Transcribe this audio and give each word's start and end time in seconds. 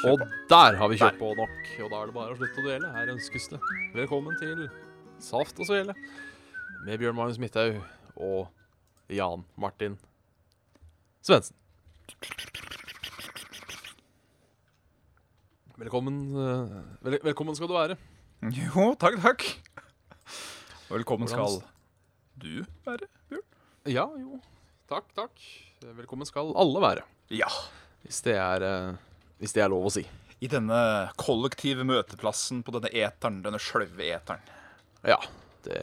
Kjør 0.00 0.16
på. 0.16 0.24
Og 0.24 0.48
der 0.50 0.76
har 0.80 0.88
vi 0.90 0.98
kjørt 1.00 1.18
på 1.20 1.30
nok. 1.36 1.56
Og 1.84 1.90
da 1.92 2.00
er 2.00 2.10
det 2.10 2.14
bare 2.16 2.34
å 2.34 2.38
slutte 2.38 2.60
å 2.62 2.64
duelle. 2.66 2.90
Her 2.94 3.12
ønskes 3.14 3.48
det. 3.52 3.60
Velkommen 3.96 4.36
til 4.40 4.66
Saft 5.20 5.58
og 5.60 5.68
Svele 5.68 5.94
med 6.86 6.96
Bjørn 7.02 7.16
Magnus 7.18 7.40
Midthaug 7.42 7.76
og 8.16 8.48
Jan 9.12 9.42
Martin 9.60 9.98
Svendsen. 11.20 11.52
Velkommen, 15.80 16.16
eh, 16.36 16.72
vel, 17.04 17.18
velkommen 17.24 17.56
skal 17.56 17.68
du 17.68 17.74
være. 17.76 17.96
Jo, 18.56 18.94
takk, 19.00 19.16
takk. 19.20 19.44
Og 20.88 20.96
velkommen 20.98 21.28
Hvordan- 21.28 21.60
skal 21.60 21.68
du 22.40 22.64
være, 22.84 23.08
Bjørn. 23.28 23.44
Ja, 23.86 24.06
jo. 24.16 24.40
Takk, 24.88 25.12
takk. 25.14 25.36
Velkommen 25.84 26.26
skal 26.26 26.52
alle 26.56 26.80
være. 26.80 27.02
Ja. 27.30 27.48
Hvis 28.04 28.22
det 28.22 28.34
er, 28.36 28.62
eh, 28.62 28.96
hvis 29.40 29.54
det 29.56 29.64
er 29.64 29.72
lov 29.72 29.88
å 29.88 29.92
si. 29.94 30.04
I 30.40 30.48
denne 30.48 30.80
kollektive 31.20 31.84
møteplassen 31.84 32.62
på 32.64 32.72
denne 32.76 32.92
eteren, 32.96 33.42
denne 33.44 33.60
sjølve 33.60 34.06
eteren. 34.14 34.40
Ja. 35.04 35.18
Det, 35.64 35.80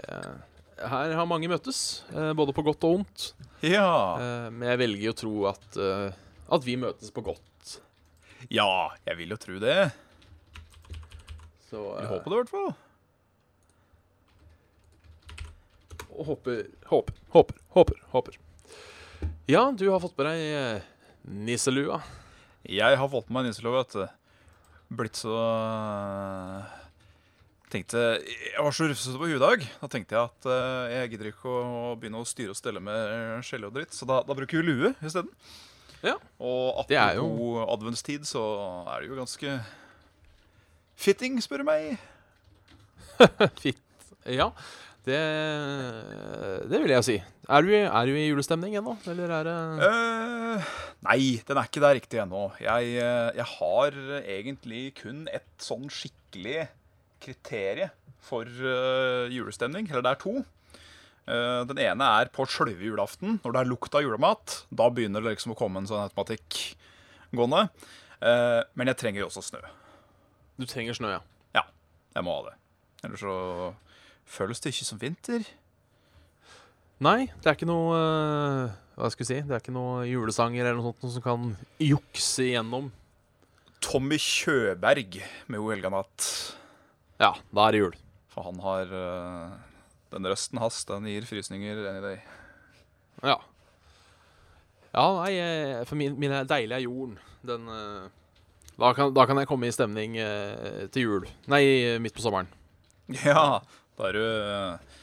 her 0.77 1.14
har 1.17 1.30
mange 1.30 1.49
møttes, 1.49 2.03
eh, 2.14 2.31
både 2.38 2.53
på 2.53 2.64
godt 2.66 2.86
og 2.86 2.95
vondt. 2.99 3.27
Ja. 3.66 4.17
Eh, 4.22 4.49
Men 4.53 4.69
jeg 4.72 4.81
velger 4.86 5.14
å 5.14 5.17
tro 5.22 5.36
at, 5.49 5.77
eh, 5.77 6.09
at 6.53 6.66
vi 6.66 6.77
møtes 6.77 7.14
på 7.14 7.25
godt. 7.25 7.77
Ja, 8.53 8.94
jeg 9.05 9.17
vil 9.17 9.33
jo 9.33 9.39
tro 9.41 9.58
det. 9.61 9.77
Så 11.69 11.81
eh, 11.97 12.09
håper 12.09 12.30
det, 12.30 12.36
i 12.36 12.42
hvert 12.44 12.53
fall. 12.53 12.75
håper, 16.17 16.64
håper, 16.89 17.14
håper, 17.30 17.58
håper, 17.75 17.99
håper. 18.14 18.38
Ja, 19.47 19.71
du 19.71 19.86
har 19.89 19.99
fått 20.02 20.17
med 20.17 20.27
deg 20.31 20.88
nisselua. 21.45 21.99
Jeg 22.68 22.98
har 23.00 23.10
fått 23.12 23.28
på 23.30 23.36
meg 23.36 23.48
nisselov, 23.48 23.78
vet 23.80 23.96
du. 23.96 24.08
Blitt 24.98 25.20
så 25.20 25.34
Tenkte 27.68 28.00
Jeg 28.23 28.64
var 28.64 28.72
så 28.76 28.88
rufsete 28.88 29.20
på 29.20 29.28
huet 29.28 29.36
i 29.40 29.44
dag. 29.44 29.64
Da 29.82 29.90
tenkte 29.92 30.16
jeg 30.16 30.30
at 30.30 30.48
øh, 30.48 30.92
jeg 30.94 31.10
gidder 31.14 31.30
ikke 31.34 31.52
å 31.52 31.95
begynne 32.00 32.22
å 32.23 32.28
styre 32.28 32.54
og 32.54 32.60
stelle 32.60 32.80
med 32.84 33.44
skjelle 33.44 33.68
og 33.68 33.76
dritt, 33.76 33.92
så 33.95 34.08
da, 34.08 34.22
da 34.23 34.36
bruker 34.38 34.62
vi 34.62 34.70
lue 34.70 34.94
isteden. 35.04 35.32
Ja. 36.06 36.14
Og 36.40 36.86
Det 36.88 36.95
er 36.95 37.18
jo- 37.20 37.26
apropos 37.28 37.73
adventstid, 37.76 38.23
så 38.30 38.44
er 38.94 39.02
det 39.04 39.10
jo 39.10 39.18
ganske 39.20 39.58
fitting, 40.95 41.42
spør 41.44 41.64
du 41.64 41.68
meg. 41.68 41.98
Fitt. 43.64 43.84
Ja, 44.28 44.52
det, 45.08 45.22
det 46.67 46.80
vil 46.83 46.91
jeg 46.91 47.05
si. 47.05 47.16
Er 47.47 47.63
du, 47.63 47.69
er 47.72 48.09
du 48.09 48.17
i 48.17 48.25
julestemning 48.27 48.75
ennå, 48.75 48.97
eller 49.08 49.31
er 49.38 49.47
det 49.47 49.55
uh, 49.88 50.73
nei, 51.08 51.19
den 51.47 51.59
er 51.59 51.69
ikke 51.69 51.83
der 51.83 51.95
riktig 51.95 52.19
ennå. 52.19 52.49
Jeg, 52.59 52.97
eh, 52.99 53.30
jeg 53.38 53.47
har 53.53 53.97
egentlig 54.19 54.83
kun 54.99 55.23
et 55.31 55.47
sånn 55.64 55.88
skikkelig 55.94 56.67
kriterie 57.23 57.88
for 58.27 58.43
uh, 58.48 59.32
julestemning. 59.32 59.87
Eller 59.87 60.04
det 60.04 60.14
er 60.14 60.21
to. 60.26 60.36
Uh, 61.27 61.64
den 61.70 61.80
ene 61.86 62.11
er 62.20 62.33
på 62.36 62.43
sjølve 62.52 62.89
julaften, 62.89 63.39
når 63.45 63.55
det 63.55 63.64
er 63.64 63.71
lukt 63.71 63.95
av 63.95 64.03
julemat. 64.03 64.59
Da 64.67 64.92
begynner 64.92 65.23
det 65.23 65.37
liksom 65.37 65.55
å 65.55 65.59
komme 65.59 65.83
en 65.83 65.89
sånn 65.89 66.03
automatikk 66.03 66.59
gående. 67.32 67.70
Men 68.17 68.89
jeg 68.89 68.98
trenger 68.98 69.21
jo 69.21 69.27
også 69.27 69.43
snø. 69.45 69.59
Du 70.58 70.65
trenger 70.65 70.95
snø, 70.98 71.11
ja. 71.14 71.20
Ja, 71.53 71.67
jeg 72.15 72.26
må 72.26 72.33
ha 72.39 72.48
det. 72.48 72.55
Ellers 73.05 73.21
så 73.21 73.36
føles 74.27 74.61
det 74.64 74.73
ikke 74.73 74.88
som 74.88 75.02
vinter. 75.02 75.48
Nei, 77.04 77.27
det 77.42 77.49
er 77.49 77.58
ikke 77.58 77.70
noe 77.70 77.98
eh, 77.98 78.77
Hva 78.98 79.10
skal 79.14 79.21
vi 79.21 79.30
si? 79.30 79.42
Det 79.45 79.54
er 79.54 79.61
ikke 79.61 79.76
noe 79.76 80.08
julesanger 80.10 80.65
eller 80.65 80.80
noe 80.80 80.89
sånt 80.89 81.04
noe 81.05 81.14
som 81.14 81.26
kan 81.26 81.52
jukse 81.83 82.48
igjennom. 82.48 82.89
Tommy 83.86 84.17
Kjøberg 84.21 85.20
med 85.48 85.61
O 85.61 85.70
helga 85.70 85.92
natt. 85.93 86.26
Ja, 87.21 87.36
da 87.54 87.67
er 87.67 87.76
det 87.76 87.83
jul. 87.83 87.99
For 88.33 88.48
han 88.49 88.58
har 88.65 88.89
øh, 88.93 89.54
Den 90.14 90.30
røsten 90.30 90.59
hans, 90.61 90.82
den 90.89 91.05
gir 91.09 91.30
frysninger 91.30 91.86
any 91.92 92.02
day. 92.02 92.17
Ja. 93.26 93.38
Ja, 94.98 95.08
nei, 95.20 95.33
eh, 95.38 95.83
for 95.86 95.99
min, 95.99 96.15
min 96.17 96.33
deilige 96.49 96.86
jorden, 96.88 97.17
den 97.45 97.67
eh, 97.70 98.08
da 98.77 98.94
kan, 98.98 99.11
da 99.14 99.26
kan 99.30 99.38
jeg 99.38 99.49
komme 99.49 99.67
i 99.70 99.73
stemning 99.73 100.15
eh, 100.21 100.86
til 100.94 101.04
jul. 101.05 101.27
Nei, 101.49 101.61
midt 102.02 102.17
på 102.17 102.23
sommeren. 102.23 102.49
Ja, 103.23 103.61
da 103.97 104.08
er 104.09 104.17
du 104.17 104.21
øh, 104.21 104.95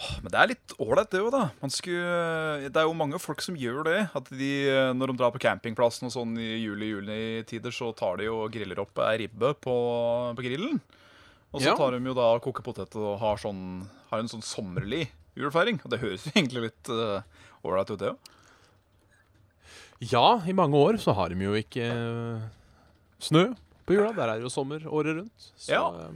åh, 0.00 0.12
Men 0.22 0.32
det 0.32 0.38
er 0.40 0.50
litt 0.52 0.74
ålreit, 0.80 1.10
det 1.12 1.22
òg, 1.24 1.30
da. 1.34 1.42
Man 1.62 1.72
skulle, 1.72 2.68
det 2.68 2.76
er 2.80 2.88
jo 2.88 2.96
mange 2.96 3.20
folk 3.22 3.42
som 3.44 3.56
gjør 3.58 3.82
det. 3.88 3.98
At 4.16 4.30
de, 4.32 4.50
øh, 4.70 4.90
når 4.96 5.12
de 5.12 5.18
drar 5.20 5.34
på 5.34 5.42
campingplassen 5.42 6.10
og 6.10 6.14
sånn 6.14 6.34
i 6.40 6.50
juli-juli-tider, 6.62 7.74
så 7.74 7.92
tar 7.96 8.20
de 8.20 8.28
og 8.32 8.50
griller 8.54 8.82
opp 8.84 9.00
ei 9.08 9.22
ribbe 9.24 9.54
på, 9.64 9.76
på 10.36 10.46
grillen. 10.46 10.80
Og 11.50 11.64
så 11.64 11.72
tar 11.74 11.96
de 11.96 12.04
jo 12.06 12.14
da 12.14 12.28
og 12.36 12.44
koker 12.44 12.62
poteter 12.62 13.02
og 13.02 13.16
har, 13.22 13.40
sånn, 13.42 13.82
har 14.12 14.22
en 14.22 14.30
sånn 14.30 14.44
sommerlig 14.46 15.08
julefeiring. 15.38 15.80
Og 15.82 15.90
det 15.92 16.02
høres 16.04 16.28
jo 16.28 16.32
egentlig 16.36 16.68
litt 16.68 16.92
ålreit 16.92 17.90
uh, 17.90 17.96
ut, 17.96 17.98
det 18.04 18.12
òg. 18.12 18.36
Ja, 20.00 20.26
i 20.48 20.54
mange 20.56 20.78
år 20.80 20.96
så 21.00 21.12
har 21.16 21.28
de 21.28 21.42
jo 21.44 21.52
ikke 21.58 21.84
uh, 21.92 22.44
snø 23.20 23.50
på 23.84 23.96
jula. 23.98 24.12
Der 24.16 24.30
er 24.30 24.38
det 24.38 24.46
jo 24.46 24.52
sommer 24.52 24.86
året 24.88 25.18
rundt. 25.18 25.48
Så 25.60 25.74
Ja. 25.74 25.82
eh, 26.06 26.14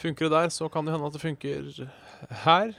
funker 0.00 0.28
det 0.28 0.36
der, 0.36 0.52
så 0.54 0.68
kan 0.72 0.86
det 0.86 0.94
hende 0.94 1.08
at 1.08 1.16
det 1.16 1.22
funker 1.22 1.90
her. 2.44 2.72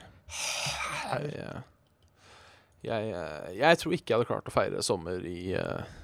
Jeg, 1.08 3.04
jeg, 3.10 3.54
jeg 3.58 3.78
tror 3.80 3.94
ikke 3.96 4.12
jeg 4.12 4.18
hadde 4.18 4.28
klart 4.28 4.50
å 4.50 4.54
feire 4.54 4.82
sommer 4.86 5.24
i, 5.26 5.52
eh, 5.58 5.94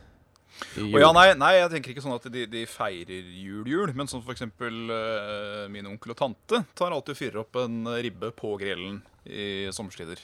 i 0.81 0.89
Å 0.91 1.03
ja, 1.03 1.11
nei, 1.15 1.27
nei, 1.39 1.53
jeg 1.61 1.71
tenker 1.75 1.93
ikke 1.93 2.05
sånn 2.05 2.17
at 2.17 2.27
de, 2.35 2.47
de 2.51 2.65
feirer 2.71 3.29
jul-jul. 3.39 3.93
Men 3.97 4.11
sånn 4.11 4.25
for 4.25 4.35
eksempel 4.35 4.91
eh, 4.95 5.65
min 5.73 5.91
onkel 5.91 6.15
og 6.15 6.21
tante 6.21 6.65
tar 6.75 6.95
alltid 6.95 7.15
og 7.15 7.21
fyrer 7.21 7.43
opp 7.45 7.61
en 7.63 7.85
ribbe 8.05 8.33
på 8.35 8.55
grillen 8.61 9.03
i 9.25 9.69
sommerstider. 9.75 10.23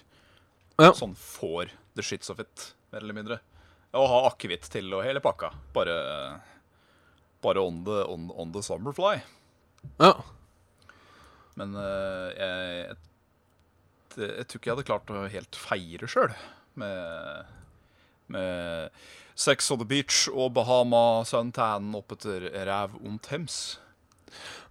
Ja. 0.81 0.95
Sånn 0.97 1.15
får 1.19 1.75
the 1.99 2.05
shits 2.07 2.33
of 2.33 2.41
it, 2.43 2.71
mer 2.91 3.05
eller 3.05 3.17
mindre. 3.17 3.41
Og 3.99 4.07
ha 4.11 4.25
akevitt 4.31 4.69
til 4.73 4.91
og 4.95 5.05
hele 5.05 5.23
pakka. 5.23 5.53
Bare, 5.75 5.95
bare 7.43 7.63
on, 7.63 7.83
the, 7.87 8.03
on, 8.11 8.29
on 8.35 8.53
the 8.55 8.63
summer 8.65 8.95
fly. 8.97 9.19
Ja. 10.03 10.15
Men 11.59 11.75
eh, 11.79 12.27
jeg, 12.37 12.99
jeg, 14.17 14.31
jeg 14.31 14.47
tror 14.47 14.61
ikke 14.61 14.71
jeg 14.71 14.77
hadde 14.77 14.89
klart 14.91 15.13
å 15.15 15.25
helt 15.33 15.59
feire 15.59 16.11
sjøl. 16.11 16.35
Med, 16.81 17.51
med 18.31 19.01
Sex 19.41 19.71
on 19.73 19.81
the 19.81 19.89
beach 19.89 20.27
og 20.31 20.53
Bahama 20.57 21.23
suntan 21.29 21.91
oppetter 21.99 22.47
ræv 22.69 22.95
om 23.01 23.19
Thames. 23.25 23.79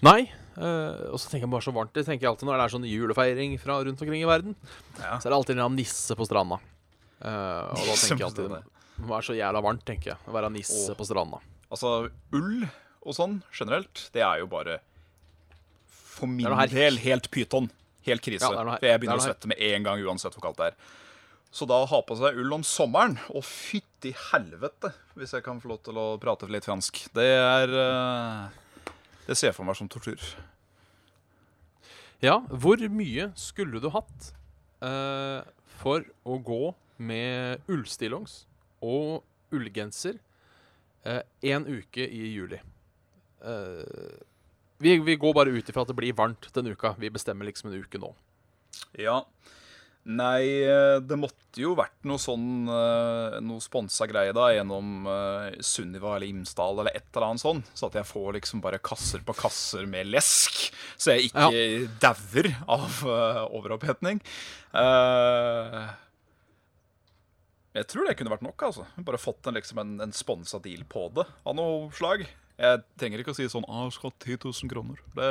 Nei. 0.06 0.30
Uh, 0.60 1.12
og 1.12 1.20
så 1.20 1.30
tenker 1.30 1.46
jeg 1.46 1.52
bare 1.52 1.64
så 1.64 1.72
varmt 1.76 1.94
Det 1.96 2.02
tenker 2.08 2.26
jeg 2.26 2.30
alltid 2.34 2.48
når 2.48 2.58
det 2.58 2.64
er 2.66 2.72
sånn 2.74 2.88
julefeiring 2.88 3.54
fra 3.62 3.78
rundt 3.84 4.02
omkring 4.04 4.24
i 4.24 4.28
verden. 4.28 4.56
Ja. 5.00 5.18
Så 5.20 5.28
er 5.28 5.32
det 5.32 5.38
alltid 5.40 5.60
en 5.60 5.76
nisse 5.78 6.16
på 6.20 6.28
stranda. 6.28 6.60
Uh, 7.20 7.72
og 7.76 7.84
da 7.84 7.96
tenker 7.96 8.24
jeg 8.24 8.28
alltid 8.30 8.54
det 9.00 9.08
må 9.08 9.14
være 9.14 9.30
så 9.30 9.38
jævla 9.38 9.64
varmt, 9.64 9.86
tenker 9.88 10.14
jeg. 10.14 10.20
Å 10.28 10.36
være 10.36 10.52
nisse 10.52 10.92
og, 10.92 10.98
på 11.00 11.08
stranda. 11.08 11.40
Altså, 11.72 11.94
ull 12.36 12.66
og 13.00 13.16
sånn 13.16 13.38
generelt, 13.56 14.10
det 14.16 14.24
er 14.26 14.42
jo 14.42 14.50
bare 14.52 14.80
For 16.20 16.30
min 16.30 16.48
herk. 16.52 16.74
del 16.74 17.00
helt 17.02 17.30
pyton. 17.32 17.70
Helt 18.06 18.24
krise. 18.24 18.48
Ja, 18.48 18.64
noe 18.64 18.76
her- 18.76 18.82
for 18.82 18.90
jeg 18.90 19.02
begynner 19.02 19.20
er 19.20 19.24
å 19.24 19.28
svette 19.28 19.48
med 19.52 19.62
en 19.70 19.84
gang, 19.88 20.02
uansett 20.04 20.36
hvor 20.36 20.46
kaldt 20.50 20.60
det 20.62 20.72
er. 20.72 20.76
Så 21.52 21.66
da 21.66 21.80
ha 21.90 22.02
på 22.06 22.16
seg 22.18 22.38
ull 22.38 22.54
om 22.54 22.64
sommeren, 22.64 23.18
og 23.34 23.44
fytti 23.44 24.12
helvete, 24.32 24.94
hvis 25.18 25.34
jeg 25.34 25.44
kan 25.44 25.60
få 25.62 25.72
lov 25.72 25.82
til 25.84 25.98
å 25.98 26.06
prate 26.22 26.50
litt 26.52 26.68
fransk, 26.68 27.08
det 27.18 27.26
er 27.26 27.74
eh, 27.74 28.50
Det 29.26 29.38
ser 29.38 29.50
jeg 29.50 29.56
for 29.56 29.66
meg 29.66 29.76
som 29.78 29.90
tortur. 29.90 30.20
Ja, 32.22 32.40
hvor 32.50 32.82
mye 32.90 33.30
skulle 33.40 33.80
du 33.80 33.90
hatt 33.94 34.34
uh, 34.84 35.46
for 35.80 36.04
å 36.26 36.40
gå 36.44 36.74
med 36.98 37.62
ullstillongs 37.70 38.44
og 38.82 39.24
ullgenser 39.56 40.18
én 41.06 41.24
en 41.42 41.68
uke 41.70 42.04
i 42.04 42.34
juli? 42.34 42.60
Eh, 43.40 44.18
vi, 44.80 44.98
vi 45.04 45.16
går 45.20 45.36
bare 45.36 45.54
ut 45.54 45.70
ifra 45.70 45.84
at 45.84 45.92
det 45.92 45.98
blir 46.00 46.16
varmt 46.18 46.50
den 46.56 46.72
uka. 46.72 46.96
Vi 47.00 47.12
bestemmer 47.14 47.48
liksom 47.50 47.72
en 47.72 47.82
uke 47.84 48.02
nå. 48.02 48.14
Ja. 49.00 49.22
Nei, 50.10 50.64
eh, 50.64 50.98
det 51.04 51.18
måtte 51.20 51.60
jo 51.60 51.74
vært 51.78 52.06
noe 52.08 52.18
sånn 52.22 52.70
eh, 52.72 53.36
Noe 53.44 53.62
sponsa 53.62 54.08
greie 54.10 54.32
da 54.34 54.48
gjennom 54.56 55.04
eh, 55.12 55.60
Sunniva 55.66 56.16
eller 56.16 56.30
Imsdal 56.32 56.80
eller 56.80 56.96
et 56.96 57.10
eller 57.12 57.28
annet 57.28 57.44
sånn. 57.44 57.62
Så 57.76 57.90
at 57.90 57.98
jeg 58.00 58.08
får 58.10 58.40
liksom 58.40 58.64
bare 58.64 58.80
kasser 58.82 59.22
på 59.28 59.36
kasser 59.38 59.86
med 59.92 60.10
lesk, 60.10 60.70
så 60.96 61.18
jeg 61.18 61.30
ikke 61.30 61.90
dauer 62.02 62.52
av 62.80 63.02
overopphetning. 63.60 64.24
Jeg 67.80 67.88
tror 67.92 68.08
det 68.08 68.16
kunne 68.18 68.34
vært 68.34 68.48
nok. 68.48 68.66
altså 68.66 68.88
Bare 69.06 69.22
fått 69.22 69.46
en, 69.52 69.60
liksom 69.60 69.84
en, 69.84 69.98
en 70.08 70.16
sponsa 70.16 70.62
deal 70.64 70.88
på 70.90 71.10
det 71.20 71.28
av 71.44 71.60
noe 71.60 71.92
slag. 71.96 72.26
Jeg 72.60 72.82
trenger 73.00 73.22
ikke 73.24 73.32
å 73.32 73.38
si 73.38 73.48
sånn 73.48 73.68
ah, 73.72 73.86
'Jeg 73.88 73.96
skal 73.96 74.12
ha 74.12 74.16
10 74.20 74.38
000 74.44 74.72
kroner'. 74.72 75.00
Det, 75.16 75.30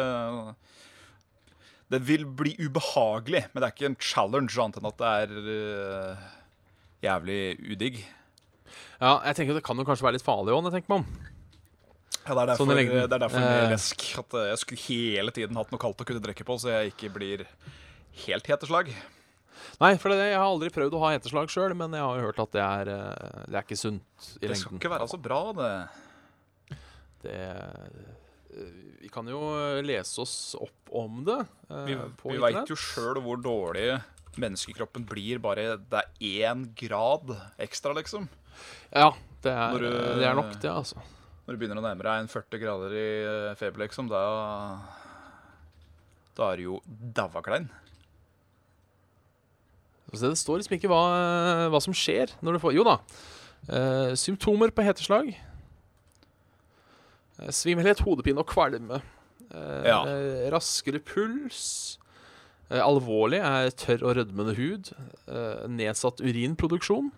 det 1.92 2.00
vil 2.08 2.24
bli 2.24 2.54
ubehagelig, 2.56 3.42
men 3.52 3.60
det 3.60 3.68
er 3.68 3.74
ikke 3.74 3.90
en 3.90 3.98
challenge 4.00 4.56
annet 4.56 4.80
enn 4.80 4.88
at 4.88 5.00
det 5.02 5.10
er 5.22 5.34
uh, 5.48 6.28
jævlig 7.04 7.40
udigg. 7.74 7.98
Ja, 8.98 9.18
jeg 9.28 9.36
tenker 9.36 9.56
Det 9.56 9.64
kan 9.64 9.78
jo 9.78 9.86
kanskje 9.88 10.08
være 10.08 10.18
litt 10.18 10.26
farlig 10.26 10.56
òg, 10.56 10.70
tenker 10.72 10.98
om. 10.98 11.04
Ja, 12.28 12.34
det 12.34 12.40
er 12.42 12.48
derfor, 12.50 12.64
Sånn 12.64 12.74
det 12.76 13.04
er 13.04 13.22
derfor 13.22 13.44
uh, 13.44 13.68
lesk 13.72 14.02
at 14.20 14.40
jeg 14.50 14.58
skulle 14.64 14.82
hele 14.88 15.32
tiden 15.36 15.56
hatt 15.56 15.70
noe 15.72 15.80
kaldt 15.80 16.02
å 16.04 16.08
kunne 16.08 16.24
drikke 16.24 16.44
på, 16.48 16.58
så 16.60 16.74
jeg 16.74 16.92
ikke 16.92 17.12
blir 17.14 17.46
helt 18.26 18.50
heteslag. 18.50 18.90
Nei, 19.78 19.94
for 20.00 20.10
det, 20.10 20.32
jeg 20.32 20.36
har 20.36 20.48
aldri 20.48 20.72
prøvd 20.74 20.96
å 20.96 21.00
ha 21.04 21.14
heteslag 21.14 21.50
sjøl, 21.52 21.74
men 21.78 21.94
jeg 21.94 22.02
har 22.02 22.18
jo 22.18 22.26
hørt 22.26 22.42
at 22.42 22.54
det 22.56 22.62
er, 22.64 22.90
eh, 22.90 23.42
det 23.46 23.58
er 23.58 23.66
ikke 23.66 23.78
sunt 23.78 24.28
i 24.40 24.48
Det 24.48 24.56
skal 24.58 24.74
lengden. 24.74 24.80
ikke 24.80 24.90
være 24.90 25.08
så 25.12 25.20
bra, 25.22 25.40
det. 25.54 25.72
Det, 27.22 27.34
eh, 27.34 28.68
vi 29.02 29.08
kan 29.12 29.26
jo 29.30 29.40
lese 29.84 30.20
oss 30.22 30.54
opp 30.58 30.92
om 30.94 31.22
det 31.26 31.38
eh, 31.70 31.84
Vi, 31.88 31.96
på 32.20 32.30
vi 32.32 32.38
veit 32.42 32.70
jo 32.70 32.76
sjøl 32.78 33.18
hvor 33.24 33.40
dårlig 33.42 33.88
menneskekroppen 34.38 35.02
blir 35.08 35.40
bare 35.42 35.76
det 35.90 35.98
er 36.22 36.44
én 36.52 36.66
grad 36.78 37.32
ekstra, 37.58 37.90
liksom. 37.98 38.28
Ja, 38.94 39.08
det 39.42 39.50
er, 39.52 39.78
du- 39.82 39.88
det 40.20 40.26
er 40.28 40.34
nok 40.38 40.52
det, 40.62 40.70
altså. 40.70 41.02
Når 41.48 41.56
du 41.56 41.58
begynner 41.62 41.80
å 41.80 41.86
nærme 41.88 42.04
deg 42.06 42.22
en 42.22 42.28
40 42.30 42.60
grader 42.62 42.94
i 42.94 43.06
øh, 43.24 43.54
feber, 43.58 43.82
liksom, 43.86 44.08
da 44.12 44.22
Da 46.38 46.52
er 46.52 46.56
du 46.60 46.62
jo 46.68 46.80
daua 46.86 47.40
klein. 47.42 47.66
Det 50.12 50.30
står 50.40 50.60
liksom 50.62 50.76
ikke 50.78 50.88
hva, 50.88 51.00
hva 51.72 51.80
som 51.84 51.92
skjer 51.96 52.30
når 52.44 52.56
du 52.56 52.62
får 52.62 52.76
Jo 52.78 52.84
da. 52.86 52.94
Eh, 53.68 54.12
symptomer 54.16 54.70
på 54.72 54.84
heteslag. 54.86 55.34
Eh, 57.38 57.50
svimmelhet, 57.54 58.00
hodepine 58.04 58.38
og 58.42 58.46
kvalme. 58.50 59.00
Eh, 59.50 59.84
Ja. 59.86 60.02
eh, 60.04 60.50
raskere 60.50 60.98
puls. 61.00 61.98
Alvorlig 62.70 63.38
er 63.40 63.70
tørr 63.70 64.02
og 64.04 64.16
rødmende 64.16 64.54
hud. 64.58 64.92
Eh, 65.26 65.66
nedsatt 65.68 66.20
urinproduksjon. 66.20 67.10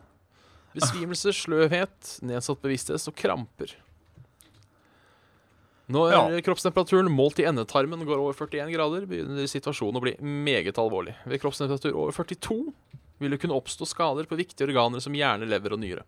Besvimelse, 0.76 1.32
sløvhet, 1.34 2.20
nedsatt 2.22 2.60
bevissthet 2.62 3.08
og 3.08 3.16
kramper. 3.16 3.72
Når 5.90 6.12
Ja. 6.12 6.40
kroppstemperaturen 6.42 7.10
målt 7.10 7.40
i 7.40 7.46
endetarmen 7.50 8.04
går 8.06 8.18
over 8.20 8.32
41 8.32 8.70
grader, 8.70 9.06
begynner 9.06 9.42
situasjonen 9.50 9.96
å 9.98 10.00
bli 10.00 10.14
meget 10.22 10.74
alvorlig. 10.78 11.16
Ved 11.26 11.40
kroppstemperatur 11.40 11.92
over 11.96 12.12
42 12.12 12.72
vil 13.18 13.30
det 13.30 13.40
kunne 13.40 13.58
oppstå 13.60 13.84
skader 13.88 14.24
på 14.30 14.36
viktige 14.38 14.68
organer 14.68 15.00
som 15.02 15.12
hjerne, 15.12 15.48
lever 15.48 15.72
og 15.72 15.80
nyre. 15.80 16.04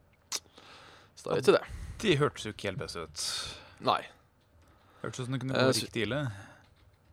Så 1.16 1.24
da 1.24 1.34
vet 1.34 1.44
du 1.46 1.52
det. 1.52 1.62
De 1.98 2.14
hørtes 2.16 2.44
jo 2.46 2.52
ikke 2.52 2.70
helt 2.70 2.78
best 2.78 2.96
ut. 2.96 3.58
Nei. 3.82 4.00
Hørtes 5.02 5.20
ut 5.22 5.26
som 5.26 5.34
det 5.34 5.40
kunne 5.42 5.56
Eh, 5.58 5.66
gå 5.68 5.74
så- 5.74 5.86
riktig 5.86 6.02
ille. 6.06 6.20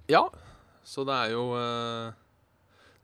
Ja, 0.09 0.23
så 0.85 1.03
det 1.05 1.13
er 1.13 1.31
jo 1.35 1.43
uh, 1.53 2.11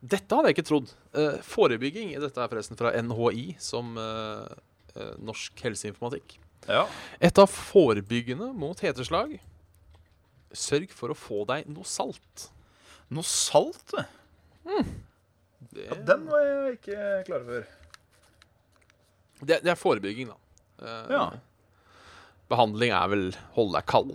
Dette 0.02 0.34
hadde 0.34 0.50
jeg 0.50 0.56
ikke 0.56 0.66
trodd. 0.68 0.90
Uh, 1.14 1.38
forebygging 1.42 2.12
Dette 2.20 2.40
er 2.42 2.48
forresten 2.50 2.76
fra 2.78 2.90
NHI, 2.98 3.56
som 3.62 3.96
uh, 3.98 4.46
eh, 4.94 5.12
Norsk 5.22 5.54
helseinformatikk. 5.62 6.38
Ja. 6.68 6.86
Et 7.22 7.38
av 7.38 7.46
forebyggende 7.50 8.52
mot 8.54 8.78
heteslag 8.82 9.36
Sørg 10.56 10.90
for 10.94 11.12
å 11.12 11.16
få 11.18 11.44
deg 11.46 11.66
noe 11.70 11.84
salt. 11.84 12.48
Noe 13.10 13.22
salt, 13.26 13.92
mm. 14.64 14.86
Det, 15.72 15.84
Ja, 15.90 15.94
den 16.08 16.24
var 16.30 16.42
jeg 16.46 16.78
ikke 16.78 17.24
klar 17.26 17.44
for. 17.44 17.66
det, 19.44 19.60
det 19.62 19.70
er 19.72 19.78
forebygging, 19.78 20.30
da. 20.32 20.36
Eh, 20.82 21.12
Ja. 21.12 21.26
Behandling 22.50 22.92
er 22.94 23.10
vel 23.10 23.26
hold 23.56 23.72
deg 23.74 23.86
kald. 23.90 24.14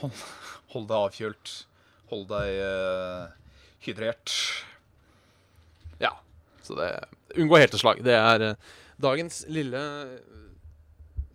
Hold 0.00 0.86
deg 0.88 0.96
avkjølt. 0.96 1.54
Hold 2.10 2.26
deg 2.30 2.60
uh, 2.64 3.28
hydrert. 3.84 4.34
Ja. 6.00 6.14
Så 6.64 6.78
det 6.78 6.90
Unngå 7.38 7.60
helteslag. 7.60 8.00
Det 8.02 8.16
er 8.16 8.46
uh, 8.48 8.70
dagens 9.00 9.44
lille 9.52 9.80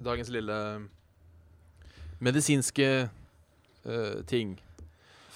Dagens 0.05 0.27
lille 0.33 0.55
medisinske 2.19 2.89
uh, 3.85 4.17
ting. 4.27 4.57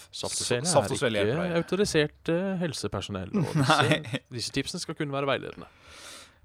Saft 0.09 0.42
og 0.42 0.57
og 0.81 1.06
er 1.06 1.30
ikke 1.30 1.59
autorisert 1.62 2.31
helsepersonell. 2.59 3.30
Og 3.38 3.53
disse, 3.62 4.21
disse 4.33 4.53
tipsene 4.56 4.81
skal 4.81 4.97
kun 4.97 5.13
være 5.13 5.30
veiledende. 5.30 5.69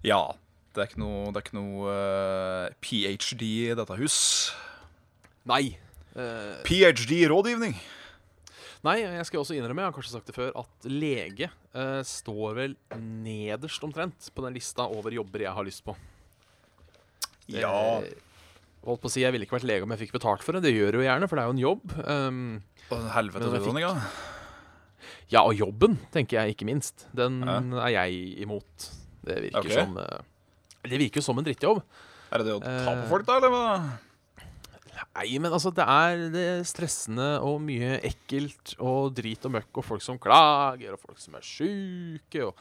Ja. 0.04 0.20
Det 0.74 0.82
er 0.82 0.88
ikke 0.90 1.00
noe, 1.02 1.26
det 1.30 1.38
er 1.38 1.44
ikke 1.46 1.56
noe 1.58 1.90
uh, 1.94 2.72
ph.d. 2.82 3.42
i 3.46 3.74
dette 3.78 3.98
hus. 4.00 4.16
Nei. 5.46 5.76
Uh, 6.16 6.56
Ph.d.-rådgivning. 6.66 7.76
nei, 8.84 8.96
jeg 9.02 9.26
skal 9.28 9.40
også 9.42 9.54
innrømme, 9.56 9.82
jeg 9.84 9.90
har 9.90 9.94
kanskje 9.96 10.14
sagt 10.16 10.28
det 10.30 10.34
før, 10.36 10.50
at 10.60 10.88
lege 10.90 11.48
uh, 11.74 12.02
står 12.06 12.58
vel 12.58 12.74
nederst 12.98 13.86
omtrent 13.86 14.28
på 14.34 14.44
den 14.44 14.54
lista 14.58 14.86
over 14.90 15.14
jobber 15.14 15.46
jeg 15.46 15.54
har 15.56 15.66
lyst 15.66 15.84
på. 15.86 15.94
Ja. 17.50 17.70
Holdt 18.84 19.00
på 19.02 19.08
å 19.08 19.12
si, 19.12 19.22
Jeg 19.24 19.32
ville 19.32 19.46
ikke 19.46 19.56
vært 19.58 19.68
lege 19.68 19.84
om 19.86 19.92
jeg 19.94 20.02
fikk 20.04 20.14
betalt 20.18 20.42
for 20.44 20.56
det. 20.56 20.64
Det 20.66 20.74
gjør 20.74 20.90
jeg 20.98 21.00
jo 21.00 21.06
gjerne, 21.06 21.28
for 21.30 21.36
det 21.38 21.42
er 21.44 21.48
jo 21.50 21.56
en 21.56 21.64
jobb. 21.64 21.96
Um, 22.04 22.42
Og 22.90 23.06
helvete 23.14 23.46
fikk- 23.48 23.62
utdanninga. 23.62 23.94
ja, 25.32 25.40
og 25.44 25.54
jobben, 25.56 25.98
tenker 26.12 26.40
jeg 26.42 26.54
ikke 26.56 26.68
minst. 26.68 27.06
Den 27.16 27.40
Ja. 27.46 27.60
er 27.86 27.90
jeg 27.94 28.38
imot. 28.44 28.90
Det 29.24 29.38
virker 29.46 29.64
okay. 29.64 29.78
som 29.78 29.96
eh, 30.02 30.20
Det 30.84 30.98
virker 31.00 31.20
jo 31.22 31.24
som 31.24 31.38
en 31.40 31.46
drittjobb. 31.46 31.80
Er 32.34 32.42
det 32.42 32.46
det 32.50 32.56
å 32.58 32.60
ta 32.64 32.72
på 32.92 33.04
Eh. 33.04 33.08
folk, 33.08 33.24
da, 33.28 33.36
eller 33.40 33.52
hva? 33.54 33.64
Nei, 35.14 35.38
men 35.42 35.50
altså, 35.54 35.72
det 35.74 35.84
er, 35.90 36.20
det 36.30 36.42
er 36.52 36.66
stressende 36.66 37.28
og 37.42 37.56
mye 37.64 37.96
ekkelt 38.06 38.74
og 38.82 39.14
drit 39.16 39.42
og 39.46 39.54
møkk 39.56 39.80
og 39.80 39.86
folk 39.86 40.02
som 40.04 40.18
klager, 40.22 40.94
og 40.94 41.00
folk 41.02 41.18
som 41.22 41.34
er 41.38 41.42
sjuke, 41.46 42.44
og 42.46 42.54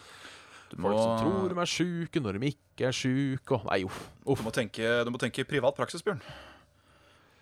Du 0.73 0.79
folk 0.81 0.97
som 0.97 1.19
tror 1.21 1.51
de 1.53 1.59
er 1.61 1.69
sjuke 1.69 2.21
når 2.23 2.39
de 2.41 2.49
ikke 2.55 2.87
er 2.89 2.95
sjuke, 2.97 3.59
og 3.59 3.67
Nei, 3.69 3.83
uff. 3.85 3.99
Du 4.25 4.41
må 4.45 4.53
tenke, 4.55 4.81
du 5.05 5.11
må 5.13 5.21
tenke 5.21 5.45
privat 5.45 5.77
praksis, 5.77 6.01
Bjørn. 6.05 6.21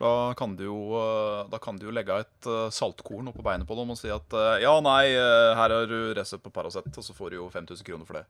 Da 0.02 0.34
kan 0.36 0.56
du 0.58 0.64
jo, 0.66 0.78
eh, 0.98 1.44
da 1.54 1.60
kan 1.62 1.78
du 1.78 1.86
jo 1.86 1.92
legge 1.94 2.16
et 2.24 2.48
eh, 2.50 2.70
saltkorn 2.74 3.30
oppå 3.32 3.44
beinet 3.46 3.68
på 3.70 3.78
dem 3.78 3.92
og 3.94 4.00
si 4.00 4.10
at 4.12 4.34
ja, 4.64 4.74
nei, 4.82 5.12
her 5.14 5.56
har 5.78 5.86
du 5.88 6.14
resept 6.18 6.44
på 6.44 6.52
Paracet, 6.52 6.90
og 6.98 7.04
så 7.06 7.14
får 7.16 7.30
du 7.32 7.38
jo 7.38 7.50
5000 7.54 7.86
kroner 7.86 8.06
for 8.10 8.18
det. 8.20 8.26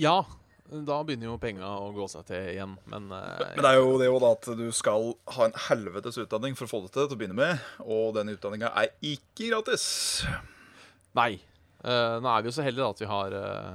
Ja, 0.00 0.24
da 0.72 1.02
begynner 1.04 1.28
jo 1.28 1.34
penga 1.42 1.68
å 1.82 1.90
gå 1.92 2.06
seg 2.08 2.24
til 2.30 2.46
igjen, 2.54 2.78
men 2.88 3.10
eh, 3.12 3.42
Men 3.56 3.60
det 3.66 3.70
er 3.74 3.76
jo 3.80 3.98
det 4.00 4.06
jo 4.08 4.18
da 4.22 4.30
at 4.38 4.46
du 4.56 4.64
skal 4.72 5.10
ha 5.36 5.44
en 5.48 5.56
helvetes 5.68 6.16
utdanning 6.22 6.56
for 6.56 6.64
å 6.64 6.70
få 6.70 6.80
det 6.86 6.92
til 6.94 7.08
til 7.10 7.16
å 7.16 7.20
begynne 7.20 7.36
med, 7.36 7.60
og 7.84 8.14
den 8.16 8.32
utdanninga 8.32 8.70
er 8.80 8.92
ikke 9.04 9.50
gratis. 9.50 9.84
Nei. 11.18 11.34
Eh, 11.84 12.16
nå 12.22 12.30
er 12.30 12.42
vi 12.44 12.48
jo 12.48 12.56
så 12.56 12.64
heldige 12.64 12.86
da, 12.86 12.94
at 12.94 13.02
vi 13.02 13.10
har 13.10 13.34
eh, 13.36 13.72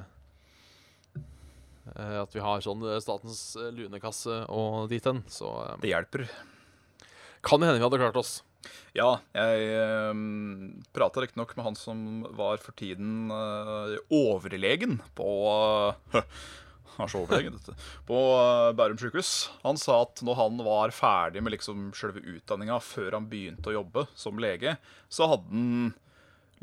eh, 1.93 2.17
At 2.24 2.33
vi 2.33 2.41
har 2.41 2.62
sånn 2.63 2.86
eh, 2.88 3.00
Statens 3.03 3.41
eh, 3.59 3.69
lunekasse 3.75 4.39
og 4.50 4.88
dit 4.89 5.05
hen. 5.05 5.21
Så 5.29 5.51
eh, 5.65 5.74
Det 5.83 5.91
hjelper. 5.91 6.27
kan 7.45 7.59
det 7.62 7.67
hende 7.69 7.79
vi 7.81 7.86
hadde 7.86 8.00
klart 8.01 8.17
oss. 8.24 8.38
Ja, 8.98 9.20
jeg 9.36 9.68
um, 10.12 10.84
prata 10.96 11.22
riktignok 11.22 11.54
med 11.58 11.68
han 11.68 11.76
som 11.78 12.00
var 12.38 12.58
for 12.64 12.74
tiden 12.80 13.30
eh, 13.34 13.98
overlegen 14.14 15.00
på 15.18 15.28
Han 16.98 17.10
så 17.10 17.20
overlegen. 17.22 17.60
På 18.08 18.18
eh, 18.42 18.72
Bærum 18.74 18.98
sykehus. 18.98 19.52
Han 19.62 19.78
sa 19.78 20.00
at 20.02 20.24
når 20.26 20.40
han 20.40 20.64
var 20.66 20.94
ferdig 20.96 21.44
med 21.46 21.54
liksom 21.54 21.92
selve 21.94 22.24
utdanninga 22.26 22.80
før 22.82 23.20
han 23.20 23.28
begynte 23.30 23.70
å 23.70 23.76
jobbe 23.76 24.08
som 24.18 24.42
lege, 24.42 24.80
så 25.10 25.30
hadde 25.30 25.52
han 25.54 25.92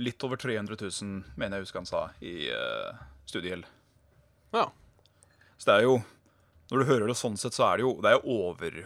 litt 0.02 0.26
over 0.26 0.40
300 0.42 0.74
000, 0.74 1.20
mener 1.38 1.60
jeg 1.60 1.68
husker 1.68 1.84
han 1.84 1.86
sa, 1.86 2.02
i 2.18 2.48
uh, 2.50 2.98
studiegjeld. 3.30 3.68
Ja. 4.56 4.66
Så 5.54 5.70
det 5.70 5.76
er 5.78 5.86
jo 5.86 5.94
Når 6.72 6.80
du 6.80 6.88
hører 6.88 7.10
det 7.10 7.14
sånn 7.18 7.38
sett, 7.38 7.54
så 7.54 7.66
er 7.68 7.78
det 7.78 7.84
jo 7.84 7.90
Det 8.02 8.10
er 8.10 8.16
jo 8.16 8.34
over 8.48 8.76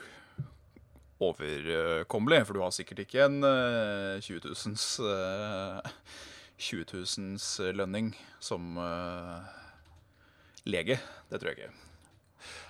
overkommelig, 1.21 2.45
for 2.47 2.55
du 2.59 2.63
har 2.63 2.75
sikkert 2.75 3.03
ikke 3.05 3.25
en 3.27 3.41
eh, 3.47 4.21
20 4.23 4.53
000s 4.53 4.87
eh, 5.03 5.93
20 6.59 6.85
000s 6.93 7.49
lønning 7.79 8.13
som 8.43 8.79
eh, 8.83 9.53
lege. 10.71 10.99
Det 11.31 11.41
tror 11.43 11.53
jeg 11.53 11.59
ikke. 11.61 11.75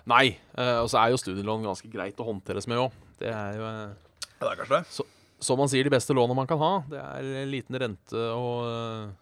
Nei. 0.09 0.25
eh, 0.57 0.79
og 0.81 0.89
så 0.93 1.03
er 1.03 1.13
jo 1.13 1.21
studielån 1.21 1.67
ganske 1.69 1.91
greit 1.93 2.21
å 2.21 2.27
håndteres 2.31 2.69
med 2.71 2.81
òg. 2.87 2.99
Det 3.21 3.33
er 3.33 3.59
jo 3.61 3.69
eh, 3.69 3.97
det 4.39 4.47
er 4.53 4.61
kanskje 4.63 4.79
det. 4.79 5.07
Som 5.45 5.59
man 5.61 5.71
sier, 5.71 5.87
de 5.87 5.93
beste 5.95 6.15
lånene 6.17 6.37
man 6.41 6.49
kan 6.51 6.59
ha. 6.63 6.73
Det 6.91 6.99
er 6.99 7.51
liten 7.51 7.77
rente 7.79 8.23
og 8.35 9.13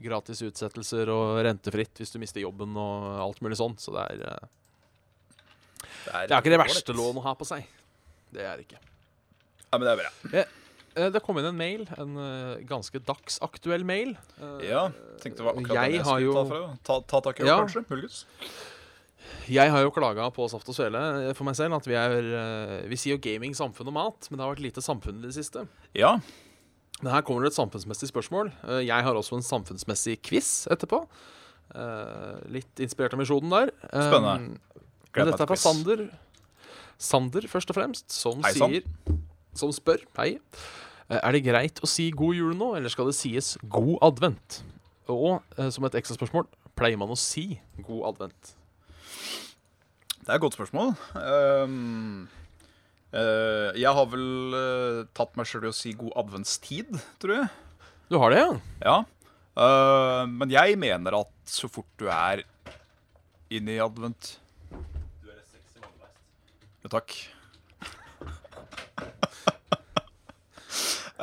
gratis 0.00 0.40
utsettelser 0.46 1.10
og 1.12 1.38
rentefritt 1.44 1.98
hvis 2.00 2.12
du 2.14 2.18
mister 2.20 2.40
jobben 2.40 2.72
og 2.80 3.06
alt 3.20 3.40
mulig 3.44 3.58
sånn. 3.60 3.74
Så 3.80 3.92
det 3.92 4.04
er, 4.08 4.22
Det 6.02 6.12
er, 6.12 6.26
det 6.28 6.34
er 6.34 6.38
ikke 6.40 6.52
det 6.54 6.60
verste 6.62 6.96
lånet 6.96 7.20
å 7.20 7.26
ha 7.26 7.34
på 7.36 7.48
seg. 7.48 7.66
Det 8.32 8.42
er 8.48 8.56
det 8.56 8.66
ikke. 8.66 8.80
Ja, 9.72 9.78
men 9.78 9.86
det 9.86 9.92
er 9.94 10.02
bra. 10.02 10.12
Ja. 10.40 10.44
Det 11.12 11.22
kom 11.24 11.38
inn 11.40 11.46
en 11.48 11.56
mail, 11.56 11.86
en 11.96 12.16
eh, 12.20 12.62
ganske 12.68 13.00
dagsaktuell 13.00 13.84
mail. 13.88 14.10
Eh, 14.36 14.66
Ja, 14.68 14.82
tenkte 15.22 15.40
det 15.40 15.46
var 15.46 15.54
akkurat 15.56 15.78
jeg 15.78 15.92
den 15.92 15.98
jeg 15.98 16.04
skulle 16.04 16.26
jo- 16.26 16.34
ta, 16.34 16.44
fra. 16.50 16.78
ta, 16.84 17.00
ta 17.08 17.20
tak 17.30 17.40
i, 17.40 17.46
Ja. 17.48 17.58
kanskje? 17.62 17.84
Muligens. 17.88 18.24
Jeg 19.48 19.70
har 19.70 19.80
jo 19.82 19.90
klaga 19.90 20.26
på 20.34 20.44
Saft 20.50 20.68
og 20.68 20.74
Svele 20.76 21.00
eh, 21.30 21.32
for 21.32 21.44
meg 21.48 21.56
selv 21.56 21.74
at 21.78 21.86
vi 21.88 21.94
er 21.96 22.12
eh, 22.20 22.88
Vi 22.90 22.96
sier 23.00 23.16
jo 23.16 23.22
gaming, 23.24 23.54
samfunn 23.56 23.88
og 23.88 23.94
mat, 23.96 24.28
men 24.30 24.36
det 24.38 24.44
har 24.44 24.52
vært 24.54 24.64
lite 24.66 24.82
samfunn 24.84 25.22
i 25.22 25.28
det 25.30 25.34
siste. 25.34 25.64
Ja. 25.96 26.18
Men 27.02 27.12
her 27.14 27.22
kommer 27.22 27.42
det 27.42 27.52
et 27.54 27.58
samfunnsmessig 27.58 28.10
spørsmål. 28.12 28.52
Eh, 28.68 28.82
Jeg 28.84 29.02
har 29.02 29.14
også 29.14 29.36
en 29.40 29.42
samfunnsmessig 29.48 30.20
quiz 30.22 30.66
etterpå. 30.70 31.06
Eh, 31.74 32.36
Litt 32.52 32.76
inspirert 32.84 33.14
av 33.16 33.18
misjonen 33.22 33.48
der. 33.50 33.72
Eh, 33.88 34.10
Spennende. 34.12 34.58
Gleder 35.12 35.32
meg 35.32 35.32
dette 35.32 35.42
er 35.42 35.46
fra 35.46 35.56
til 35.56 35.56
quiz. 35.56 35.64
Sander. 35.64 36.04
Sander, 37.02 37.48
først 37.50 37.72
og 37.72 37.78
fremst, 37.78 38.08
som 38.14 38.42
Hei, 38.46 38.54
sier 38.54 39.18
Som 39.58 39.72
spør 39.74 40.04
Hei. 40.18 40.36
Eh, 41.08 41.18
Er 41.18 41.34
det 41.34 41.44
greit 41.46 41.82
å 41.82 41.90
si 41.90 42.10
god 42.14 42.38
jul 42.38 42.56
nå, 42.58 42.74
eller 42.78 42.92
skal 42.92 43.10
det 43.10 43.16
sies 43.18 43.56
god 43.62 43.98
advent? 44.06 44.62
Og 45.10 45.42
eh, 45.58 45.70
som 45.74 45.86
et 45.88 45.98
ekstra 45.98 46.16
spørsmål, 46.16 46.46
pleier 46.78 47.00
man 47.00 47.10
å 47.12 47.18
si 47.18 47.58
god 47.82 48.12
advent? 48.12 48.54
Det 50.22 50.30
er 50.30 50.38
et 50.38 50.44
godt 50.44 50.54
spørsmål. 50.54 50.92
Um, 51.18 52.28
uh, 53.10 53.74
jeg 53.74 53.90
har 53.90 54.06
vel 54.12 54.54
uh, 54.54 55.00
tatt 55.18 55.34
meg 55.34 55.48
sjøl 55.50 55.66
i 55.66 55.72
å 55.72 55.74
si 55.74 55.96
god 55.98 56.14
adventstid, 56.22 56.94
tror 57.18 57.40
jeg. 57.40 57.48
Du 58.06 58.20
har 58.22 58.30
det, 58.30 58.38
ja? 58.38 58.52
Ja. 58.86 58.94
Uh, 59.58 60.22
men 60.30 60.54
jeg 60.54 60.78
mener 60.78 61.18
at 61.18 61.32
så 61.50 61.66
fort 61.68 61.90
du 61.98 62.06
er 62.06 62.44
inne 63.52 63.74
i 63.74 63.82
advent 63.82 64.36
takk. 66.92 67.10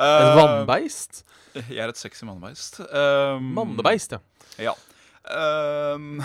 Eh, 0.00 0.36
vannbeist? 0.38 1.24
Jeg 1.54 1.82
er 1.82 1.88
et 1.90 1.98
sexy 1.98 2.24
mannebeist. 2.24 2.78
Um, 2.80 3.50
Mannebeist, 3.56 4.12
ja. 4.14 4.20
Ja. 4.70 4.74
Um, 5.28 6.22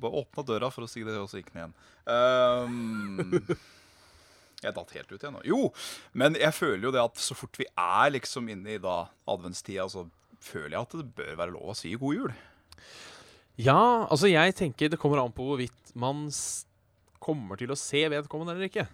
Bare 0.00 0.12
åpna 0.22 0.42
døra 0.48 0.70
for 0.72 0.84
å 0.84 0.88
si 0.90 1.02
det, 1.06 1.16
og 1.20 1.28
så 1.30 1.36
gikk 1.40 1.52
den 1.52 1.60
igjen. 1.62 1.74
Um, 2.10 3.30
jeg 4.60 4.74
datt 4.76 4.94
helt 4.96 5.12
ut 5.12 5.20
igjen 5.22 5.36
nå. 5.36 5.42
Jo, 5.48 5.60
men 6.16 6.36
jeg 6.40 6.52
føler 6.56 6.84
jo 6.88 6.92
det 6.94 7.02
at 7.02 7.16
så 7.20 7.34
fort 7.38 7.56
vi 7.60 7.66
er 7.70 8.12
liksom 8.16 8.48
inne 8.52 8.70
i 8.76 8.82
da 8.82 8.96
adventstida, 9.30 9.86
så 9.92 10.00
føler 10.44 10.74
jeg 10.76 10.82
at 10.84 10.96
det 11.00 11.08
bør 11.16 11.34
være 11.44 11.54
lov 11.56 11.66
å 11.72 11.76
si 11.76 11.94
god 12.00 12.14
jul. 12.16 12.32
Ja, 13.60 14.06
altså 14.08 14.30
jeg 14.30 14.54
tenker 14.58 14.92
det 14.92 14.98
kommer 15.00 15.22
an 15.22 15.34
på 15.34 15.44
hvorvidt 15.48 15.92
man 15.98 16.28
kommer 17.20 17.60
til 17.60 17.72
å 17.72 17.78
se 17.78 18.06
vedkommende 18.12 18.56
eller 18.56 18.70
ikke. 18.70 18.86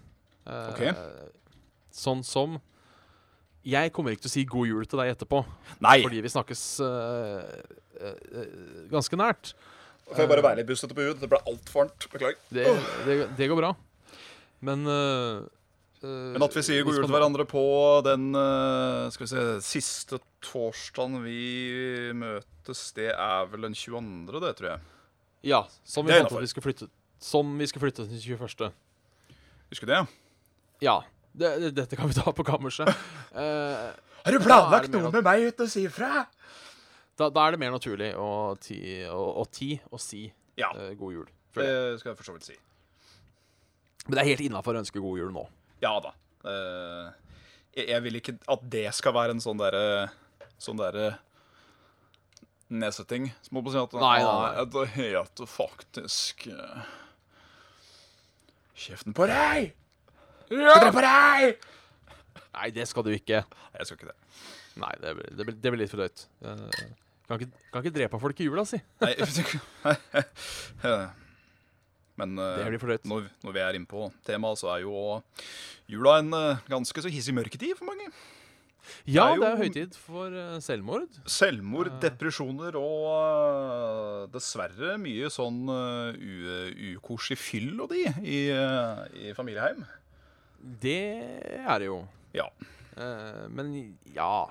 Uh, 0.47 0.71
Ok. 0.73 0.83
Sånn 1.97 2.21
som 2.23 2.59
Jeg 3.67 3.89
kommer 3.95 4.13
ikke 4.13 4.27
til 4.27 4.29
å 4.29 4.35
si 4.35 4.43
god 4.47 4.69
jul 4.69 4.85
til 4.87 4.99
deg 5.01 5.09
etterpå, 5.15 5.41
Nei! 5.83 5.97
fordi 6.05 6.21
vi 6.23 6.29
snakkes 6.31 6.61
uh, 6.85 7.41
uh, 7.99 8.13
eh, 8.29 8.53
ganske 8.91 9.19
nært. 9.19 9.51
Får 10.07 10.23
jeg 10.23 10.31
bare 10.31 10.43
være 10.45 10.61
litt 10.61 10.69
bustete 10.69 10.95
på 10.95 11.03
huet? 11.03 11.19
Det 11.19 11.27
ble 11.31 11.41
altfor 11.51 11.81
varmt. 11.81 12.07
Beklager. 12.13 12.39
Det, 12.53 12.63
det, 13.07 13.17
det 13.35 13.49
går 13.51 13.59
bra. 13.59 13.73
Men 14.63 14.87
eh, 14.87 14.95
eh, 14.95 15.56
Men 16.03 16.43
at 16.45 16.53
vi 16.53 16.61
sier 16.61 16.85
god 16.85 16.97
jul 16.97 17.05
til 17.07 17.13
hverandre 17.15 17.45
på 17.49 17.63
den 18.05 18.29
eh, 18.37 19.07
skal 19.13 19.23
vi 19.23 19.29
se, 19.31 19.45
siste 19.65 20.19
torsdagen 20.45 21.23
vi 21.23 22.13
møtes, 22.13 22.83
det 22.97 23.09
er 23.15 23.49
vel 23.49 23.65
den 23.65 23.77
22., 23.77 24.41
det, 24.43 24.53
tror 24.59 24.69
jeg. 24.75 24.85
Ja, 25.47 25.63
som 25.87 26.05
vi 26.05 26.13
fant 26.13 26.33
vi 26.41 26.49
skulle 26.49 26.65
flytte 26.65 26.89
Som 27.21 27.53
vi 27.57 27.67
skulle 27.69 27.87
flytte 27.87 28.05
til 28.09 28.37
21. 28.37 28.71
Husker 29.71 29.89
du 29.89 29.93
det? 29.93 30.03
Ja. 30.85 30.99
Det, 31.37 31.49
det, 31.61 31.71
dette 31.77 31.97
kan 31.97 32.09
vi 32.09 32.17
ta 32.17 32.33
på 32.33 32.45
kammerset. 32.45 32.89
uh, 33.33 33.89
Har 34.25 34.33
du 34.33 34.41
planlagt 34.43 34.93
noe 34.93 35.11
med 35.13 35.25
meg 35.25 35.49
uten 35.49 35.65
å 35.65 35.71
si 35.71 35.85
ifra? 35.87 36.25
da, 37.17 37.31
da 37.33 37.47
er 37.47 37.55
det 37.55 37.61
mer 37.61 37.73
naturlig 37.73 38.11
å 38.17 38.53
ti, 38.61 38.79
å, 39.09 39.21
å, 39.41 39.45
ti, 39.49 39.73
å 39.89 39.97
si 40.01 40.27
Ja, 40.59 40.69
uh, 40.77 40.91
god 40.97 41.15
jul. 41.15 41.29
det 41.57 41.69
skal 42.01 42.11
jeg 42.11 42.19
for 42.19 42.29
så 42.29 42.35
vidt 42.37 42.49
si. 42.51 42.57
Men 44.07 44.17
det 44.17 44.23
er 44.23 44.29
helt 44.31 44.45
innafor 44.45 44.77
å 44.77 44.83
ønske 44.83 45.01
god 45.03 45.19
jul 45.19 45.33
nå. 45.35 45.47
Ja 45.83 45.93
da. 46.03 46.11
Eh, 46.47 47.07
jeg, 47.83 47.99
vil 48.05 48.15
ikke 48.19 48.37
at 48.49 48.61
det 48.73 48.87
skal 48.97 49.13
være 49.17 49.31
en 49.35 49.43
sånn 49.43 49.59
derre 49.61 50.07
Sånn 50.57 50.79
der, 50.79 51.19
nedsetting. 52.73 53.27
Som 53.45 53.59
på 53.59 53.69
å 53.69 53.73
si 53.75 53.77
at 53.77 53.91
Nei, 53.93 54.15
nei, 54.23 54.25
nei. 54.25 54.53
«Ah, 54.57 54.65
Det 54.73 54.85
heter 54.95 55.45
faktisk 55.51 56.47
eh, 56.49 56.87
Kjeften 58.77 59.13
på 59.17 59.27
deg! 59.29 59.69
Kjeften 60.49 60.95
på 60.95 61.03
deg! 61.05 61.41
Nei, 62.57 62.67
det 62.73 62.87
skal 62.89 63.05
du 63.05 63.11
ikke. 63.13 63.43
Jeg 63.77 63.85
skal 63.85 63.99
ikke 63.99 64.09
det. 64.09 64.17
Nei, 64.81 64.93
det 65.01 65.13
blir, 65.17 65.29
det 65.37 65.45
blir, 65.45 65.55
det 65.61 65.69
blir 65.73 65.81
litt 65.83 65.93
for 65.93 66.01
drøyt. 66.01 66.19
Eh, 66.41 66.81
kan, 67.29 67.37
ikke, 67.37 67.49
kan 67.73 67.79
ikke 67.85 67.97
drepe 67.99 68.21
folk 68.21 68.37
i 68.41 68.47
jula, 68.49 68.63
si. 68.69 68.79
Nei, 69.03 69.13
Men 72.17 72.33
eh, 72.41 72.65
Det 72.65 73.03
når, 73.05 73.27
når 73.45 73.53
vi 73.53 73.61
er 73.61 73.77
inne 73.77 73.89
på 73.89 74.07
temaet, 74.25 74.57
så 74.61 74.71
er 74.75 74.81
jo 74.85 75.21
jula 75.91 76.17
en 76.23 76.33
eh, 76.33 76.63
ganske 76.71 77.03
så 77.05 77.11
hissig 77.13 77.35
mørketid 77.37 77.75
for 77.77 77.85
mange. 77.91 78.09
Ja, 79.05 79.33
er 79.33 79.35
det 79.41 79.43
er 79.47 79.51
jo- 79.51 79.61
høytid 79.65 79.95
for 79.99 80.33
eh, 80.33 80.57
selvmord. 80.63 81.07
Selvmord, 81.29 81.91
depresjoner 82.01 82.77
og 82.79 84.31
dessverre 84.33 84.95
mye 85.01 85.29
sånn 85.33 85.59
ukoselig 86.95 87.37
fyll 87.41 87.73
og 87.83 87.91
de 87.93 88.05
i, 88.23 88.39
i 89.27 89.33
familieheim. 89.37 89.83
Det 90.81 90.99
er 91.61 91.77
det 91.83 91.91
jo. 91.91 91.99
Ja. 92.33 92.47
Men 93.53 93.75
ja 94.15 94.47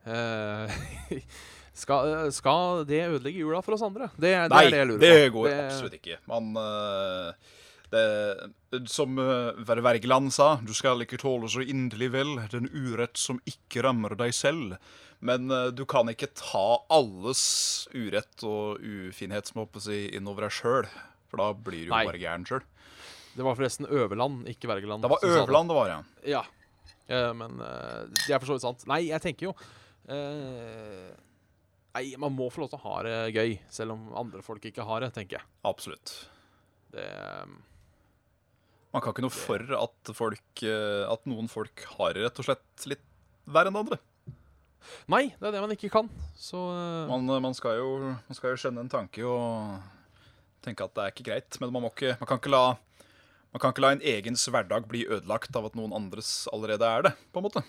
skal, 1.76 2.30
skal 2.34 2.84
det 2.88 3.04
ødelegge 3.06 3.44
jula 3.44 3.62
for 3.64 3.76
oss 3.76 3.84
andre? 3.86 4.10
Det, 4.16 4.32
det 4.34 4.52
Nei, 4.52 4.64
er 4.66 4.70
det 4.70 4.80
jeg 4.80 4.88
lurer 4.90 5.02
det 5.04 5.16
på. 5.16 5.34
går 5.38 5.52
absolutt 5.54 5.98
ikke. 6.00 6.18
Man 6.30 6.50
eh, 6.60 7.52
det, 7.90 8.82
Som 8.90 9.18
uh, 9.18 9.52
Wergeland 9.66 10.32
sa, 10.34 10.52
du 10.62 10.72
skal 10.76 11.02
ikke 11.04 11.20
tåle 11.20 11.50
så 11.50 11.62
inderlig 11.64 12.10
vel 12.14 12.36
den 12.52 12.68
urett 12.70 13.18
som 13.18 13.40
ikke 13.48 13.84
rammer 13.86 14.14
deg 14.18 14.34
selv. 14.36 14.76
Men 15.20 15.50
eh, 15.52 15.68
du 15.76 15.84
kan 15.88 16.08
ikke 16.08 16.30
ta 16.32 16.80
alles 16.92 17.42
urett 17.92 18.44
og 18.46 18.80
ufinhet 18.80 19.50
som 19.50 19.64
håper 19.64 19.84
si, 19.84 20.04
innover 20.16 20.48
deg 20.48 20.54
sjøl. 20.56 20.88
For 21.30 21.42
da 21.42 21.50
blir 21.54 21.84
du 21.84 21.90
jo 21.90 21.96
bare 21.96 22.20
gæren 22.20 22.46
sjøl. 22.48 22.64
Det 23.36 23.44
var 23.46 23.54
forresten 23.58 23.86
Øverland, 23.86 24.48
ikke 24.50 24.68
Wergeland. 24.70 25.04
Det 25.04 25.10
var 25.12 25.26
Øverland 25.26 25.70
det 25.70 25.76
var, 25.76 25.92
ja. 25.92 26.00
Ja. 26.38 26.44
Eh, 27.10 27.32
men 27.36 27.60
eh, 27.62 28.06
det 28.26 28.34
er 28.34 28.40
for 28.40 28.50
så 28.50 28.56
vidt 28.56 28.64
sant. 28.66 28.86
Nei, 28.90 29.02
jeg 29.10 29.22
tenker 29.22 29.50
jo 29.50 29.52
eh, 30.10 31.10
Nei, 31.96 32.12
man 32.22 32.34
må 32.36 32.46
få 32.52 32.62
lov 32.62 32.70
til 32.70 32.78
å 32.78 32.84
ha 32.84 32.98
det 33.06 33.14
gøy, 33.34 33.56
selv 33.72 33.96
om 33.96 34.12
andre 34.18 34.44
folk 34.46 34.66
ikke 34.68 34.84
har 34.86 35.02
det, 35.02 35.10
tenker 35.16 35.40
jeg. 35.40 35.46
Absolutt. 35.66 36.12
Det, 36.94 37.02
eh, 37.02 37.56
Man 38.90 39.02
kan 39.02 39.14
ikke 39.14 39.22
noe 39.22 39.34
for 39.34 39.62
at, 39.76 40.12
folk, 40.18 40.62
eh, 40.66 41.02
at 41.06 41.26
noen 41.30 41.50
folk 41.50 41.84
har 41.96 42.14
det 42.14 42.24
rett 42.24 42.40
og 42.42 42.46
slett 42.48 42.86
litt 42.90 43.04
verre 43.46 43.70
enn 43.70 43.78
andre. 43.78 43.98
nei, 45.12 45.28
det 45.38 45.50
er 45.50 45.54
det 45.54 45.62
man 45.62 45.74
ikke 45.74 45.90
kan. 45.94 46.10
Så 46.38 46.58
eh, 46.74 47.10
Man, 47.10 47.26
man, 47.42 47.54
skal 47.54 47.78
jo, 47.78 47.90
man 48.14 48.38
skal 48.38 48.54
jo 48.54 48.62
skjønne 48.62 48.86
en 48.86 48.92
tanke 48.92 49.26
og 49.26 49.78
tenke 50.62 50.86
at 50.86 50.94
det 50.94 51.04
er 51.04 51.14
ikke 51.14 51.28
greit. 51.30 51.58
Men 51.62 51.74
man, 51.74 51.86
må 51.86 51.92
ikke, 51.94 52.16
man, 52.20 52.30
kan 52.30 52.42
ikke 52.42 52.54
la, 52.54 52.64
man 53.50 53.62
kan 53.62 53.74
ikke 53.74 53.86
la 53.86 53.92
en 53.96 54.06
egens 54.14 54.46
hverdag 54.46 54.86
bli 54.90 55.06
ødelagt 55.10 55.54
av 55.58 55.70
at 55.70 55.78
noen 55.78 55.94
andres 55.96 56.44
allerede 56.54 56.86
er 56.86 57.10
det. 57.10 57.14
på 57.30 57.42
en 57.42 57.46
måte. 57.50 57.66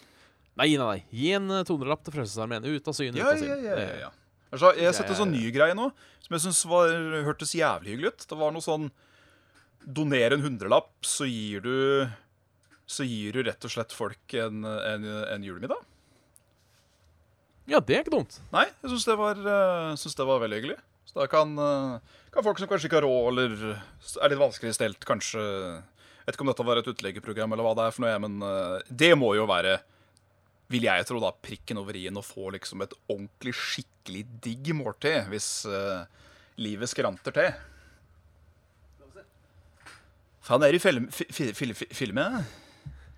Nei, 0.59 0.73
nei, 0.75 0.83
nei. 0.83 1.03
Gi 1.15 1.29
en 1.37 1.47
200-lapp 1.67 2.03
til 2.05 2.15
Frelsesarmeen. 2.17 2.65
Ut 2.67 2.89
av 2.91 2.97
syne, 2.97 3.15
ut 3.15 3.27
av 3.27 3.45
Ja, 3.45 3.85
ja, 4.05 4.09
Altså, 4.51 4.73
jeg 4.75 4.89
har 4.89 4.95
sett 4.97 5.11
en 5.13 5.21
sånn 5.21 5.31
ny 5.31 5.45
greie 5.55 5.75
nå 5.77 5.85
som 6.25 6.35
jeg 6.35 6.43
syns 6.43 6.65
hørtes 7.25 7.53
jævlig 7.55 7.93
hyggelig 7.93 8.11
ut. 8.11 8.25
Det 8.27 8.39
var 8.39 8.51
noe 8.55 8.63
sånn 8.63 8.89
Doner 9.81 10.35
en 10.35 10.43
hundrelapp, 10.43 10.91
så 11.07 11.25
gir 11.25 11.63
du 11.65 11.77
Så 12.85 13.07
gir 13.07 13.33
du 13.33 13.41
rett 13.47 13.63
og 13.65 13.71
slett 13.73 13.95
folk 13.95 14.35
en, 14.37 14.65
en, 14.67 15.07
en 15.31 15.47
julemiddag. 15.47 15.79
Ja, 17.71 17.79
det 17.79 17.95
er 17.95 18.03
ikke 18.03 18.17
dumt. 18.17 18.35
Nei, 18.51 18.65
jeg 18.83 18.91
syns 18.91 19.07
det, 19.07 19.15
eh, 19.15 20.15
det 20.19 20.27
var 20.27 20.41
veldig 20.43 20.57
hyggelig. 20.59 20.77
Så 21.07 21.21
da 21.21 21.27
kan, 21.31 21.53
eh, 21.55 22.17
kan 22.33 22.43
folk 22.43 22.59
som 22.59 22.67
kanskje 22.67 22.89
ikke 22.89 22.99
har 22.99 23.07
råd, 23.07 23.29
eller 23.31 23.55
er 23.71 24.33
litt 24.33 24.41
vanskelig 24.41 24.75
stelt, 24.75 25.07
kanskje 25.07 25.41
Jeg 25.41 26.27
vet 26.27 26.35
ikke 26.37 26.43
om 26.45 26.51
dette 26.51 26.65
var 26.67 26.77
et 26.77 26.89
utleggeprogram, 26.91 27.53
eller 27.53 27.65
hva 27.65 27.71
det 27.75 27.85
er 27.87 27.93
for 27.95 28.03
noe, 28.03 28.19
men 28.21 28.43
eh, 28.45 28.83
det 28.91 29.15
må 29.17 29.31
jo 29.33 29.47
være 29.49 29.79
vil 30.71 30.87
jeg 30.87 31.05
tro, 31.09 31.19
da, 31.23 31.33
prikken 31.43 31.79
over 31.81 31.97
i-en 31.99 32.19
og 32.19 32.25
få 32.27 32.51
liksom 32.55 32.83
et 32.85 32.95
ordentlig, 33.11 33.53
skikkelig 33.57 34.23
digg 34.43 34.71
måltid 34.77 35.27
hvis 35.31 35.49
uh, 35.69 36.07
livet 36.61 36.89
skranter 36.91 37.35
til. 37.35 37.51
Faen, 40.41 40.63
er 40.65 40.73
det 40.73 40.81
i 40.81 40.83
film, 40.83 41.05
fi, 41.13 41.27
fi, 41.29 41.51
fi, 41.53 41.69
fi, 41.77 41.87
filmet? 41.93 42.41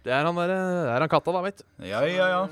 Det 0.03 0.12
er 0.12 0.27
han, 0.27 0.36
der, 0.36 0.51
det 0.51 0.91
er 0.91 1.05
han 1.05 1.12
katta, 1.12 1.31
da, 1.31 1.41
veit 1.45 1.62
du. 1.62 1.65
Ja, 1.88 2.03
ja, 2.10 2.27
ja. 2.33 2.43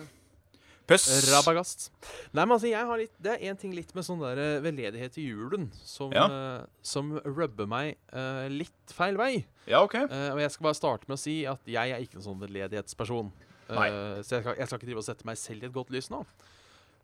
Pøss. 0.91 1.05
Rabagast. 1.31 1.85
Nei, 2.33 2.43
men 2.43 2.55
altså, 2.55 2.67
jeg 2.67 2.87
har 2.87 2.99
litt, 2.99 3.13
Det 3.21 3.35
er 3.35 3.51
én 3.51 3.59
ting 3.59 3.71
litt 3.75 3.91
med 3.95 4.03
sånn 4.03 4.19
der 4.23 4.39
eh, 4.41 4.63
veldedighet 4.63 5.19
i 5.21 5.27
julen 5.29 5.69
som, 5.87 6.11
Ja. 6.15 6.25
uh, 6.27 6.65
som 6.83 7.13
rubber 7.23 7.69
meg 7.69 7.95
uh, 8.11 8.47
litt 8.51 8.95
feil 8.95 9.19
vei. 9.19 9.45
Ja, 9.69 9.83
OK. 9.85 9.95
Eh, 10.01 10.31
og 10.33 10.41
jeg 10.41 10.51
skal 10.51 10.67
bare 10.67 10.79
starte 10.79 11.07
med 11.07 11.15
å 11.19 11.21
si 11.21 11.37
at 11.47 11.69
jeg 11.69 11.95
er 11.95 12.03
ikke 12.03 12.19
en 12.19 12.25
sånn 12.25 12.41
veldedighetsperson. 12.41 13.31
Eh, 13.71 13.77
Nei. 13.77 14.23
så 14.23 14.37
jeg 14.37 14.43
skal, 14.43 14.55
jeg 14.59 14.67
skal 14.67 14.79
ikke 14.79 14.89
drive 14.89 15.01
og 15.01 15.07
sette 15.07 15.27
meg 15.27 15.39
selv 15.39 15.63
i 15.63 15.69
et 15.69 15.75
godt 15.75 15.91
lys 15.93 16.09
nå. 16.11 16.21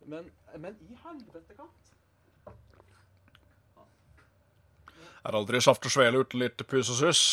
Men, 0.07 0.27
men 0.59 0.75
i 0.87 0.97
helvete 1.03 1.55
katt 1.57 1.93
Er 5.27 5.35
aldri 5.35 5.59
saft 5.59 5.83
og 5.83 5.91
svele 5.91 6.21
uten 6.23 6.39
litt 6.39 6.61
pus 6.69 6.87
og 6.93 6.99
suss. 7.01 7.23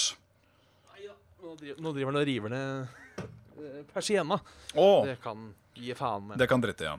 Nei. 0.91 1.05
Nå 1.45 1.53
driver, 1.61 1.83
nå 1.85 1.93
driver 1.95 2.11
han 2.11 2.19
og 2.19 2.25
river 2.27 2.55
ned 2.55 3.21
eh, 3.21 3.83
persienna. 3.93 4.41
Oh. 4.75 5.05
Det 5.07 5.21
kan 5.23 5.53
gi 5.79 5.95
faen 5.99 6.31
med. 6.31 6.41
det 6.41 6.49
kan 6.51 6.63
dritte, 6.63 6.89
ja. 6.89 6.97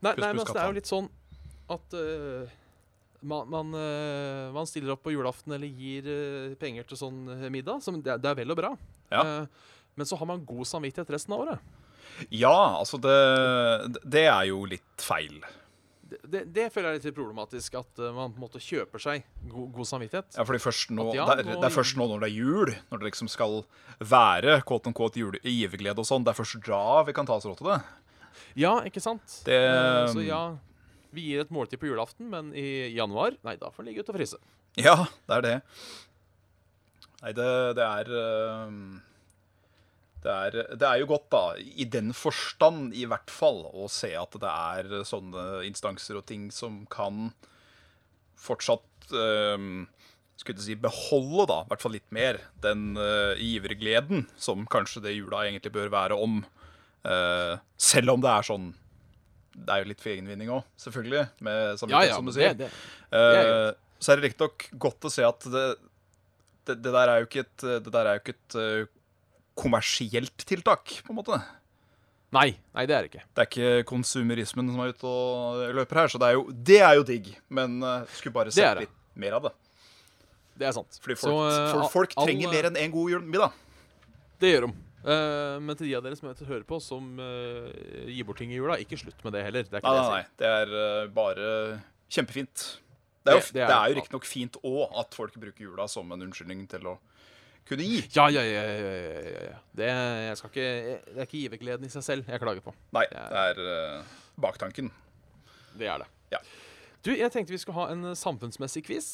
Nei, 0.00 0.14
nei, 0.16 0.30
men 0.30 0.40
altså, 0.40 0.54
det 0.56 0.62
er 0.62 0.70
jo 0.70 0.76
litt 0.78 0.88
sånn 0.88 1.10
at 1.70 1.96
uh, 1.96 2.54
man, 3.20 3.50
man, 3.52 3.74
uh, 3.76 4.48
man 4.56 4.68
stiller 4.68 4.94
opp 4.94 5.02
på 5.04 5.12
julaften 5.12 5.52
eller 5.52 5.68
gir 5.68 6.08
uh, 6.08 6.54
penger 6.60 6.88
til 6.88 7.00
sånn 7.02 7.20
middag. 7.52 7.84
Som 7.84 8.00
det, 8.00 8.16
det 8.24 8.32
er 8.32 8.38
vel 8.40 8.54
og 8.54 8.60
bra. 8.62 8.72
Ja. 9.12 9.44
Men 10.00 10.08
så 10.08 10.16
har 10.20 10.28
man 10.32 10.44
god 10.48 10.64
samvittighet 10.70 11.12
resten 11.12 11.36
av 11.36 11.44
året. 11.44 11.70
Ja, 12.32 12.56
altså 12.80 12.98
det 13.00 14.00
Det 14.04 14.26
er 14.28 14.44
jo 14.50 14.62
litt 14.68 15.04
feil. 15.04 15.40
Det, 16.10 16.18
det, 16.26 16.40
det 16.56 16.64
føler 16.74 16.96
jeg 16.96 16.98
er 16.98 17.04
litt 17.06 17.14
problematisk. 17.16 17.76
At 17.78 18.00
eh, 18.02 18.10
man 18.16 18.32
på 18.34 18.40
en 18.40 18.44
måte 18.48 18.58
kjøper 18.64 18.98
seg 19.04 19.22
god, 19.46 19.68
god 19.76 19.86
samvittighet. 19.92 20.34
Ja, 20.40 20.46
fordi 20.48 20.58
først 20.64 20.90
nå, 20.96 21.04
ja, 21.14 21.26
det, 21.28 21.44
er, 21.44 21.52
det 21.60 21.68
er 21.68 21.74
først 21.76 22.00
nå 22.00 22.08
når 22.10 22.24
det 22.24 22.30
er 22.32 22.34
jul, 22.40 22.72
når 22.90 23.02
det 23.04 23.10
liksom 23.12 23.30
skal 23.30 23.60
være 24.02 24.56
quote 24.66 24.90
unquote 24.90 25.20
jule, 25.22 25.38
giverglede 25.46 26.02
og 26.02 26.08
sånn, 26.08 26.24
det 26.26 26.32
er 26.34 26.40
først 26.40 26.58
da 26.66 26.82
vi 27.06 27.14
kan 27.14 27.28
ta 27.30 27.36
oss 27.38 27.46
råd 27.46 27.60
til 27.62 27.70
det. 27.70 27.78
Ja, 28.58 28.74
ikke 28.88 29.02
sant? 29.04 29.38
Det- 29.46 29.60
Eh, 29.60 30.06
så 30.10 30.24
ja, 30.26 30.42
vi 31.14 31.28
gir 31.28 31.44
et 31.44 31.50
måltid 31.54 31.78
på 31.82 31.86
julaften, 31.92 32.26
men 32.30 32.50
i 32.58 32.90
januar 32.94 33.36
Nei, 33.46 33.54
da 33.60 33.70
får 33.70 33.84
den 33.84 33.92
ligge 33.92 34.02
ute 34.02 34.10
og 34.14 34.18
fryse. 34.18 34.38
Ja, 34.78 34.96
det 35.30 35.36
er 35.38 35.46
det. 35.46 35.54
Nei, 37.22 37.32
det, 37.36 37.48
det 37.76 37.84
er 37.86 38.10
øhm, 38.18 39.00
det 40.24 40.32
er, 40.32 40.56
det 40.76 40.84
er 40.84 41.00
jo 41.00 41.06
godt, 41.14 41.30
da, 41.32 41.44
i 41.56 41.86
den 41.88 42.12
forstand 42.16 42.92
i 42.96 43.06
hvert 43.08 43.32
fall, 43.32 43.62
å 43.72 43.86
se 43.88 44.12
at 44.18 44.36
det 44.42 44.50
er 44.50 45.04
sånne 45.08 45.62
instanser 45.68 46.18
og 46.20 46.26
ting 46.28 46.50
som 46.52 46.82
kan 46.92 47.30
fortsatt 48.40 49.12
øhm, 49.16 49.86
skulle 50.40 50.64
si, 50.64 50.76
beholde, 50.80 51.46
da, 51.50 51.58
i 51.64 51.72
hvert 51.72 51.84
fall 51.84 51.96
litt 51.96 52.08
mer, 52.14 52.40
den 52.64 52.94
uh, 53.00 53.36
givergleden 53.36 54.26
som 54.40 54.64
kanskje 54.70 55.04
det 55.04 55.16
jula 55.16 55.44
egentlig 55.46 55.72
bør 55.74 55.92
være 55.92 56.16
om. 56.16 56.42
Eh, 57.00 57.54
selv 57.80 58.12
om 58.12 58.20
det 58.20 58.28
er 58.28 58.44
sånn 58.44 58.64
Det 59.54 59.72
er 59.72 59.78
jo 59.80 59.86
litt 59.88 60.02
for 60.02 60.12
egenvinning 60.12 60.50
òg, 60.52 60.66
selvfølgelig. 60.76 61.22
Med 61.46 61.60
Ja, 61.62 61.76
samvittighet, 61.80 62.10
ja, 62.10 62.18
som 62.18 62.28
du 62.28 62.32
sier. 62.36 62.58
det, 62.58 62.66
det, 62.68 63.20
er 63.38 63.52
Eh, 63.70 63.70
så 64.00 64.12
er 64.12 64.20
det 64.20 64.28
riktignok 64.28 64.66
godt 64.84 65.06
å 65.08 65.12
se 65.12 65.24
at 65.24 65.46
det, 65.52 65.64
det, 66.68 66.76
det 66.84 66.92
der 66.92 67.12
er 67.12 67.22
jo 67.22 67.28
ikke 67.28 67.44
et, 67.46 67.64
det 67.86 67.92
der 67.92 68.10
er 68.10 68.18
jo 68.18 68.22
ikke 68.22 68.36
et 68.36 68.58
eh, 68.60 68.90
kommersielt 69.60 70.44
tiltak, 70.48 70.96
på 71.04 71.12
en 71.12 71.18
måte. 71.20 71.38
Nei, 72.32 72.52
nei, 72.76 72.84
det 72.86 72.94
er 72.94 73.02
det 73.06 73.10
ikke. 73.10 73.22
Det 73.34 73.42
er 73.42 73.48
ikke 73.50 73.86
konsumerismen 73.90 74.68
som 74.70 74.82
er 74.84 74.92
ute 74.94 75.08
og 75.10 75.64
løper 75.74 75.98
her, 76.04 76.12
så 76.12 76.20
det 76.22 76.28
er 76.30 76.36
jo, 76.38 76.44
det 76.70 76.76
er 76.86 76.94
jo 77.00 77.06
digg. 77.08 77.32
Men 77.50 77.80
uh, 77.82 78.04
skulle 78.14 78.36
bare 78.36 78.52
sett 78.54 78.84
litt 78.84 78.92
mer 79.18 79.34
av 79.40 79.48
det. 79.48 79.52
Det 80.60 80.68
er 80.68 80.76
sant. 80.76 80.98
Fordi 81.02 81.16
Så, 81.18 81.26
folk, 81.32 81.50
eh, 81.56 81.88
folk 81.90 82.14
all- 82.20 82.28
trenger 82.28 82.52
mer 82.52 82.68
enn 82.70 82.76
én 82.78 82.84
en 82.86 82.94
god 82.94 83.10
jul- 83.10 83.26
middag. 83.26 83.52
Det 84.40 84.52
gjør 84.54 84.68
de. 84.68 84.72
Uh, 85.00 85.56
men 85.64 85.74
til 85.80 85.88
de 85.88 85.94
av 85.96 86.04
dere 86.04 86.16
som 86.20 86.28
hører 86.28 86.64
på, 86.68 86.78
som 86.84 87.06
gir 88.06 88.24
bort 88.28 88.38
ting 88.38 88.52
i 88.52 88.58
jula, 88.60 88.76
ikke 88.78 88.98
slutt 89.00 89.24
med 89.24 89.32
det 89.34 89.42
heller. 89.48 89.64
Det 89.66 89.80
er 89.80 89.86
Nei, 89.88 89.96
det 89.96 90.10
nei. 90.14 90.24
Det 90.38 90.50
er 90.54 91.08
bare 91.16 91.50
kjempefint. 92.12 92.66
Det 93.24 93.32
er 93.34 93.40
jo, 93.40 93.40
Det- 93.42 93.52
det 93.52 93.66
det 93.66 93.70
er 93.70 93.74
er 93.74 93.88
jo 93.90 93.98
riktignok 94.00 94.24
fint 94.28 94.56
òg 94.62 94.98
at 95.02 95.14
folk 95.18 95.34
bruker 95.34 95.66
jula 95.66 95.88
som 95.88 96.12
en 96.12 96.22
unnskyldning 96.28 96.68
til 96.68 96.86
å 96.86 96.98
kunne 97.70 97.86
gi. 97.86 98.00
Ja, 98.16 98.26
ja, 98.34 98.42
ja. 98.44 98.62
ja, 98.66 98.86
ja, 99.24 99.42
ja. 99.50 99.58
Det, 99.80 99.88
jeg 100.26 100.36
skal 100.40 100.50
ikke, 100.50 100.68
det 101.06 101.16
er 101.16 101.26
ikke 101.28 101.40
givergleden 101.44 101.86
i 101.86 101.92
seg 101.92 102.04
selv 102.06 102.28
jeg 102.30 102.42
klager 102.42 102.64
på. 102.66 102.74
Nei, 102.96 103.04
Det 103.10 103.20
er- 103.22 103.30
det 103.30 103.66
er 103.66 104.00
uh, 104.00 104.16
baktanken. 104.42 104.90
Det 105.78 105.86
er 105.88 106.02
det. 106.02 106.08
Ja. 106.34 106.40
Du, 107.06 107.10
jeg 107.16 107.32
tenkte 107.32 107.54
vi 107.54 107.58
skulle 107.62 107.78
ha 107.80 107.86
en 107.94 108.04
eh, 108.10 108.16
samfunnsmessig 108.18 108.82
quiz. 108.84 109.06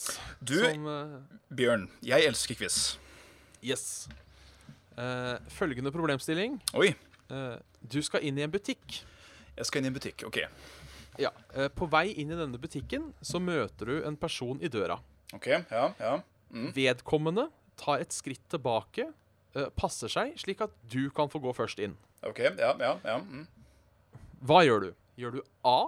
Du, 0.43 0.57
Som 0.59 0.87
uh, 0.91 1.21
Bjørn, 1.55 1.85
jeg 2.03 2.27
elsker 2.27 2.57
quiz. 2.59 2.97
Yes. 3.63 4.09
Uh, 4.99 5.37
følgende 5.53 5.93
problemstilling. 5.95 6.57
Oi, 6.75 6.95
du 7.87 7.99
skal 8.03 8.23
inn 8.27 8.39
i 8.39 8.43
en 8.47 8.51
butikk. 8.55 9.03
jeg 9.57 9.67
skal 9.69 9.81
inn 9.81 9.89
i 9.89 9.93
en 9.93 9.97
butikk. 9.99 10.25
OK. 10.27 10.41
Ja. 11.19 11.31
på 11.73 11.87
vei 11.89 12.11
inn 12.21 12.31
i 12.31 12.37
denne 12.37 12.59
butikken 12.61 13.07
så 13.25 13.39
møter 13.41 13.89
du 13.89 14.03
en 14.05 14.17
person 14.21 14.59
i 14.61 14.69
døra. 14.69 14.99
ok, 15.35 15.47
ja, 15.71 15.87
ja. 15.99 16.17
Mm. 16.53 16.69
Vedkommende 16.77 17.47
tar 17.81 18.03
et 18.05 18.15
skritt 18.15 18.43
tilbake, 18.53 19.09
eh, 19.57 19.69
passer 19.79 20.13
seg, 20.13 20.35
slik 20.41 20.63
at 20.65 20.75
du 20.91 21.09
kan 21.15 21.31
få 21.33 21.41
gå 21.43 21.53
først 21.57 21.83
inn. 21.85 21.97
OK, 22.27 22.41
ja, 22.45 22.73
ja. 22.81 22.97
ja. 23.05 23.19
Mm. 23.21 23.47
Hva 24.47 24.63
gjør 24.67 24.89
du? 24.89 24.91
Gjør 25.21 25.39
du 25.39 25.41
A. 25.67 25.79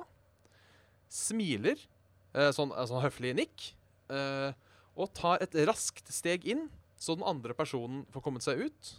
Smiler, 1.13 1.81
eh, 2.35 2.51
sånn, 2.57 2.73
eh, 2.75 2.89
sånn 2.89 3.05
høflig 3.05 3.35
nikk, 3.39 3.73
og 4.99 5.11
tar 5.13 5.43
et 5.45 5.53
raskt 5.69 6.09
steg 6.09 6.47
inn, 6.49 6.63
så 6.97 7.13
den 7.15 7.27
andre 7.29 7.53
personen 7.55 8.07
får 8.09 8.23
kommet 8.25 8.43
seg 8.47 8.63
ut. 8.71 8.95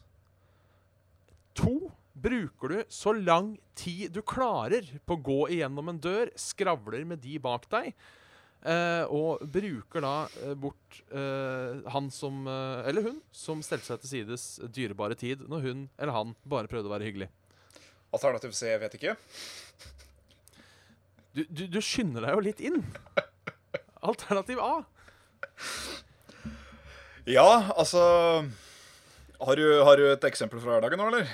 To. 1.58 1.90
Bruker 2.20 2.72
du 2.74 2.80
så 2.92 3.14
lang 3.16 3.54
tid 3.80 4.12
du 4.12 4.20
klarer 4.28 4.84
på 5.08 5.16
å 5.16 5.22
gå 5.24 5.38
igjennom 5.56 5.92
en 5.92 6.02
dør, 6.04 6.32
skravler 6.36 7.06
med 7.08 7.22
de 7.24 7.38
bak 7.40 7.68
deg, 7.72 7.94
eh, 8.66 9.04
og 9.10 9.44
bruker 9.54 10.04
da 10.04 10.14
eh, 10.44 10.54
bort 10.60 11.00
eh, 11.12 11.80
han 11.94 12.10
som 12.12 12.48
eh, 12.50 12.88
Eller 12.90 13.06
hun 13.06 13.20
som 13.32 13.62
stelte 13.66 13.86
seg 13.88 14.02
til 14.04 14.12
sides 14.14 14.46
dyrebare 14.76 15.16
tid 15.20 15.46
når 15.50 15.66
hun 15.68 15.84
eller 15.98 16.16
han 16.16 16.36
bare 16.44 16.70
prøvde 16.72 16.90
å 16.92 16.94
være 16.96 17.08
hyggelig. 17.10 17.30
Alternativ 18.16 18.56
C, 18.58 18.72
vet 18.82 18.96
ikke. 18.98 19.16
Du, 21.38 21.44
du, 21.46 21.68
du 21.70 21.80
skynder 21.84 22.26
deg 22.26 22.34
jo 22.34 22.46
litt 22.48 22.64
inn. 22.66 22.80
Alternativ 24.10 24.60
A. 24.64 24.74
Ja, 27.30 27.50
altså 27.78 28.02
har 29.40 29.56
du, 29.56 29.66
har 29.86 30.00
du 30.00 30.08
et 30.10 30.26
eksempel 30.28 30.60
fra 30.64 30.74
hverdagen 30.76 31.00
nå, 31.00 31.12
eller? 31.12 31.30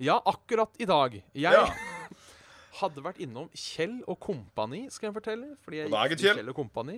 Ja, 0.00 0.20
akkurat 0.24 0.70
i 0.80 0.86
dag. 0.88 1.18
Jeg 1.34 1.52
Ja. 1.52 1.66
Hadde 2.80 3.04
vært 3.04 3.20
innom 3.22 3.48
Kjell 3.56 3.98
og 4.10 4.18
Kompani, 4.22 4.86
skal 4.92 5.10
jeg 5.10 5.16
fortelle. 5.18 5.52
Fordi 5.64 5.82
jeg 5.82 5.90
gikk 5.92 6.16
til 6.16 6.26
Kjell. 6.26 6.40
Kjell 6.40 6.52
og 6.52 6.58
Kompani. 6.58 6.96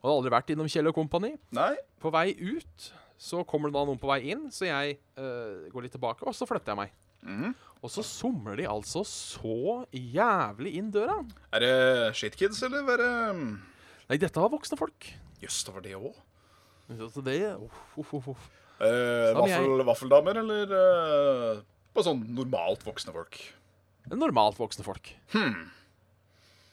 Og 0.00 0.08
hadde 0.08 0.16
aldri 0.18 0.34
vært 0.36 0.52
innom 0.54 0.70
Kjell 0.72 0.90
og 0.90 0.96
Kompani. 0.96 1.32
Nei? 1.56 1.72
På 2.02 2.12
vei 2.14 2.28
ut 2.38 2.90
så 3.20 3.42
kommer 3.44 3.68
det 3.68 3.76
da 3.76 3.84
noen 3.84 4.00
på 4.00 4.08
vei 4.08 4.22
inn, 4.32 4.46
så 4.54 4.64
jeg 4.64 4.94
eh, 5.20 5.66
går 5.72 5.84
litt 5.84 5.92
tilbake, 5.92 6.24
og 6.24 6.32
så 6.36 6.46
flytter 6.48 6.72
jeg 6.72 6.80
meg. 6.80 6.94
Mm. 7.20 7.50
Og 7.84 7.92
så 7.92 8.04
somler 8.04 8.56
de 8.60 8.64
altså 8.68 9.02
så 9.08 9.82
jævlig 9.92 10.72
inn 10.80 10.88
døra. 10.92 11.18
Er 11.52 11.64
det 11.64 11.74
shitkids, 12.16 12.62
eller 12.64 12.88
er 12.94 13.02
det 13.04 13.10
Nei, 14.10 14.16
dette 14.18 14.40
var 14.42 14.50
voksne 14.50 14.78
folk. 14.80 15.06
Jøss, 15.40 15.60
det 15.68 15.74
var 15.76 15.84
det 15.84 15.92
òg. 16.00 16.16
Så 17.12 17.22
det 17.22 17.36
uff, 17.60 18.14
uff. 18.18 18.48
Eh, 18.80 18.88
jeg- 18.88 19.36
vaffel, 19.36 19.84
vaffeldamer, 19.86 20.40
eller 20.40 20.72
uh, 20.72 21.60
bare 21.94 22.06
sånn 22.08 22.24
normalt 22.34 22.82
voksne 22.82 23.12
folk? 23.14 23.36
Normalt 24.16 24.58
voksne 24.58 24.84
folk. 24.86 25.12
Hmm. 25.34 25.68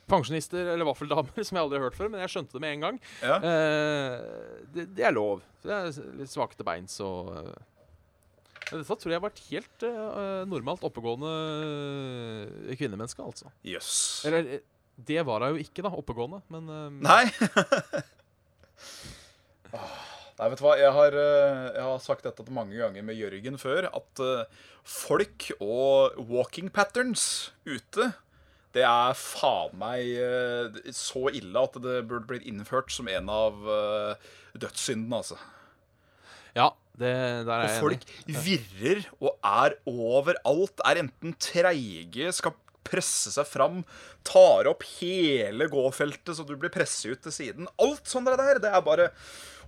Pensjonister 0.07 0.69
eller 0.73 0.87
vaffeldamer, 0.87 1.33
som 1.45 1.57
jeg 1.57 1.65
aldri 1.65 1.79
har 1.79 1.87
hørt 1.89 1.97
før, 1.99 2.11
men 2.13 2.23
jeg 2.23 2.33
skjønte 2.33 2.55
det 2.55 2.63
med 2.63 2.75
en 2.77 2.85
gang. 2.85 2.99
Ja. 3.21 3.37
Eh, 3.43 4.61
det, 4.75 4.87
det 4.97 5.07
er 5.09 5.15
lov. 5.15 5.43
Det 5.65 5.73
er 5.73 5.91
litt 6.21 6.31
svake 6.31 6.57
til 6.57 6.67
beins 6.67 6.99
og 7.03 7.33
eh. 7.35 7.57
Dette 8.67 8.97
tror 8.99 9.13
jeg 9.13 9.15
har 9.15 9.23
vært 9.23 9.45
helt 9.47 9.83
eh, 9.87 10.41
normalt 10.51 10.81
oppegående 10.83 11.29
eh, 12.67 12.73
kvinnemenneske, 12.75 13.23
altså. 13.23 13.51
Jøss. 13.63 13.93
Eller 14.27 14.49
eh, 14.57 14.65
det 15.07 15.21
var 15.27 15.45
hun 15.45 15.55
jo 15.55 15.63
ikke, 15.63 15.85
da. 15.85 15.91
Oppegående. 15.95 16.41
Men 16.51 16.67
eh, 16.67 16.97
Nei. 17.07 17.23
Åh, 19.77 19.96
Nei, 20.37 20.51
vet 20.51 20.59
du 20.61 20.65
hva. 20.67 20.75
Jeg 20.77 20.93
har, 20.93 21.15
eh, 21.17 21.63
jeg 21.73 21.83
har 21.87 21.99
sagt 22.03 22.27
dette 22.27 22.45
mange 22.53 22.77
ganger 22.77 23.05
med 23.05 23.17
Jørgen 23.17 23.57
før, 23.57 23.87
at 23.89 24.21
eh, 24.21 24.63
folk 24.87 25.49
og 25.57 26.19
walking 26.29 26.69
patterns 26.73 27.51
ute 27.65 28.11
det 28.75 28.83
er 28.85 29.15
faen 29.17 29.73
meg 29.79 30.11
eh, 30.21 30.75
så 30.93 31.31
ille 31.33 31.63
at 31.65 31.79
det 31.81 32.03
burde 32.05 32.27
blitt 32.29 32.45
innført 32.45 32.91
som 32.93 33.07
en 33.09 33.31
av 33.33 33.63
dødssyndene, 34.53 35.17
altså. 35.23 35.39
ja, 36.53 36.67
det, 36.93 37.15
der 37.47 37.53
er 37.55 37.63
Og 37.63 37.71
jeg 37.71 37.81
folk 37.81 38.05
enig. 38.27 38.37
virrer 38.45 39.03
og 39.17 39.33
er 39.41 39.75
overalt. 39.89 40.85
Er 40.85 41.01
enten 41.01 41.33
treige, 41.41 42.29
skal 42.35 42.53
presse 42.87 43.33
seg 43.33 43.47
fram, 43.49 43.81
tar 44.27 44.69
opp 44.69 44.85
hele 44.97 45.67
gåfeltet 45.71 46.37
så 46.37 46.45
du 46.47 46.55
blir 46.59 46.73
presset 46.73 47.17
ut 47.17 47.25
til 47.27 47.35
siden. 47.35 47.69
Alt 47.81 48.09
sånt 48.09 48.29
der. 48.29 48.61
Det 48.63 48.71
er 48.71 48.85
bare 48.85 49.09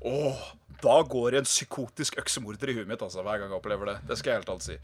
Åh, 0.07 0.43
da 0.79 1.01
går 1.03 1.35
en 1.41 1.47
psykotisk 1.47 2.19
øksemorder 2.21 2.71
i 2.71 2.77
huet 2.77 2.87
mitt 2.87 3.01
altså, 3.03 3.23
hver 3.25 3.41
gang 3.41 3.49
jeg 3.51 3.57
opplever 3.59 3.85
det. 3.93 3.97
Det 4.07 4.17
skal 4.19 4.31
jeg 4.31 4.39
helt 4.41 4.53
alt 4.53 4.63
si. 4.63 4.77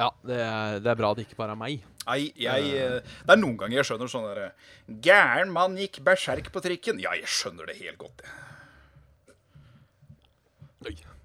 Ja, 0.00 0.08
det 0.26 0.38
er, 0.40 0.78
det 0.80 0.90
er 0.90 0.98
bra 0.98 1.10
det 1.14 1.26
ikke 1.26 1.38
bare 1.38 1.54
er 1.54 1.60
meg. 1.60 1.82
Nei, 2.06 2.20
jeg 2.40 2.70
eh, 2.72 3.00
Det 3.26 3.34
er 3.34 3.38
noen 3.38 3.58
ganger 3.60 3.76
jeg 3.80 3.86
skjønner 3.90 4.08
sånn 4.10 4.24
derre 4.24 4.46
Gæren 5.04 5.50
mann 5.52 5.76
gikk 5.78 6.00
berserk 6.06 6.48
på 6.54 6.62
trikken. 6.64 7.02
Ja, 7.02 7.12
jeg 7.18 7.28
skjønner 7.28 7.68
det 7.68 7.76
helt 7.82 8.00
godt, 8.00 8.22
jeg. 8.24 8.46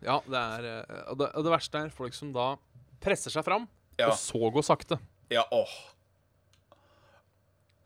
Ja, 0.05 0.19
det 0.27 0.38
er 0.38 0.65
eh, 0.69 1.03
og 1.09 1.17
det, 1.21 1.29
og 1.33 1.45
det 1.47 1.53
verste 1.55 1.79
er 1.85 1.93
folk 1.95 2.13
som 2.13 2.33
da 2.35 2.51
presser 3.01 3.33
seg 3.33 3.45
fram, 3.47 3.63
Ja. 3.97 4.11
og 4.11 4.17
så 4.19 4.49
går 4.53 4.65
sakte. 4.67 4.99
Ja, 5.31 5.45
åh. 5.55 5.71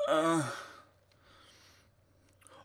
Eh, 0.10 0.49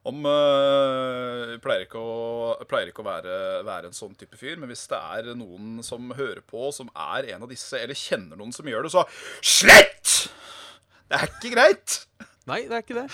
om 0.05 0.27
eh, 0.29 1.55
pleier 1.65 1.87
ikke 1.87 2.01
å, 2.01 2.57
pleier 2.69 2.91
ikke 2.91 3.01
å 3.01 3.07
være, 3.07 3.37
være 3.65 3.89
en 3.89 3.97
sånn 3.97 4.13
type 4.21 4.37
fyr, 4.37 4.59
men 4.61 4.69
hvis 4.69 4.85
det 4.91 4.99
er 5.01 5.31
noen 5.39 5.79
som 5.87 6.13
hører 6.13 6.43
på, 6.45 6.69
som 6.77 6.91
er 6.93 7.31
en 7.35 7.47
av 7.47 7.53
disse, 7.53 7.79
eller 7.79 7.97
kjenner 7.97 8.37
noen 8.37 8.53
som 8.53 8.69
gjør 8.69 8.85
det, 8.85 8.93
så 8.93 9.07
slett! 9.41 10.13
Det 11.09 11.21
er 11.21 11.31
ikke 11.31 11.55
greit. 11.55 11.97
Nei, 12.49 12.65
det 12.69 12.77
er 12.77 12.85
ikke 12.85 12.99
det. 12.99 13.09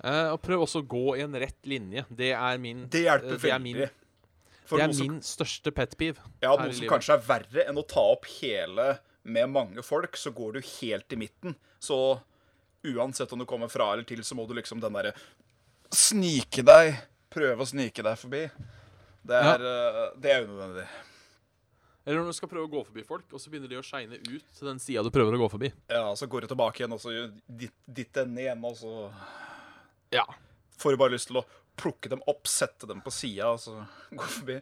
Uh, 0.00 0.32
og 0.32 0.40
prøv 0.42 0.64
også 0.64 0.82
å 0.82 0.88
gå 0.90 1.16
i 1.20 1.24
en 1.26 1.34
rett 1.38 1.68
linje. 1.68 2.06
Det 2.08 2.30
er 2.32 2.60
min 2.62 2.86
Det 2.90 3.02
hjelper 3.04 3.36
uh, 3.36 3.42
det 3.42 3.52
er 3.52 3.62
min, 3.62 3.82
det 3.84 4.80
er 4.86 4.94
min 4.96 5.18
største 5.26 5.74
pet 5.76 5.94
peeve. 6.00 6.24
ja, 6.40 6.54
noe 6.56 6.72
som 6.74 6.88
kanskje 6.90 7.18
er 7.18 7.26
verre 7.26 7.66
enn 7.68 7.78
å 7.78 7.86
ta 7.86 8.06
opp 8.14 8.26
hele 8.40 8.94
med 9.22 9.52
mange 9.52 9.84
folk, 9.84 10.16
så 10.16 10.32
går 10.34 10.56
du 10.56 10.60
helt 10.80 11.12
i 11.12 11.20
midten. 11.20 11.54
Så 11.78 11.98
uansett 12.86 13.32
om 13.32 13.42
du 13.42 13.46
kommer 13.46 13.68
fra 13.68 13.92
eller 13.92 14.06
til, 14.08 14.22
så 14.24 14.34
må 14.38 14.46
du 14.48 14.54
liksom 14.56 14.80
den 14.80 14.96
derre 14.96 15.12
Snike 15.94 16.62
deg. 16.66 16.98
Prøve 17.30 17.62
å 17.64 17.68
snike 17.68 18.02
deg 18.06 18.18
forbi. 18.18 18.42
Det 19.26 19.36
er, 19.36 19.62
eh, 19.62 20.02
det 20.18 20.32
er 20.32 20.44
unødvendig. 20.46 20.86
Eller 22.06 22.22
når 22.22 22.30
du 22.32 22.36
skal 22.38 22.48
prøve 22.48 22.66
å 22.66 22.72
gå 22.72 22.80
forbi 22.86 23.02
folk, 23.06 23.26
og 23.36 23.38
så 23.42 23.50
begynner 23.52 23.68
de 23.70 23.76
å 23.78 23.84
shine 23.84 24.16
ut 24.16 24.46
til 24.56 24.66
den 24.70 24.78
sida 24.82 25.02
du 25.04 25.10
prøver 25.14 25.36
å 25.36 25.42
gå 25.42 25.50
forbi. 25.52 25.68
Ja, 25.92 26.08
så 26.16 26.26
går 26.30 26.42
du 26.46 26.46
tilbake 26.54 26.80
igjen, 26.80 26.94
og 26.96 27.02
så 27.02 27.12
gjør 27.12 27.28
ditt, 27.46 28.16
ende 28.22 28.40
igjen, 28.46 28.64
og 28.64 28.74
så 28.80 29.12
Ja. 30.10 30.24
får 30.78 30.90
du 30.92 30.96
bare 30.96 31.12
lyst 31.12 31.28
til 31.28 31.36
å 31.36 31.44
plukke 31.76 32.08
dem 32.08 32.22
opp, 32.26 32.44
sette 32.46 32.86
dem 32.88 33.00
på 33.02 33.12
sida, 33.12 33.52
og 33.52 33.58
så 33.60 33.86
gå 34.10 34.26
forbi. 34.40 34.60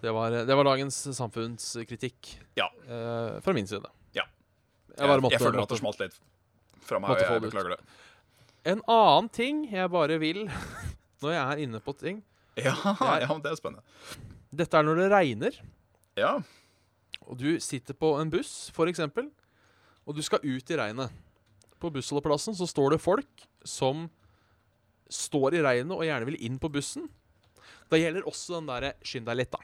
Det 0.00 0.12
var, 0.12 0.30
det 0.30 0.54
var 0.56 0.64
dagens 0.64 0.94
samfunnskritikk 1.16 2.36
Ja. 2.56 2.68
eh, 2.88 3.40
fra 3.40 3.52
min 3.52 3.66
side. 3.66 3.84
Ja. 4.14 4.24
Jeg, 4.96 5.08
jeg, 5.08 5.20
måtte, 5.20 5.32
jeg 5.32 5.40
føler 5.40 5.62
at 5.62 5.68
det 5.68 5.78
smalt 5.80 5.98
litt 6.00 6.18
fra 6.80 6.98
meg, 7.00 7.10
og 7.10 7.18
jeg 7.18 7.42
beklager 7.50 7.76
det. 7.76 7.80
En 8.64 8.80
annen 8.88 9.28
ting 9.28 9.64
jeg 9.70 9.90
bare 9.92 10.16
vil 10.22 10.44
når 11.22 11.34
jeg 11.34 11.44
er 11.44 11.62
inne 11.66 11.80
på 11.84 11.92
ting 12.00 12.22
Ja, 12.56 12.74
Jeg- 13.00 13.26
ja, 13.28 13.38
det 13.42 13.50
er 13.52 13.56
spennende. 13.58 13.82
Dette 14.54 14.78
er 14.78 14.86
når 14.86 15.00
det 15.02 15.08
regner, 15.10 15.56
Ja. 16.16 16.36
og 17.26 17.38
du 17.40 17.58
sitter 17.60 17.94
på 17.98 18.12
en 18.20 18.30
buss, 18.30 18.70
f.eks., 18.70 19.00
og 20.06 20.14
du 20.14 20.20
skal 20.22 20.38
ut 20.44 20.70
i 20.70 20.76
regnet. 20.78 21.10
På 21.80 21.90
bussholdeplassen 21.90 22.54
så 22.54 22.68
står 22.70 22.94
det 22.94 23.00
folk 23.02 23.42
som 23.66 24.06
står 25.10 25.54
i 25.58 25.62
regnet 25.64 25.96
og 25.96 26.04
gjerne 26.06 26.28
vil 26.28 26.38
inn 26.46 26.58
på 26.62 26.70
bussen. 26.72 27.08
Da 27.90 27.98
gjelder 27.98 28.22
også 28.28 28.60
den 28.60 28.66
derre 28.70 28.92
'skynd 29.02 29.26
deg 29.26 29.36
litt', 29.42 29.50
da. 29.50 29.58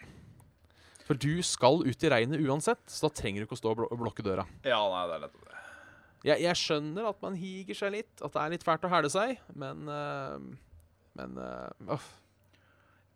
For 1.07 1.15
du 1.15 1.43
skal 1.43 1.81
ut 1.87 2.05
i 2.05 2.09
regnet 2.11 2.41
uansett, 2.43 2.83
så 2.91 3.07
da 3.09 3.15
trenger 3.15 3.41
du 3.41 3.47
ikke 3.47 3.57
å 3.59 3.63
stå 3.63 3.71
og 3.77 3.99
blokke 3.99 4.23
døra. 4.27 4.47
ja, 4.65 4.79
nei, 4.91 5.07
det 5.07 5.15
er 5.15 5.23
nettopp 5.29 5.47
det. 5.47 5.50
Jeg, 6.27 6.43
jeg 6.45 6.59
skjønner 6.61 7.07
at 7.09 7.21
man 7.25 7.37
higer 7.41 7.77
seg 7.79 7.95
litt, 7.95 8.13
at 8.21 8.35
det 8.35 8.41
er 8.43 8.53
litt 8.53 8.65
fælt 8.67 8.85
å 8.85 8.91
hæle 8.93 9.09
seg, 9.13 9.39
men 9.57 9.87
uh, 9.89 10.37
Men 11.17 11.39
uh. 11.41 12.09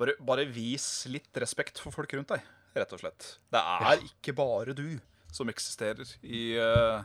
Bare, 0.00 0.16
bare 0.24 0.46
vis 0.50 1.04
litt 1.12 1.36
respekt 1.38 1.78
for 1.78 1.94
folk 1.94 2.10
rundt 2.16 2.32
deg, 2.32 2.42
rett 2.74 2.94
og 2.96 3.02
slett. 3.04 3.28
Det 3.52 3.60
er 3.60 4.00
ikke 4.08 4.34
bare 4.34 4.74
du 4.74 4.96
som 5.34 5.50
eksisterer 5.52 6.08
i 6.26 6.56
uh, 6.58 7.04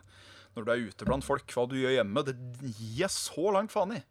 Når 0.55 0.65
du 0.65 0.71
er 0.73 0.87
ute 0.89 1.05
blant 1.05 1.25
folk. 1.25 1.45
Hva 1.53 1.67
du 1.69 1.75
gjør 1.77 1.93
hjemme, 1.99 2.23
det 2.25 2.33
gir 2.63 3.03
jeg 3.03 3.13
så 3.13 3.51
langt 3.53 3.73
faen 3.73 3.93
i. 3.99 4.01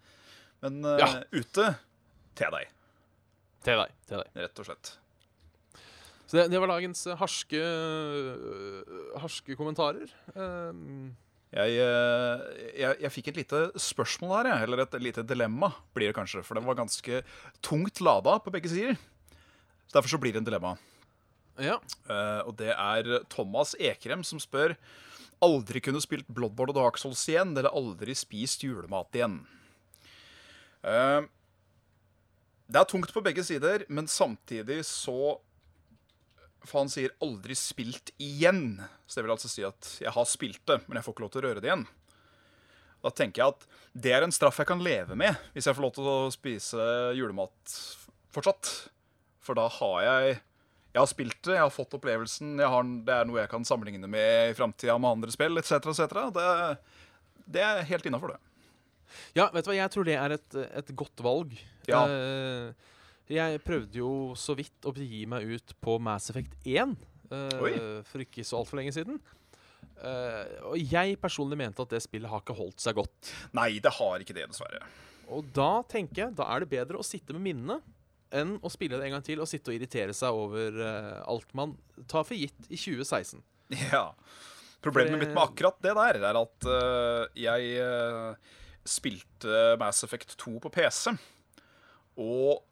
Men 0.63 0.79
uh, 0.87 0.95
Ja. 1.01 1.09
ute 1.35 1.67
til 2.39 2.55
deg, 2.55 2.71
Til 3.67 3.81
deg. 3.83 3.95
Til 4.07 4.23
deg. 4.23 4.31
rett 4.45 4.61
og 4.63 4.69
slett. 4.69 4.93
Så 6.29 6.37
det, 6.37 6.45
det 6.53 6.61
var 6.61 6.69
dagens 6.71 7.07
harske, 7.19 7.61
harske 9.19 9.57
kommentarer. 9.59 10.11
Um, 10.37 11.17
Jeg, 11.49 11.79
eh, 11.81 12.43
jeg, 12.77 12.97
jeg 13.01 13.13
fikk 13.15 13.31
et 13.31 13.39
lite 13.41 13.61
spørsmål 13.81 14.35
her, 14.37 14.51
jeg. 14.53 14.67
Eller 14.67 14.83
et 14.85 14.97
lite 15.01 15.25
dilemma, 15.25 15.71
blir 15.97 16.11
det 16.11 16.19
kanskje. 16.19 16.43
For 16.45 16.59
det 16.59 16.65
var 16.67 16.77
ganske 16.77 17.23
tungt 17.65 18.03
lada 18.05 18.37
på 18.45 18.53
begge 18.53 18.73
sider. 18.73 18.99
Så 19.89 19.97
Derfor 19.97 20.13
så 20.13 20.21
blir 20.21 20.37
det 20.37 20.43
en 20.43 20.49
dilemma. 20.49 20.77
ja. 21.59 21.79
Uh, 22.09 22.43
og 22.47 22.57
det 22.61 22.71
er 22.75 23.25
Thomas 23.33 23.75
Ekrem 23.81 24.23
som 24.25 24.39
spør 24.39 24.77
Aldri 25.43 25.81
kunne 25.83 26.03
spilt 26.03 26.27
Bloodborne 26.35 26.73
og 26.73 26.79
Dark 26.81 26.97
Souls 26.99 27.23
igjen, 27.31 27.53
eller 27.55 27.71
aldri 27.71 28.15
spist 28.19 28.65
julemat 28.67 29.15
igjen. 29.15 29.37
Uh, 30.83 31.23
det 32.67 32.81
er 32.81 32.89
tungt 32.91 33.13
på 33.15 33.23
begge 33.23 33.45
sider, 33.47 33.85
men 33.89 34.11
samtidig 34.11 34.81
så 34.85 35.39
For 36.67 36.83
han 36.83 36.91
sier 36.93 37.15
'aldri 37.23 37.55
spilt 37.57 38.11
igjen'. 38.19 38.83
Så 39.07 39.19
det 39.19 39.25
vil 39.27 39.35
altså 39.37 39.49
si 39.49 39.63
at 39.65 39.93
jeg 40.03 40.13
har 40.13 40.27
spilt 40.29 40.65
det, 40.67 40.81
men 40.89 40.99
jeg 40.99 41.07
får 41.07 41.15
ikke 41.15 41.25
lov 41.25 41.33
til 41.33 41.43
å 41.43 41.49
røre 41.49 41.63
det 41.63 41.71
igjen. 41.71 41.87
Da 43.05 43.13
tenker 43.15 43.43
jeg 43.43 43.55
at 43.55 43.67
det 43.95 44.13
er 44.13 44.27
en 44.27 44.35
straff 44.35 44.59
jeg 44.59 44.67
kan 44.67 44.83
leve 44.83 45.15
med, 45.19 45.39
hvis 45.55 45.69
jeg 45.69 45.77
får 45.77 45.85
lov 45.87 45.95
til 45.95 46.09
å 46.11 46.17
spise 46.35 46.89
julemat 47.15 47.75
fortsatt. 48.35 48.91
For 49.45 49.55
da 49.59 49.69
har 49.79 49.99
jeg 50.03 50.41
Jeg 50.89 51.03
har 51.03 51.07
spilt 51.11 51.43
det, 51.45 51.53
jeg 51.53 51.61
har 51.63 51.71
fått 51.71 51.93
opplevelsen, 51.95 52.55
jeg 52.59 52.69
har, 52.73 52.83
det 53.05 53.13
er 53.13 53.27
noe 53.29 53.39
jeg 53.43 53.51
kan 53.53 53.65
sammenligne 53.65 54.09
med 54.09 54.51
i 54.51 54.55
framtida 54.57 54.97
med 54.99 55.19
andre 55.19 55.31
spill, 55.31 55.61
etc., 55.61 55.85
etc. 55.93 56.15
Det, 56.33 56.47
det 57.45 57.61
er 57.63 57.83
helt 57.91 58.07
innafor, 58.09 58.33
det. 58.33 58.39
ja, 59.37 59.51
vet 59.53 59.67
du 59.67 59.69
hva, 59.69 59.77
jeg 59.77 59.93
tror 59.93 60.09
det 60.09 60.17
er 60.17 60.35
et, 60.39 60.57
et 60.81 60.91
godt 60.97 61.23
valg. 61.23 61.53
Ja. 61.87 62.01
Eh, 62.09 62.73
jeg 63.29 63.61
prøvde 63.65 64.01
jo 64.01 64.11
så 64.39 64.55
vidt 64.57 64.87
å 64.89 64.93
begi 64.97 65.25
meg 65.29 65.45
ut 65.51 65.75
på 65.85 65.99
Mass 66.01 66.31
Effect 66.33 66.55
1 66.65 66.95
uh, 67.33 68.01
for 68.09 68.25
ikke 68.25 68.45
så 68.47 68.61
altfor 68.61 68.81
lenge 68.81 68.95
siden. 68.97 69.21
Uh, 69.99 70.73
og 70.73 70.79
jeg 70.79 71.19
personlig 71.21 71.59
mente 71.59 71.83
at 71.83 71.93
det 71.93 72.01
spillet 72.05 72.31
har 72.31 72.43
ikke 72.43 72.57
holdt 72.57 72.83
seg 72.83 72.97
godt. 72.99 73.33
Nei, 73.57 73.75
det 73.83 73.93
har 73.99 74.23
ikke 74.23 74.37
det, 74.37 74.47
dessverre. 74.53 74.81
Og 75.35 75.49
da 75.55 75.83
tenker 75.91 76.25
jeg, 76.25 76.37
da 76.39 76.47
er 76.55 76.65
det 76.65 76.71
bedre 76.73 77.01
å 77.01 77.07
sitte 77.07 77.37
med 77.37 77.45
minnene 77.51 77.81
enn 78.35 78.57
å 78.61 78.71
spille 78.73 78.99
det 79.01 79.09
en 79.09 79.17
gang 79.17 79.25
til 79.25 79.41
og 79.41 79.49
sitte 79.49 79.73
og 79.73 79.79
irritere 79.79 80.15
seg 80.17 80.37
over 80.37 80.79
uh, 80.81 81.19
alt 81.29 81.53
man 81.57 81.75
tar 82.11 82.27
for 82.29 82.37
gitt 82.39 82.69
i 82.69 82.79
2016. 82.79 83.43
Ja. 83.93 84.07
Problemet 84.85 85.17
det- 85.19 85.21
mitt 85.27 85.35
med 85.35 85.43
akkurat 85.43 85.77
det 85.85 85.93
der 85.99 86.21
er 86.31 86.39
at 86.39 86.69
uh, 86.71 87.27
jeg 87.37 88.39
spilte 88.89 89.75
Mass 89.81 90.01
Effect 90.07 90.37
2 90.41 90.55
på 90.65 90.73
PC. 90.73 91.13
Og 92.19 92.63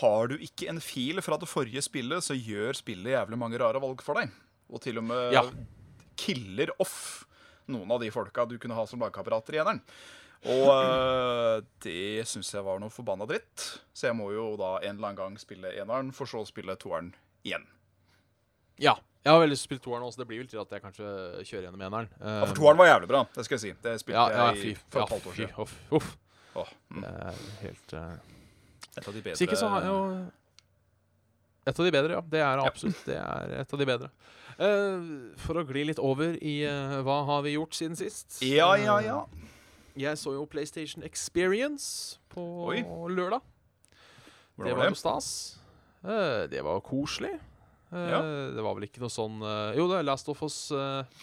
har 0.00 0.28
du 0.28 0.36
ikke 0.38 0.68
en 0.68 0.80
fil 0.84 1.20
fra 1.24 1.38
det 1.40 1.48
forrige 1.48 1.82
spillet, 1.84 2.24
så 2.24 2.36
gjør 2.36 2.76
spillet 2.76 3.14
jævlig 3.14 3.38
mange 3.40 3.58
rare 3.60 3.80
valg 3.82 4.02
for 4.04 4.20
deg. 4.20 4.30
Og 4.68 4.82
til 4.84 4.98
og 5.00 5.04
med 5.08 5.32
Ja. 5.32 5.42
killer 6.18 6.70
off 6.78 7.24
noen 7.68 7.90
av 7.92 8.00
de 8.00 8.10
folka 8.12 8.44
du 8.48 8.58
kunne 8.58 8.74
ha 8.76 8.84
som 8.86 9.00
lagkamerater 9.00 9.54
i 9.56 9.60
eneren. 9.62 9.80
Og 10.46 10.68
øh, 10.70 11.62
det 11.82 12.26
syns 12.28 12.52
jeg 12.54 12.62
var 12.64 12.78
noe 12.78 12.92
forbanna 12.94 13.26
dritt. 13.26 13.80
Så 13.92 14.06
jeg 14.10 14.16
må 14.16 14.28
jo 14.32 14.52
da 14.60 14.76
en 14.84 14.96
eller 14.96 15.08
annen 15.10 15.16
gang 15.18 15.38
spille 15.40 15.72
eneren, 15.74 16.12
for 16.14 16.26
så 16.30 16.44
å 16.44 16.46
spille 16.48 16.76
toeren 16.78 17.10
igjen. 17.44 17.64
Ja. 18.78 18.94
Jeg 19.24 19.34
har 19.34 19.40
veldig 19.42 19.50
lyst 19.56 19.64
til 19.66 19.66
å 19.66 19.70
spille 19.72 19.84
toeren 19.88 20.04
også, 20.06 20.20
det 20.22 20.28
blir 20.30 20.38
vel 20.44 20.48
til 20.48 20.60
at 20.62 20.70
jeg 20.72 20.80
kanskje 20.84 21.08
kjører 21.48 21.64
gjennom 21.66 21.82
eneren. 21.88 22.06
Ja, 22.22 22.44
for 22.46 22.54
toeren 22.56 22.78
var 22.78 22.86
jævlig 22.92 23.08
bra, 23.10 23.24
det 23.34 23.44
skal 23.44 23.58
jeg 23.58 23.64
si. 23.64 23.72
Det 23.82 23.96
spilte 24.00 24.20
ja, 24.20 24.28
ja, 24.30 24.46
jeg 24.54 24.76
for 24.88 25.02
et 25.02 25.12
halvt 25.12 25.26
år 25.26 25.34
fy, 25.34 25.42
siden. 25.42 25.98
uff, 25.98 26.12
Oh, 26.58 26.70
mm. 26.90 27.04
Helt 27.60 27.92
eh, 27.94 28.14
Et 28.96 29.06
av 29.06 29.14
de 29.14 29.22
bedre 29.22 29.38
Sikkert 29.38 29.60
så 29.60 29.68
har 29.72 29.84
jeg 29.84 29.92
jo 29.92 30.02
Et 31.68 31.80
av 31.80 31.84
de 31.84 31.92
bedre, 31.92 32.16
ja. 32.16 32.22
Det 32.32 32.40
er 32.40 32.62
absolutt 32.64 33.02
det 33.06 33.18
er 33.20 33.54
et 33.60 33.72
av 33.74 33.80
de 33.80 33.86
bedre. 33.88 34.08
Uh, 34.58 35.34
for 35.38 35.60
å 35.60 35.66
gli 35.68 35.84
litt 35.90 36.00
over 36.02 36.38
i 36.42 36.62
uh, 36.66 36.98
hva 37.06 37.20
har 37.28 37.44
vi 37.44 37.52
gjort 37.58 37.76
siden 37.76 37.98
sist? 37.98 38.40
Ja, 38.42 38.72
ja, 38.80 38.96
ja. 39.04 39.18
Uh, 39.28 39.44
jeg 39.98 40.18
så 40.18 40.32
jo 40.36 40.46
PlayStation 40.50 41.04
Experience 41.06 42.18
på 42.32 42.42
Oi. 42.70 42.80
lørdag. 43.10 43.42
det 43.42 43.98
Hvordan 44.56 44.76
var 44.76 44.84
var 44.84 44.92
jo 44.92 44.98
stas. 44.98 45.28
Eh, 46.06 46.46
det 46.50 46.62
var 46.62 46.80
koselig. 46.86 47.34
Eh, 47.90 48.10
Ja. 48.12 48.20
Det 48.54 48.62
var 48.62 48.76
vel 48.78 48.86
ikke 48.86 49.02
noe 49.02 49.10
sånn 49.10 49.40
Jo, 49.74 49.88
det 49.90 49.98
er 49.98 50.06
Last 50.06 50.28
of 50.30 50.42
Us 50.46 50.70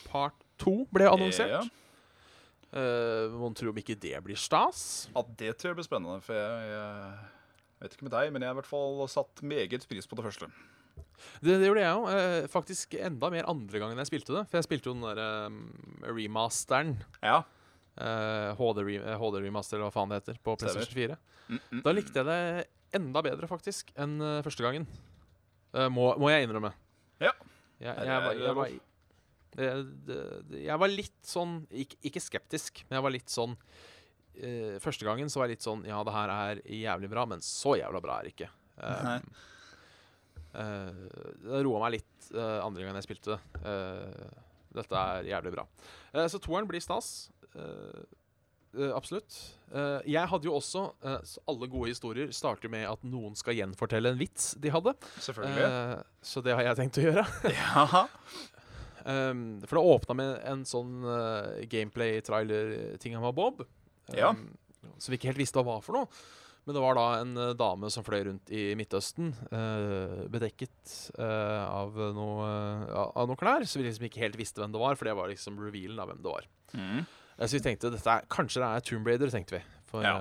Part 0.10 0.36
2 0.60 0.88
ble 0.92 1.08
annonsert. 1.08 1.54
Ja. 1.56 1.64
Uh, 2.76 3.32
Mon 3.40 3.54
tro 3.56 3.72
om 3.72 3.78
ikke 3.80 3.96
det 3.96 4.18
blir 4.24 4.36
stas. 4.36 5.08
ja, 5.16 5.24
det 5.40 5.54
tror 5.58 5.72
jeg 5.72 5.78
blir 5.80 5.88
spennende. 5.88 6.20
For 6.26 6.36
jeg, 6.36 6.72
jeg 6.74 7.14
vet 7.86 7.98
ikke 7.98 8.08
med 8.10 8.16
deg, 8.16 8.34
men 8.34 8.44
jeg 8.44 8.52
har 8.52 8.58
i 8.58 8.62
hvert 8.62 8.70
fall 8.70 9.04
satt 9.12 9.44
meget 9.46 9.86
pris 9.90 10.10
på 10.10 10.18
det 10.20 10.26
første. 10.28 10.50
Det, 11.40 11.56
det 11.62 11.68
gjorde 11.70 11.84
jeg 11.84 11.96
jo 11.96 12.48
faktisk 12.52 12.96
enda 13.00 13.30
mer 13.32 13.48
andre 13.52 13.80
gangen 13.82 14.00
jeg 14.02 14.10
spilte 14.10 14.36
det. 14.36 14.46
For 14.52 14.60
jeg 14.60 14.68
spilte 14.68 14.90
jo 14.92 14.96
den 14.98 15.06
derre 15.06 16.10
remasteren. 16.16 16.96
Ja. 17.24 17.44
eh, 18.00 18.52
HD, 18.60 18.82
re 18.84 18.96
eh, 19.00 19.18
HD 19.20 19.42
remaster, 19.44 19.78
eller 19.80 19.90
hva 19.90 19.96
faen 19.96 20.12
det 20.12 20.22
heter, 20.22 20.40
på 20.44 20.56
Stemmer. 20.58 20.80
PlayStation 20.80 21.00
4. 21.02 21.20
Mm, 21.46 21.60
mm, 21.60 21.84
Da 21.86 21.94
likte 21.96 22.22
jeg 22.22 22.30
det 22.30 22.40
enda 23.00 23.24
bedre, 23.26 23.50
faktisk, 23.52 23.92
enn 24.00 24.18
eh, 24.24 24.42
første 24.46 24.66
gangen. 24.66 24.88
Eh, 25.76 25.88
må, 25.92 26.10
må 26.22 26.32
jeg 26.32 26.48
innrømme. 26.48 26.74
Ja. 27.24 27.32
Jeg, 27.80 27.92
jeg, 27.92 27.96
jeg, 27.96 28.08
jeg, 28.08 28.56
var, 28.56 28.70
jeg, 29.60 30.70
var, 30.70 30.80
var 30.84 30.92
litt 30.94 31.20
sånn 31.28 31.58
ikke, 31.76 32.00
ikke 32.10 32.24
skeptisk, 32.24 32.86
men 32.88 33.00
jeg 33.00 33.06
var 33.08 33.16
litt 33.16 33.32
sånn 33.32 33.58
eh, 34.42 34.78
Første 34.84 35.08
gangen 35.08 35.32
så 35.32 35.42
var 35.42 35.50
jeg 35.50 35.58
litt 35.58 35.66
sånn 35.66 35.84
Ja, 35.88 36.02
det 36.06 36.16
her 36.16 36.34
er 36.34 36.62
jævlig 36.70 37.12
bra, 37.12 37.26
men 37.30 37.44
så 37.46 37.76
jævla 37.80 38.02
bra 38.04 38.20
er 38.20 38.28
det 38.28 38.36
ikke. 38.36 38.50
Um, 38.76 39.30
eh, 40.60 41.04
det 41.46 41.64
roa 41.68 41.86
meg 41.86 41.98
litt 42.00 42.30
uh, 42.36 42.60
andre 42.66 42.84
gangen 42.84 43.00
jeg 43.02 43.08
spilte 43.08 43.36
det. 43.36 43.64
Uh, 43.64 44.44
dette 44.76 45.02
er 45.02 45.32
jævlig 45.32 45.56
bra. 45.56 45.68
Eh, 46.14 46.28
så 46.32 46.42
toeren 46.44 46.68
blir 46.70 46.84
stas. 46.84 47.30
Absolutt. 48.76 49.32
Jeg 50.04 50.28
hadde 50.28 50.50
jo 50.50 50.58
også 50.58 50.82
så 51.24 51.44
Alle 51.48 51.70
gode 51.72 51.94
historier 51.94 52.34
starter 52.36 52.68
med 52.68 52.84
at 52.90 53.06
noen 53.08 53.38
skal 53.40 53.56
gjenfortelle 53.56 54.12
en 54.12 54.20
vits 54.20 54.50
de 54.60 54.74
hadde. 54.74 54.92
Selvfølgelig. 55.24 56.02
Så 56.20 56.44
det 56.44 56.58
har 56.58 56.68
jeg 56.68 56.80
tenkt 56.82 57.00
å 57.00 57.06
gjøre. 57.06 57.24
ja. 57.56 58.04
Um, 59.06 59.62
for 59.64 59.78
det 59.78 59.86
åpna 59.86 60.16
med 60.18 60.32
en 60.50 60.64
sånn 60.66 61.04
uh, 61.06 61.62
gameplay-trailer-ting 61.70 63.14
av 63.20 63.30
Bob. 63.38 63.62
Um, 64.10 64.18
Ja. 64.20 64.34
Som 65.02 65.12
vi 65.12 65.18
ikke 65.18 65.32
helt 65.32 65.42
visste 65.42 65.60
hva 65.60 65.76
var 65.76 65.86
for 65.86 65.98
noe. 65.98 66.10
Men 66.66 66.74
det 66.74 66.82
var 66.82 66.98
da 66.98 67.06
en 67.20 67.34
uh, 67.38 67.52
dame 67.58 67.90
som 67.94 68.06
fløy 68.06 68.24
rundt 68.26 68.50
i 68.54 68.72
Midtøsten, 68.78 69.30
uh, 69.52 70.24
bedekket 70.34 70.96
uh, 71.20 71.66
av, 71.70 72.00
noe, 72.16 72.48
av 73.06 73.30
noe 73.30 73.38
klær. 73.38 73.68
Så 73.70 73.78
vi 73.78 73.86
liksom 73.86 74.08
ikke 74.08 74.24
helt 74.24 74.40
visste 74.40 74.64
hvem 74.64 74.74
det 74.74 74.82
var, 74.82 74.98
for 74.98 75.10
det 75.10 75.14
var 75.18 75.30
liksom 75.30 75.60
revealen 75.62 76.02
av 76.02 76.10
hvem 76.10 76.24
det 76.26 76.34
var. 76.34 76.50
Mm. 76.74 77.06
Så 77.36 77.58
vi 77.58 77.64
tenkte 77.68 77.92
dette 77.94 78.18
er, 78.18 78.26
kanskje 78.32 78.64
det 78.64 78.70
er 78.72 78.86
Tomb 78.88 79.10
Raider, 79.12 79.34
tenkte 79.34 79.60
vi. 79.60 79.64
For 79.92 80.02
Ja. 80.02 80.16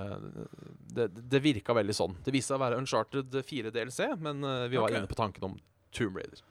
det, 0.93 1.07
det 1.17 1.41
virka 1.41 1.73
veldig 1.73 1.95
sånn. 1.97 2.13
Det 2.23 2.33
viste 2.35 2.53
seg 2.53 2.59
å 2.59 2.65
være 2.65 2.77
Uncharted 2.83 3.39
4 3.49 3.71
DLC, 3.73 4.11
men 4.21 4.45
vi 4.69 4.77
var 4.77 4.91
okay. 4.91 4.99
inne 4.99 5.09
på 5.09 5.17
tanken 5.17 5.47
om 5.49 5.55
Tomb 5.95 6.19
Raider. 6.19 6.43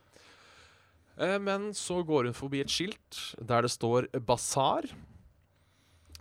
Men 1.44 1.68
så 1.78 2.00
går 2.02 2.26
hun 2.26 2.34
forbi 2.34 2.64
et 2.64 2.72
skilt 2.72 3.20
der 3.38 3.62
det 3.62 3.70
står 3.70 4.08
'Basar'. 4.18 4.90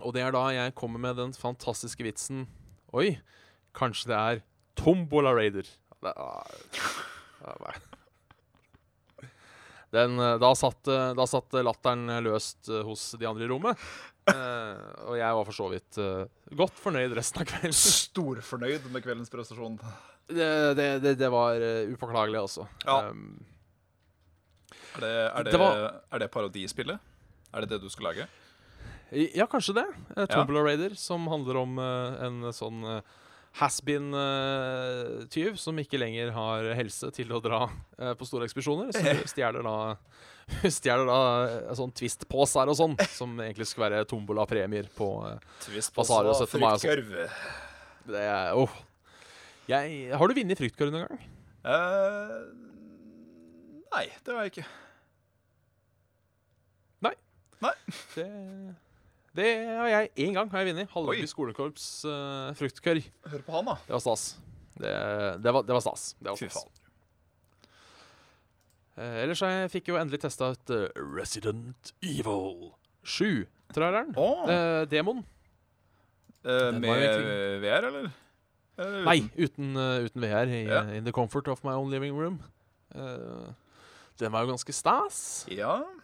Og 0.02 0.14
det 0.16 0.24
er 0.26 0.34
da 0.34 0.48
jeg 0.56 0.74
kommer 0.80 1.02
med 1.04 1.20
den 1.20 1.34
fantastiske 1.38 2.04
vitsen 2.06 2.48
Oi, 2.94 3.16
kanskje 3.78 4.10
det 4.12 4.18
er 4.18 4.42
Tombola 4.78 5.32
Raider. 5.34 5.66
Det 6.04 6.12
er, 6.14 7.60
nei. 7.62 7.74
den, 9.94 10.18
eh, 10.22 10.36
da, 10.42 10.52
satt, 10.58 10.90
eh, 10.90 11.14
da 11.18 11.26
satt 11.30 11.58
latteren 11.66 12.10
løst 12.26 12.70
eh, 12.70 12.84
hos 12.86 13.14
de 13.18 13.30
andre 13.30 13.48
i 13.48 13.50
rommet. 13.50 13.86
Eh, 14.30 14.84
og 15.10 15.18
jeg 15.20 15.38
var 15.40 15.48
for 15.50 15.58
så 15.58 15.70
vidt 15.72 15.98
eh, 16.02 16.26
godt 16.58 16.78
fornøyd 16.80 17.16
resten 17.18 17.42
av 17.42 17.50
kvelden. 17.50 17.74
Storfornøyd 17.76 18.86
med 18.94 19.06
kveldens 19.06 19.34
prestasjon. 19.34 19.80
Det, 20.30 20.52
det, 20.78 20.88
det, 21.04 21.18
det 21.20 21.30
var 21.34 21.60
uh, 21.60 21.90
upåklagelig, 21.92 22.40
altså. 22.40 22.64
Ja. 22.86 23.10
Um, 23.10 23.42
Er 24.94 25.02
det, 25.04 25.58
er 25.58 25.90
er 26.14 26.22
det 26.22 26.30
parodispillet? 26.32 27.12
Er 27.54 27.66
det 27.66 27.74
det 27.74 27.82
du 27.82 27.90
skal 27.90 28.12
lage? 28.12 28.30
Ja, 29.36 29.46
kanskje 29.50 29.74
det. 29.82 29.88
Uh, 30.14 30.24
Ja. 30.24 30.28
Tombola 30.32 30.64
Raider, 30.66 30.96
som 30.98 31.28
handler 31.30 31.60
om 31.62 31.78
eh, 31.82 32.26
en 32.26 32.54
sånn 32.56 32.84
uh, 32.86 33.02
has-been-tyv 33.60 35.56
som 35.62 35.78
ikke 35.78 36.00
lenger 36.02 36.32
har 36.34 36.66
helse 36.78 37.12
til 37.14 37.30
å 37.36 37.40
dra 37.44 37.60
eh, 38.00 38.14
på 38.18 38.26
store 38.26 38.48
ekspedisjoner. 38.48 38.90
Så 38.96 39.02
hun 39.06 39.22
stjeler 39.34 39.62
da 39.66 39.76
Stjeler 40.76 41.06
da 41.08 41.20
sånn 41.78 41.94
Twist-poser 41.96 42.68
og 42.68 42.76
sånn, 42.76 42.98
som 43.14 43.32
egentlig 43.40 43.64
skulle 43.70 43.88
være 43.94 44.08
tombola-premier 44.10 44.90
på 44.98 45.08
uh, 45.24 45.38
Twist 45.64 45.94
Basar 45.96 46.28
og 46.28 46.36
17. 46.36 46.60
mai 46.60 46.74
sånn. 46.74 46.82
fruktkurv. 46.84 47.08
Det 48.12 48.24
er 48.28 48.58
åh. 48.60 48.74
Jeg, 49.72 50.12
Har 50.20 50.28
du 50.28 50.34
vunnet 50.36 50.60
Fruktkorg 50.60 50.92
noen 50.92 51.06
gang? 51.08 51.22
Uh, 51.64 52.44
nei, 53.96 54.04
det 54.26 54.36
har 54.36 54.42
jeg 54.44 54.52
ikke. 54.52 54.66
Nei. 57.08 57.14
Nei. 57.64 57.76
Det, 58.18 58.28
det 59.36 59.50
har 59.66 59.88
jeg 59.90 60.10
én 60.28 60.34
gang. 60.36 60.50
har 60.52 60.62
jeg 60.64 60.74
vunnet. 60.74 60.90
Halvøy 60.94 61.24
skolekorps 61.30 61.88
uh, 62.06 62.54
fruktkørr. 62.60 63.02
Hør 63.32 63.42
på 63.48 63.56
han, 63.58 63.66
da. 63.72 63.76
Det 63.88 63.96
var 63.96 64.04
stas. 64.06 64.26
Det, 64.78 64.94
det, 65.44 65.54
var, 65.54 65.62
det 65.66 65.74
var 65.74 65.82
stas. 65.86 66.16
Det 66.20 66.30
var 66.34 66.38
stas. 66.42 66.66
Eh, 68.94 69.16
ellers 69.24 69.42
jeg 69.42 69.70
fikk 69.74 69.88
jo 69.90 69.96
endelig 69.98 70.20
testa 70.22 70.52
ut 70.54 70.70
eh, 70.74 70.84
Resident 71.18 71.94
Evil 72.06 72.74
7-traileren. 73.10 74.12
Oh. 74.22 74.44
Uh, 74.46 74.84
Demon. 74.92 75.24
eh, 76.46 76.70
med 76.78 77.64
VR, 77.64 77.88
eller? 77.90 78.12
Eller 78.78 79.04
Nei, 79.08 79.20
uten? 79.34 79.74
uten, 79.74 79.76
eh, 79.82 80.06
uten 80.06 80.22
VR. 80.22 80.46
I, 80.54 80.62
Ja. 80.70 80.84
In 80.94 81.06
the 81.06 81.12
comfort 81.14 81.48
of 81.48 81.64
my 81.66 81.74
own 81.74 81.90
living 81.90 82.14
room. 82.18 82.40
Eh, 82.94 83.50
den 84.20 84.32
var 84.32 84.46
jo 84.46 84.54
ganske 84.54 84.74
stas. 84.74 85.46
Ja, 85.50 85.80
Eh, 85.82 86.03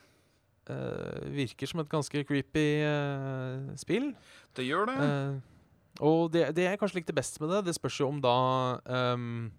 virker 1.35 1.69
som 1.69 1.81
et 1.83 1.89
ganske 1.91 2.23
creepy 2.27 2.67
eh, 2.85 3.71
spill. 3.79 4.11
det 4.57 4.67
gjør 4.67 4.91
det. 4.91 4.97
Eh, 5.05 5.39
og 6.05 6.29
det, 6.33 6.45
det 6.55 6.67
jeg 6.67 6.79
kanskje 6.79 7.01
likte 7.01 7.15
best 7.15 7.41
med 7.41 7.51
det, 7.53 7.65
det 7.67 7.75
spørs 7.75 7.99
jo 8.01 8.11
om 8.11 8.21
da 8.23 8.37
um, 9.15 9.49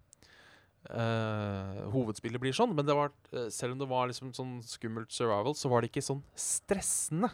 Uh, 0.91 1.85
hovedspillet 1.93 2.41
blir 2.41 2.55
sånn, 2.57 2.73
men 2.73 2.87
det 2.89 2.95
var, 2.97 3.11
uh, 3.37 3.51
selv 3.53 3.75
om 3.75 3.83
det 3.83 3.89
var 3.91 4.09
liksom 4.09 4.31
sånn 4.35 4.55
skummelt 4.65 5.13
survival, 5.13 5.53
så 5.55 5.69
var 5.69 5.85
det 5.85 5.91
ikke 5.91 6.03
sånn 6.03 6.23
stressende. 6.33 7.29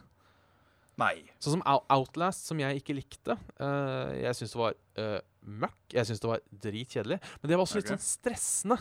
Nei. 1.01 1.29
Sånn 1.39 1.59
som 1.59 1.65
Outlast, 1.93 2.49
som 2.49 2.61
jeg 2.61 2.81
ikke 2.81 2.97
likte. 2.97 3.37
Uh, 3.61 4.12
jeg 4.17 4.39
syns 4.39 4.55
det 4.55 4.61
var 4.61 4.77
eh, 4.99 5.19
møkk. 5.45 5.81
Jeg 5.93 6.09
syns 6.09 6.23
det 6.23 6.31
var 6.31 6.45
dritkjedelig. 6.67 7.19
Men 7.43 7.51
det 7.51 7.59
var 7.59 7.67
også 7.67 7.81
litt 7.83 7.93
sånn 7.93 8.03
stressende. 8.03 8.79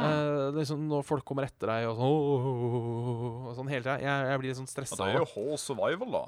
Eh, 0.00 0.46
liksom 0.56 0.86
Når 0.88 1.04
folk 1.04 1.24
kommer 1.28 1.44
etter 1.44 1.68
deg 1.68 1.90
og 1.90 1.98
sånn, 1.98 2.14
oh, 2.16 2.46
oh, 2.48 2.76
oh, 2.78 3.36
og 3.50 3.58
sånn 3.58 3.68
hele 3.72 3.84
tida. 3.84 3.98
Jeg, 4.00 4.30
jeg 4.30 4.40
blir 4.40 4.52
litt 4.52 4.60
sånn 4.62 4.70
Ja, 4.72 4.96
det 5.02 5.08
er 5.10 5.20
jo 5.20 5.30
Hall 5.34 5.60
Survival, 5.60 6.16
da. 6.16 6.24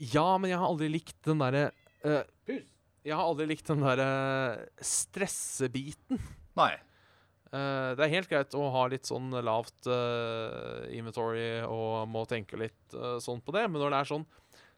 Ja, 0.00 0.26
men 0.40 0.50
jeg 0.50 0.58
har 0.58 0.70
aldri 0.70 0.88
likt 0.90 1.18
den 1.28 1.42
derre 1.42 1.66
uh, 2.02 2.22
Jeg 3.04 3.12
har 3.14 3.22
aldri 3.22 3.46
likt 3.52 3.68
den 3.70 3.84
derre 3.84 4.08
stressebiten. 4.82 6.18
Nei. 6.58 6.72
Eh, 7.50 7.90
det 7.98 8.04
er 8.04 8.12
helt 8.12 8.30
greit 8.30 8.54
å 8.54 8.66
ha 8.74 8.84
litt 8.90 9.08
sånn 9.08 9.30
lavt 9.42 9.88
inventory 10.94 11.62
og 11.66 12.04
må 12.10 12.22
tenke 12.30 12.58
litt 12.60 12.98
sånn 13.22 13.40
på 13.42 13.54
det, 13.56 13.64
men 13.66 13.82
når 13.82 13.94
det 13.94 14.02
er 14.02 14.10
sånn 14.12 14.26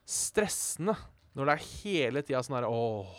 stressende, 0.09 0.95
når 1.37 1.49
det 1.49 1.57
er 1.57 1.67
hele 1.83 2.23
tida 2.25 2.41
sånn 2.45 2.57
herre 2.59 2.71
Åh, 2.73 3.13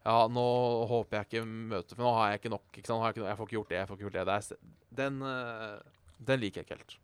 ja, 0.00 0.16
nå 0.32 0.44
håper 0.88 1.18
jeg 1.18 1.28
ikke 1.28 1.42
møter 1.44 1.98
For 1.98 2.06
nå 2.06 2.12
har 2.16 2.30
jeg 2.30 2.40
ikke 2.40 2.52
nok. 2.54 2.68
Ikke 2.72 2.88
jeg, 2.88 3.14
ikke, 3.14 3.24
jeg 3.26 3.38
får 3.38 3.48
ikke 3.48 3.56
gjort 3.58 3.72
det, 3.72 3.78
jeg 3.78 3.88
får 3.88 3.98
ikke 3.98 4.06
gjort 4.06 4.16
det. 4.16 4.22
det 4.28 4.36
er, 4.36 4.76
den, 5.00 5.18
eh, 5.28 5.98
den 6.30 6.40
liker 6.40 6.60
jeg 6.62 6.68
ikke 6.68 6.78
helt. 6.78 6.94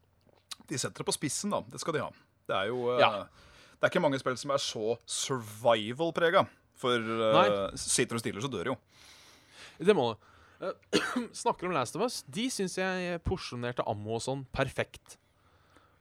De 0.67 0.79
setter 0.81 1.03
det 1.03 1.09
på 1.09 1.15
spissen, 1.15 1.53
da. 1.53 1.61
Det 1.73 1.83
skal 1.83 1.97
de 1.97 2.07
ha. 2.07 2.09
Det 2.49 2.57
er 2.57 2.71
jo 2.73 2.87
eh, 2.95 3.03
Ja. 3.03 3.27
Det 3.77 3.85
er 3.85 3.93
ikke 3.93 4.01
mange 4.01 4.19
spill 4.23 4.39
som 4.41 4.55
er 4.55 4.63
så 4.65 4.95
survival-prega. 5.05 6.47
For 6.81 7.01
uh, 7.01 7.69
sitter 7.77 8.17
du 8.17 8.23
stille, 8.23 8.41
så 8.41 8.49
dør 8.53 8.65
du 8.65 8.71
jo. 8.73 8.77
Det 9.85 9.97
må 9.97 10.09
du. 10.09 10.33
Uh, 10.65 11.27
snakker 11.43 11.69
om 11.69 11.77
Last 11.77 11.97
of 11.97 12.05
Us. 12.07 12.23
De 12.25 12.49
syns 12.53 12.79
jeg 12.81 13.21
porsjonerte 13.29 13.85
ammo 13.89 14.17
og 14.17 14.25
sånn 14.25 14.47
perfekt. 14.57 15.19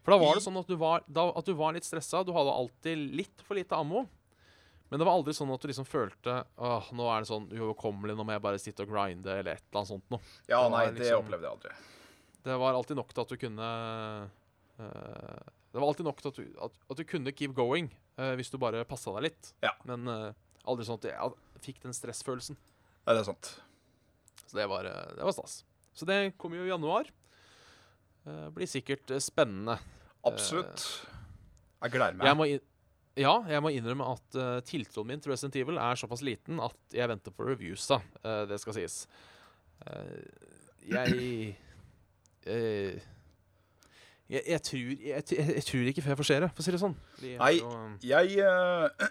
For 0.06 0.16
da 0.16 0.22
var 0.22 0.38
det 0.38 0.46
sånn 0.46 0.60
at 0.60 0.72
du 0.72 0.78
var, 0.80 1.04
da, 1.12 1.28
at 1.36 1.48
du 1.48 1.56
var 1.58 1.76
litt 1.76 1.88
stressa. 1.88 2.24
Du 2.24 2.32
hadde 2.36 2.56
alltid 2.56 3.04
litt 3.20 3.44
for 3.44 3.60
lite 3.60 3.76
ammo. 3.76 4.06
Men 4.90 5.02
det 5.02 5.06
var 5.08 5.18
aldri 5.18 5.34
sånn 5.34 5.50
at 5.54 5.64
du 5.64 5.68
liksom 5.72 5.88
følte 5.90 6.34
Åh, 6.62 6.92
nå 6.94 7.08
er 7.10 7.24
det 7.24 7.30
sånn 7.32 7.48
uoverkommelig, 7.50 8.14
nå 8.18 8.26
må 8.28 8.36
jeg 8.36 8.44
bare 8.46 8.62
sitte 8.62 8.86
og 8.86 8.92
grinde 8.94 9.34
eller 9.34 9.56
et 9.58 9.64
eller 9.66 9.82
annet 9.82 9.92
sånt 9.92 10.12
noe. 10.14 10.22
Ja, 10.48 10.60
Det 10.64 10.72
nei, 10.76 10.86
det 10.92 11.00
liksom- 11.02 11.24
opplevde 11.26 11.48
jeg 11.48 11.56
aldri. 11.58 11.76
Det 12.46 12.58
var 12.62 12.78
alltid 12.78 13.00
nok 13.00 13.14
til 13.14 13.22
at 13.24 13.32
du 13.34 13.38
kunne 13.42 13.68
uh, 14.78 15.46
Det 15.74 15.82
var 15.82 15.88
alltid 15.88 16.06
nok 16.06 16.22
til 16.22 16.30
at 16.30 16.36
du, 16.38 16.46
at, 16.68 16.76
at 16.92 16.98
du 16.98 17.04
kunne 17.10 17.34
keep 17.34 17.56
going 17.58 17.90
uh, 18.20 18.36
hvis 18.38 18.52
du 18.54 18.60
bare 18.62 18.86
passa 18.86 19.12
deg 19.18 19.32
litt. 19.32 19.54
Ja. 19.66 19.74
Men 19.90 20.06
uh, 20.08 20.30
aldri 20.70 20.86
sånn 20.86 21.02
at 21.02 21.10
jeg 21.10 21.34
fikk 21.66 21.82
den 21.82 21.98
stressfølelsen. 21.98 22.56
Nei, 23.06 23.14
det 23.16 23.24
er 23.24 23.30
sant. 23.32 23.56
Så 24.46 24.60
det 24.60 24.70
var, 24.70 24.86
det 24.86 25.26
var 25.26 25.34
stas. 25.34 25.64
Så 25.98 26.06
det 26.06 26.36
kommer 26.38 26.62
jo 26.62 26.68
i 26.68 26.70
januar. 26.70 27.10
Blir 28.54 28.70
sikkert 28.70 29.10
spennende. 29.22 29.78
Absolutt. 30.26 30.86
Jeg 31.82 31.94
gleder 31.94 32.18
meg. 32.18 32.28
Jeg 32.30 32.38
må, 32.38 32.48
ja, 33.16 33.36
jeg 33.48 33.64
må 33.64 33.72
innrømme 33.72 34.08
at 34.12 34.36
uh, 34.36 34.58
tiltroen 34.68 35.08
min 35.08 35.22
til 35.24 35.32
Resident 35.32 35.56
Evil 35.56 35.78
er 35.80 36.00
såpass 36.00 36.24
liten 36.26 36.60
at 36.64 36.96
jeg 36.96 37.08
venter 37.08 37.32
på 37.32 37.48
reviews, 37.48 37.86
da. 37.88 38.02
Eh, 38.26 38.42
det 38.50 38.60
skal 38.60 38.76
sies. 38.76 39.06
Uh, 39.88 40.20
jeg, 40.92 41.56
jeg 42.52 44.44
Jeg 44.52 44.62
tror 44.68 44.92
jeg, 45.00 45.64
tror 45.64 45.88
ikke 45.92 46.04
før 46.04 46.16
jeg 46.16 46.20
får 46.24 46.30
se 46.32 46.42
det, 46.44 46.52
for 46.52 46.60
å 46.60 46.68
si 46.68 46.76
det 46.76 46.82
sånn. 46.84 46.98
De 47.22 47.32
Nei. 47.40 47.56
Jeg, 48.04 48.28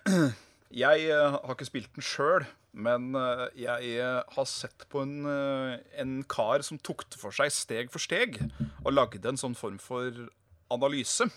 jeg 0.85 1.09
har 1.17 1.57
ikke 1.57 1.71
spilt 1.71 1.97
den 1.97 2.05
sjøl, 2.05 2.45
men 2.75 3.15
jeg 3.57 4.05
har 4.37 4.49
sett 4.51 4.85
på 4.91 5.05
en, 5.07 5.25
en 5.25 6.17
kar 6.29 6.67
som 6.67 6.77
tok 6.83 7.07
det 7.09 7.21
for 7.23 7.33
seg 7.33 7.55
steg 7.55 7.93
for 7.95 8.03
steg, 8.03 8.41
og 8.83 8.97
lagde 8.99 9.31
en 9.31 9.41
sånn 9.41 9.57
form 9.57 9.79
for 9.81 10.27
analyse 10.75 11.31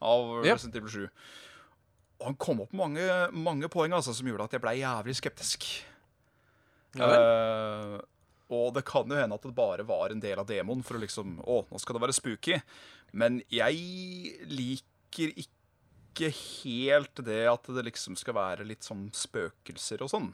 av. 0.00 0.38
Resident 0.46 0.78
Evil 0.80 0.94
7. 0.94 1.10
Og 2.24 2.30
han 2.30 2.40
kom 2.40 2.62
opp 2.64 2.72
med 2.72 2.80
mange, 2.80 3.06
mange 3.36 3.68
poeng 3.68 3.92
altså, 3.92 4.14
som 4.16 4.24
gjorde 4.24 4.46
at 4.48 4.54
jeg 4.56 4.62
ble 4.64 4.72
jævlig 4.78 5.14
skeptisk. 5.18 5.66
Ja. 6.96 7.08
Eh, 7.10 7.96
og 8.54 8.70
det 8.72 8.84
kan 8.88 9.10
jo 9.12 9.18
hende 9.18 9.36
at 9.36 9.44
det 9.44 9.52
bare 9.56 9.84
var 9.84 10.12
en 10.14 10.22
del 10.22 10.40
av 10.40 10.48
demoen 10.48 10.80
for 10.86 10.96
å 10.96 11.02
liksom 11.02 11.36
Å, 11.44 11.58
nå 11.68 11.80
skal 11.82 11.98
det 11.98 12.04
være 12.06 12.16
spooky. 12.16 12.56
Men 13.12 13.42
jeg 13.52 13.76
liker 14.48 15.36
ikke 15.44 16.30
helt 16.32 17.20
det 17.26 17.42
at 17.50 17.68
det 17.76 17.84
liksom 17.90 18.16
skal 18.16 18.38
være 18.38 18.64
litt 18.64 18.86
sånn 18.86 19.10
spøkelser 19.12 20.06
og 20.06 20.12
sånn 20.14 20.30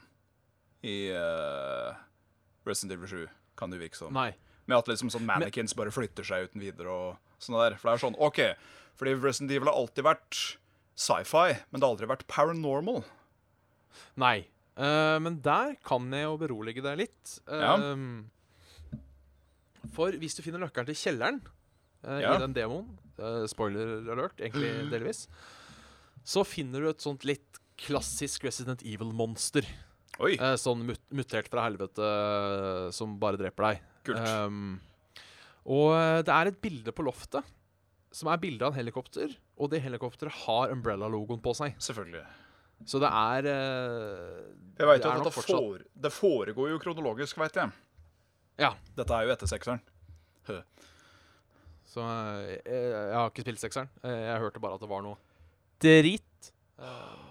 i 0.87 1.11
uh, 1.13 1.91
Resident 2.65 2.95
Evil 2.95 3.11
7, 3.11 3.25
kan 3.59 3.73
det 3.73 3.81
virke 3.83 3.99
som. 3.99 4.15
Nei. 4.15 4.31
Med 4.69 4.79
at 4.79 4.87
liksom 4.89 5.11
sånn 5.13 5.27
mannequins 5.27 5.75
bare 5.77 5.93
flytter 5.93 6.25
seg 6.25 6.47
uten 6.47 6.63
videre 6.63 6.93
og 6.93 7.35
sånn 7.41 7.59
der. 7.59 7.75
For 7.75 7.89
det 7.89 7.93
er 7.97 8.03
sånn, 8.05 8.17
OK, 8.17 8.41
fordi 8.97 9.13
Resident 9.19 9.53
Evil 9.53 9.69
har 9.69 9.77
alltid 9.77 10.07
vært 10.07 10.39
sci-fi, 10.97 11.55
men 11.71 11.79
det 11.79 11.85
har 11.85 11.93
aldri 11.95 12.09
vært 12.09 12.27
paranormal. 12.29 13.03
Nei. 14.21 14.45
Uh, 14.79 15.17
men 15.21 15.39
der 15.43 15.75
kan 15.85 16.05
jeg 16.15 16.23
jo 16.25 16.37
berolige 16.41 16.83
deg 16.85 17.01
litt. 17.03 17.33
Ja. 17.47 17.75
Eh, 17.75 19.01
For 19.91 20.15
hvis 20.21 20.37
du 20.37 20.41
finner 20.45 20.61
nøkkelen 20.63 20.87
til 20.91 20.97
kjelleren 20.99 21.41
uh, 22.07 22.19
Ja. 22.21 22.35
i 22.35 22.41
den 22.41 22.53
demoen, 22.55 22.87
eh, 23.19 23.43
spoiler 23.51 24.07
alert, 24.13 24.39
egentlig 24.39 24.89
delvis, 24.91 25.25
så 26.23 26.45
finner 26.47 26.81
du 26.81 26.89
et 26.91 27.01
sånt 27.03 27.25
litt 27.27 27.59
klassisk 27.81 28.45
Resident 28.45 28.83
Evil-monster. 28.85 29.65
Sånn 30.61 30.83
mut 30.85 31.01
mutert 31.09 31.47
fra 31.49 31.63
helvete 31.65 32.07
som 32.93 33.15
bare 33.17 33.39
dreper 33.41 33.63
deg. 33.71 33.79
kult. 34.05 34.21
Um, 34.21 34.79
og 35.65 35.95
det 36.25 36.33
er 36.33 36.49
et 36.51 36.59
bilde 36.61 36.93
på 36.93 37.05
loftet 37.05 37.45
som 38.11 38.27
er 38.31 38.37
bilde 38.43 38.65
av 38.67 38.73
en 38.73 38.79
helikopter, 38.81 39.33
og 39.57 39.69
det 39.71 39.81
helikopteret 39.85 40.33
har 40.45 40.71
Umbrella-logoen 40.75 41.41
på 41.43 41.53
seg. 41.55 41.75
Selvfølgelig. 41.79 42.23
Så 42.89 42.99
det 42.99 43.09
er 43.13 43.45
eh, 43.45 44.41
Jeg 44.79 44.87
vet 44.89 45.03
jo 45.05 45.11
at 45.11 45.19
dette 45.21 45.33
fortsatt- 45.35 45.57
for, 45.61 45.83
det 46.05 46.11
foregår 46.15 46.71
jo 46.73 46.79
kronologisk, 46.81 47.37
veit 47.37 47.55
jeg. 47.55 47.71
Ja. 48.59 48.73
Dette 48.97 49.13
er 49.15 49.27
jo 49.27 49.33
etter 49.35 49.47
sekseren. 49.49 49.79
Så 51.91 52.03
eh, 52.05 52.55
jeg, 52.65 52.83
jeg 52.91 53.15
har 53.17 53.29
ikke 53.31 53.43
spilt 53.45 53.61
sekseren. 53.63 53.89
Eh, 54.05 54.21
Jeg 54.29 54.41
hørte 54.43 54.61
bare 54.63 54.77
at 54.79 54.83
det 54.83 54.89
var 54.91 55.03
noe 55.05 55.17
Dritt. 55.81 56.51
Eh, 56.79 57.27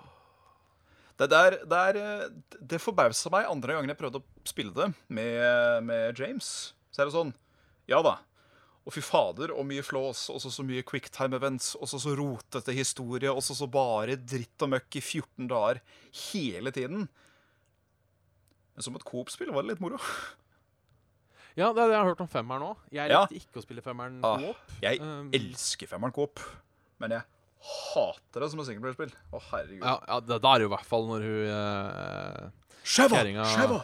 Det 1.20 1.28
der, 1.30 1.58
det, 1.68 1.78
er, 1.90 1.98
eh, 2.00 2.58
det 2.72 2.80
forbausa 2.80 3.30
meg 3.32 3.48
andre 3.50 3.76
gangen 3.76 3.92
jeg 3.92 3.98
prøvde 4.00 4.20
å 4.22 4.48
spille 4.48 4.72
det 4.76 4.90
med, 5.12 5.84
med 5.84 6.18
James. 6.20 6.50
Så 6.92 7.02
er 7.02 7.10
det 7.10 7.16
sånn 7.16 7.32
Ja 7.90 8.00
da. 8.04 8.18
Og 8.88 8.94
fy 8.96 9.02
fader, 9.04 9.52
og 9.52 9.66
mye 9.68 9.82
flås, 9.84 10.22
og 10.32 10.40
så 10.40 10.48
så 10.50 10.64
mye 10.64 10.82
quicktime 10.88 11.36
events, 11.36 11.74
og 11.76 11.86
så 11.90 11.98
så 12.00 12.14
rotete 12.16 12.72
historie, 12.74 13.28
og 13.30 13.42
så 13.44 13.52
så 13.54 13.68
bare 13.70 14.16
dritt 14.16 14.64
og 14.64 14.70
møkk 14.72 14.96
i 14.96 15.02
14 15.04 15.48
dager 15.50 15.82
hele 16.32 16.72
tiden. 16.72 17.04
Men 18.74 18.86
som 18.86 18.96
et 18.96 19.04
Coop-spill 19.04 19.52
var 19.52 19.62
det 19.66 19.74
litt 19.74 19.82
moro. 19.84 19.98
ja, 21.58 21.68
det 21.74 21.82
det 21.82 21.90
jeg 21.92 21.98
har 22.00 22.08
hørt 22.08 22.22
om 22.24 22.30
femmeren 22.32 22.64
nå. 22.64 22.70
Jeg 22.94 23.10
Ja. 23.12 23.20
likte 23.28 23.36
ikke 23.42 23.60
å 23.60 23.66
spille 23.66 23.82
femmeren 23.84 24.20
Ah, 24.24 24.38
Coop. 24.40 24.56
Jeg 24.82 25.00
Um, 25.04 25.30
elsker 25.36 25.86
femmeren 25.90 26.14
Coop, 26.16 26.40
men 26.98 27.10
jeg 27.10 27.22
hater 27.60 28.40
det 28.40 28.50
som 28.50 28.60
et 28.60 28.66
singelplayerspill. 28.70 29.12
Å, 29.32 29.40
herregud. 29.50 29.84
Ja, 29.84 29.98
ja 30.08 30.20
det, 30.20 30.40
da 30.40 30.54
er 30.54 30.58
det 30.58 30.64
jo 30.64 30.70
i 30.72 30.76
hvert 30.76 30.86
fall 30.88 31.06
når 31.10 31.20
hun 31.28 31.50
uh, 31.52 32.50
Skjeva! 32.82 33.20
Skjeva! 33.44 33.82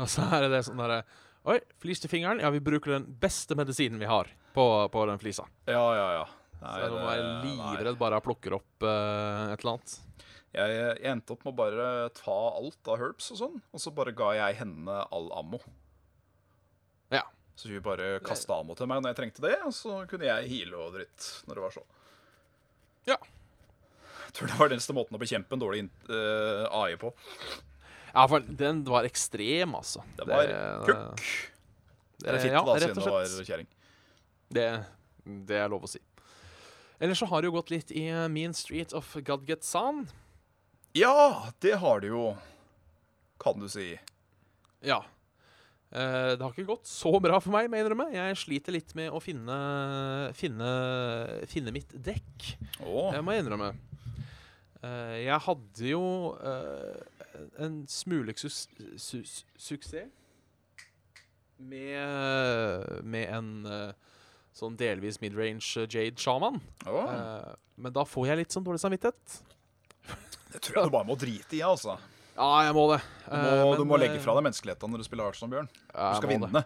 Og 0.00 0.08
så 0.08 0.24
er 0.32 0.46
det 0.46 0.50
det 0.56 0.64
sånn 0.64 0.80
derre 0.80 1.02
Oi, 1.48 1.56
flis 1.80 2.02
til 2.02 2.12
fingeren. 2.12 2.40
Ja, 2.42 2.50
vi 2.52 2.60
bruker 2.60 2.98
den 2.98 3.06
beste 3.20 3.56
medisinen 3.56 4.00
vi 4.00 4.08
har 4.08 4.28
på, 4.52 4.64
på 4.92 5.06
den 5.08 5.20
flisa. 5.22 5.46
Ja, 5.70 5.84
ja, 5.96 6.08
ja. 6.18 6.26
Nei, 6.60 6.74
så 6.74 6.82
jeg 6.82 6.92
må 6.92 7.04
være 7.06 7.28
livredd 7.46 8.00
bare 8.00 8.18
jeg 8.18 8.26
plukker 8.26 8.56
opp 8.58 8.84
uh, 8.84 9.52
et 9.54 9.62
eller 9.62 9.78
annet. 9.78 9.94
Jeg, 10.50 10.74
jeg 10.76 11.12
endte 11.12 11.32
opp 11.32 11.46
med 11.46 11.54
å 11.54 11.58
bare 11.62 11.86
ta 12.18 12.36
alt 12.50 12.90
av 12.90 12.98
herbs 13.00 13.30
og 13.32 13.38
sånn, 13.38 13.56
og 13.70 13.80
så 13.80 13.92
bare 13.96 14.12
ga 14.16 14.34
jeg 14.36 14.58
henne 14.58 14.98
all 15.14 15.30
ammo. 15.38 15.62
Ja. 17.14 17.22
Så 17.56 17.70
hun 17.70 17.80
bare 17.84 18.18
kasta 18.24 18.58
ammo 18.60 18.76
til 18.76 18.90
meg 18.90 19.00
når 19.00 19.14
jeg 19.14 19.20
trengte 19.22 19.46
det, 19.46 19.56
og 19.64 19.72
så 19.76 20.02
kunne 20.10 20.28
jeg 20.28 20.50
heale 20.52 20.84
og 20.84 20.98
dritt 20.98 21.30
når 21.48 21.56
det 21.56 21.64
var 21.64 21.76
sånn. 21.78 21.90
Ja. 23.08 23.18
Jeg 24.26 24.36
tror 24.36 24.52
det 24.52 24.60
var 24.60 24.70
den 24.70 24.76
eneste 24.76 24.94
måten 24.96 25.16
å 25.16 25.22
bekjempe 25.22 25.56
en 25.56 25.64
dårlig 25.64 25.86
uh, 26.12 26.68
AI 26.82 27.00
på. 27.00 27.14
Ja, 28.14 28.26
for 28.30 28.40
den 28.40 28.82
var 28.86 29.06
ekstrem, 29.08 29.74
altså. 29.78 30.02
Det 30.18 30.26
var 30.28 30.50
kukk. 30.86 31.24
det- 32.20 32.28
er 32.34 32.38
fint, 32.42 32.52
ja, 32.52 32.62
da, 32.64 32.74
siden 32.78 32.94
det 33.00 33.06
var 33.06 33.44
kjerring. 33.48 33.66
Det, 34.50 34.66
det 35.46 35.56
er 35.62 35.68
lov 35.70 35.84
å 35.86 35.88
si. 35.88 36.00
Ellers 37.00 37.18
så 37.22 37.26
har 37.30 37.40
det 37.40 37.48
jo 37.48 37.54
gått 37.56 37.70
litt 37.72 37.90
i 37.96 38.08
eh, 38.12 38.26
Mean 38.28 38.52
Street 38.52 38.92
of 38.92 39.14
Gadgetzan 39.24 40.02
Ja, 40.92 41.48
det 41.62 41.78
har 41.80 42.00
det 42.02 42.10
jo, 42.10 42.36
kan 43.40 43.58
du 43.62 43.68
si. 43.72 43.94
Ja. 44.84 44.98
Eh, 45.92 46.34
det 46.36 46.42
har 46.42 46.52
ikke 46.52 46.66
gått 46.68 46.84
så 46.90 47.14
bra 47.22 47.38
for 47.40 47.54
meg, 47.54 47.70
må 47.70 47.78
jeg 47.78 47.86
innrømme. 47.86 48.08
Jeg 48.12 48.36
sliter 48.42 48.74
litt 48.76 48.92
med 48.98 49.10
å 49.16 49.18
finne, 49.22 49.56
finne, 50.36 50.68
finne 51.50 51.72
mitt 51.74 51.94
dekk. 51.94 52.50
Åh 52.84 53.14
Jeg 53.16 53.24
må 53.24 53.38
innrømme. 53.38 53.72
Eh, 54.80 55.16
jeg 55.26 55.36
hadde 55.44 55.90
jo 55.90 56.04
uh, 56.40 57.00
en 57.60 57.82
smule 57.90 58.32
su 58.32 58.48
su 58.48 59.18
suksess 59.60 60.08
med, 61.60 63.02
med 63.04 63.26
en 63.36 63.50
uh, 63.68 64.14
sånn 64.56 64.78
delvis 64.80 65.20
midrange 65.20 65.84
Jade 65.84 66.16
Shaman. 66.16 66.56
Oh. 66.88 67.12
Men 67.76 67.92
da 67.92 68.06
får 68.08 68.30
jeg 68.30 68.40
litt 68.40 68.56
sånn 68.56 68.64
dårlig 68.64 68.80
samvittighet. 68.80 69.36
Det 70.50 70.62
tror 70.64 70.80
jeg 70.80 70.88
du 70.88 70.94
bare 70.96 71.08
må 71.08 71.18
drite 71.20 71.58
i, 71.58 71.62
altså. 71.64 71.98
Ja, 72.40 72.48
jeg 72.64 72.72
må 72.72 72.86
det. 72.94 73.02
Du 73.28 73.36
må, 73.36 73.76
du 73.76 73.84
må 73.84 74.00
legge 74.00 74.16
fra 74.24 74.32
deg 74.38 74.48
menneskeligheten 74.48 74.94
når 74.94 75.02
du 75.02 75.06
spiller 75.06 75.28
Hearthstone, 75.28 75.52
Bjørn. 75.52 75.68
Du 75.92 76.22
skal 76.22 76.32
vinne. 76.32 76.64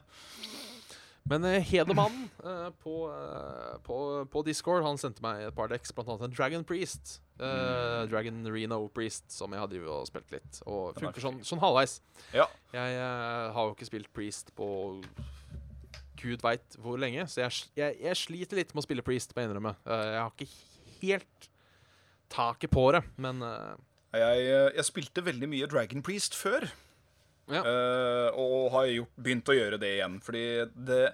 Men 1.31 1.47
uh, 1.49 1.57
Hedemannen 1.65 2.27
uh, 2.45 2.69
på, 2.85 2.95
uh, 3.09 3.79
på, 3.87 3.97
på 4.29 4.43
Discord 4.45 4.85
Han 4.85 4.99
sendte 5.01 5.25
meg 5.25 5.47
et 5.47 5.55
par 5.57 5.71
dekks, 5.73 5.95
annet 5.97 6.27
en 6.27 6.35
Dragon 6.37 6.67
Priest. 6.69 7.19
eh, 7.41 8.03
Dragon 8.11 8.45
Reno 8.47 8.83
Priest, 8.95 9.25
som 9.33 9.51
jeg 9.57 9.63
har 9.63 9.71
drevet 9.73 9.89
og 9.91 10.05
spilt 10.07 10.31
litt. 10.35 10.61
Og 10.69 10.93
er 10.93 11.01
funker 11.01 11.25
sånn, 11.25 11.41
sånn 11.47 11.63
halvveis. 11.65 11.97
Ja. 12.37 12.45
Jeg 12.77 12.99
eh, 13.01 13.49
har 13.57 13.71
jo 13.71 13.73
ikke 13.75 13.89
spilt 13.89 14.13
Priest 14.15 14.53
på 14.55 14.69
gud 16.21 16.45
veit 16.45 16.77
hvor 16.81 17.01
lenge, 17.01 17.27
så 17.29 17.43
jeg, 17.43 17.65
jeg, 17.77 17.97
jeg 18.05 18.17
sliter 18.21 18.61
litt 18.61 18.71
med 18.73 18.85
å 18.85 18.87
spille 18.87 19.05
Priest, 19.05 19.35
må 19.35 19.43
jeg 19.43 19.51
innrømme. 19.51 19.75
Eh, 19.85 20.05
jeg 20.13 20.21
har 20.23 20.37
ikke 20.37 21.03
helt 21.03 21.51
taket 22.33 22.73
på 22.73 22.87
det, 22.97 23.03
men 23.21 23.43
eh, 23.45 23.75
Jeg, 24.15 24.47
eh, 24.47 24.71
jeg 24.79 24.87
spilte 24.93 25.25
veldig 25.27 25.49
mye 25.51 25.69
Dragon 25.71 26.05
Priest 26.07 26.37
før. 26.39 26.69
Ja. 27.53 27.61
Uh, 27.61 28.29
og 28.41 28.73
har 28.73 28.91
gjort, 28.93 29.15
begynt 29.21 29.51
å 29.53 29.57
gjøre 29.57 29.79
det 29.81 29.97
igjen. 29.99 30.19
Fordi 30.25 30.45
det 30.75 31.05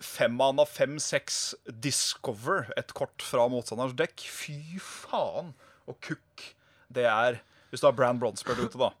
Fem 0.00 0.38
fem, 0.64 0.94
seks 0.96 1.54
Discover, 1.68 2.70
et 2.80 2.94
kort 2.96 3.20
fra 3.20 3.44
motstanders 3.52 3.92
dekk. 3.92 4.22
Fy 4.24 4.78
faen 4.80 5.52
og 5.84 5.98
kukk 6.00 6.54
det 6.88 7.04
er. 7.04 7.42
Hvis 7.68 7.82
du 7.82 7.86
har 7.86 7.92
Brand 7.92 8.18
Bronsberg 8.22 8.64
ute, 8.64 8.80
da. 8.80 8.94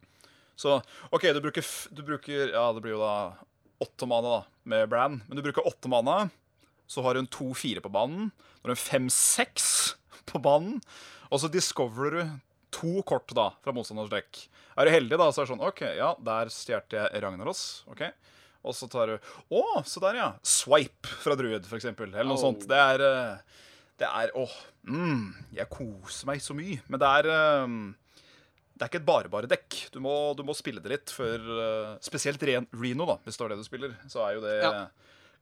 Så 0.60 0.82
OK, 1.08 1.24
du 1.32 1.40
bruker, 1.40 1.64
du 1.90 2.02
bruker 2.04 2.52
Ja, 2.52 2.66
det 2.76 2.84
blir 2.84 2.98
jo 2.98 3.00
da 3.00 3.32
åtte 3.80 4.04
mana 4.04 4.28
da, 4.28 4.42
med 4.68 4.90
Brand. 4.92 5.24
Men 5.26 5.40
du 5.40 5.42
bruker 5.46 5.66
åtte 5.66 5.88
mana, 5.88 6.28
så 6.86 7.00
har 7.06 7.16
en 7.16 7.30
to-fire 7.32 7.80
på 7.80 7.92
banen. 7.92 8.28
Når 8.60 8.74
en 8.74 8.82
fem-seks 8.84 9.96
på 10.28 10.42
banen, 10.44 10.82
og 11.30 11.40
så 11.40 11.48
discoverer 11.48 12.18
du 12.18 12.36
to 12.70 13.02
kort 13.08 13.32
da, 13.36 13.50
fra 13.64 13.72
motstanders 13.76 14.10
dekk. 14.12 14.44
Er 14.78 14.86
du 14.86 14.92
heldig, 14.94 15.18
da, 15.18 15.30
så 15.32 15.42
er 15.42 15.46
det 15.48 15.52
sånn 15.54 15.64
OK, 15.66 15.80
ja, 15.98 16.10
der 16.24 16.50
stjal 16.54 16.82
jeg 16.94 17.22
Ragnaros. 17.24 17.62
ok 17.90 18.04
Og 18.64 18.74
så 18.76 18.88
tar 18.92 19.06
du 19.06 19.14
Å, 19.56 19.62
se 19.88 20.00
der, 20.04 20.14
ja. 20.20 20.28
Swipe 20.44 21.08
fra 21.24 21.34
Druid, 21.36 21.64
eksempel. 21.64 22.10
Eller 22.12 22.28
noe 22.28 22.36
Oh. 22.38 22.44
sånt. 22.44 22.66
Det 22.68 22.76
er 22.76 23.00
eh, 23.00 23.38
Det 23.98 24.06
er 24.08 24.30
Åh, 24.36 24.52
mm, 24.88 25.34
jeg 25.56 25.68
koser 25.72 26.26
meg 26.30 26.40
så 26.40 26.54
mye. 26.56 26.80
Men 26.88 27.00
det 27.00 27.08
er 27.08 27.28
eh, 27.32 27.66
det 28.80 28.86
er 28.86 28.88
ikke 28.88 29.00
et 29.02 29.08
bare-bare-dekk. 29.10 29.74
Du, 29.92 29.98
må- 30.00 30.34
du 30.36 30.42
må 30.42 30.54
spille 30.56 30.80
det 30.80 30.88
litt 30.92 31.10
før 31.12 31.36
eh, 31.36 31.98
Spesielt 32.00 32.40
Ren 32.48 32.66
Reno, 32.72 33.04
da, 33.04 33.16
hvis 33.26 33.36
det 33.36 33.44
er 33.44 33.52
det 33.52 33.58
du 33.60 33.64
spiller. 33.66 33.96
Så 34.08 34.22
er 34.24 34.38
jo 34.38 34.40
det 34.46 34.54
Ja. 34.62 34.86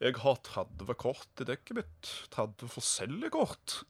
Jeg 0.00 0.14
har 0.22 0.36
30 0.46 0.94
kort 0.94 1.40
i 1.42 1.44
dekket 1.44 1.74
mitt. 1.74 2.08
30 2.30 2.68
forskjellige 2.70 3.30
kort. 3.34 3.80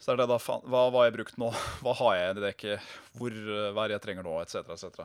Så 0.00 0.14
er 0.14 0.20
det 0.20 0.28
da 0.30 0.38
faen 0.40 0.64
Hva 0.64 0.86
hva 0.88 1.02
har 1.02 1.10
jeg 1.10 1.18
brukt 1.18 1.40
nå? 1.40 1.50
Hva 1.84 1.96
har 2.00 2.16
jeg 2.16 2.36
i 2.36 2.44
dekket? 2.46 2.92
Hvor, 3.20 3.34
eh, 3.34 3.68
hva 3.74 3.84
er 3.84 3.92
det 3.92 3.98
jeg 3.98 4.06
trenger 4.08 4.26
nå? 4.26 4.38
Etc. 4.42 4.62
etc. 4.64 5.04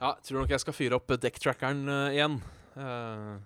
ja, 0.00 0.10
tror 0.26 0.42
nok 0.42 0.52
jeg 0.52 0.64
skal 0.64 0.76
fyre 0.76 0.98
opp 0.98 1.14
dekktrackeren 1.22 1.88
uh, 1.88 2.12
igjen. 2.12 2.36
Uh, 2.76 3.40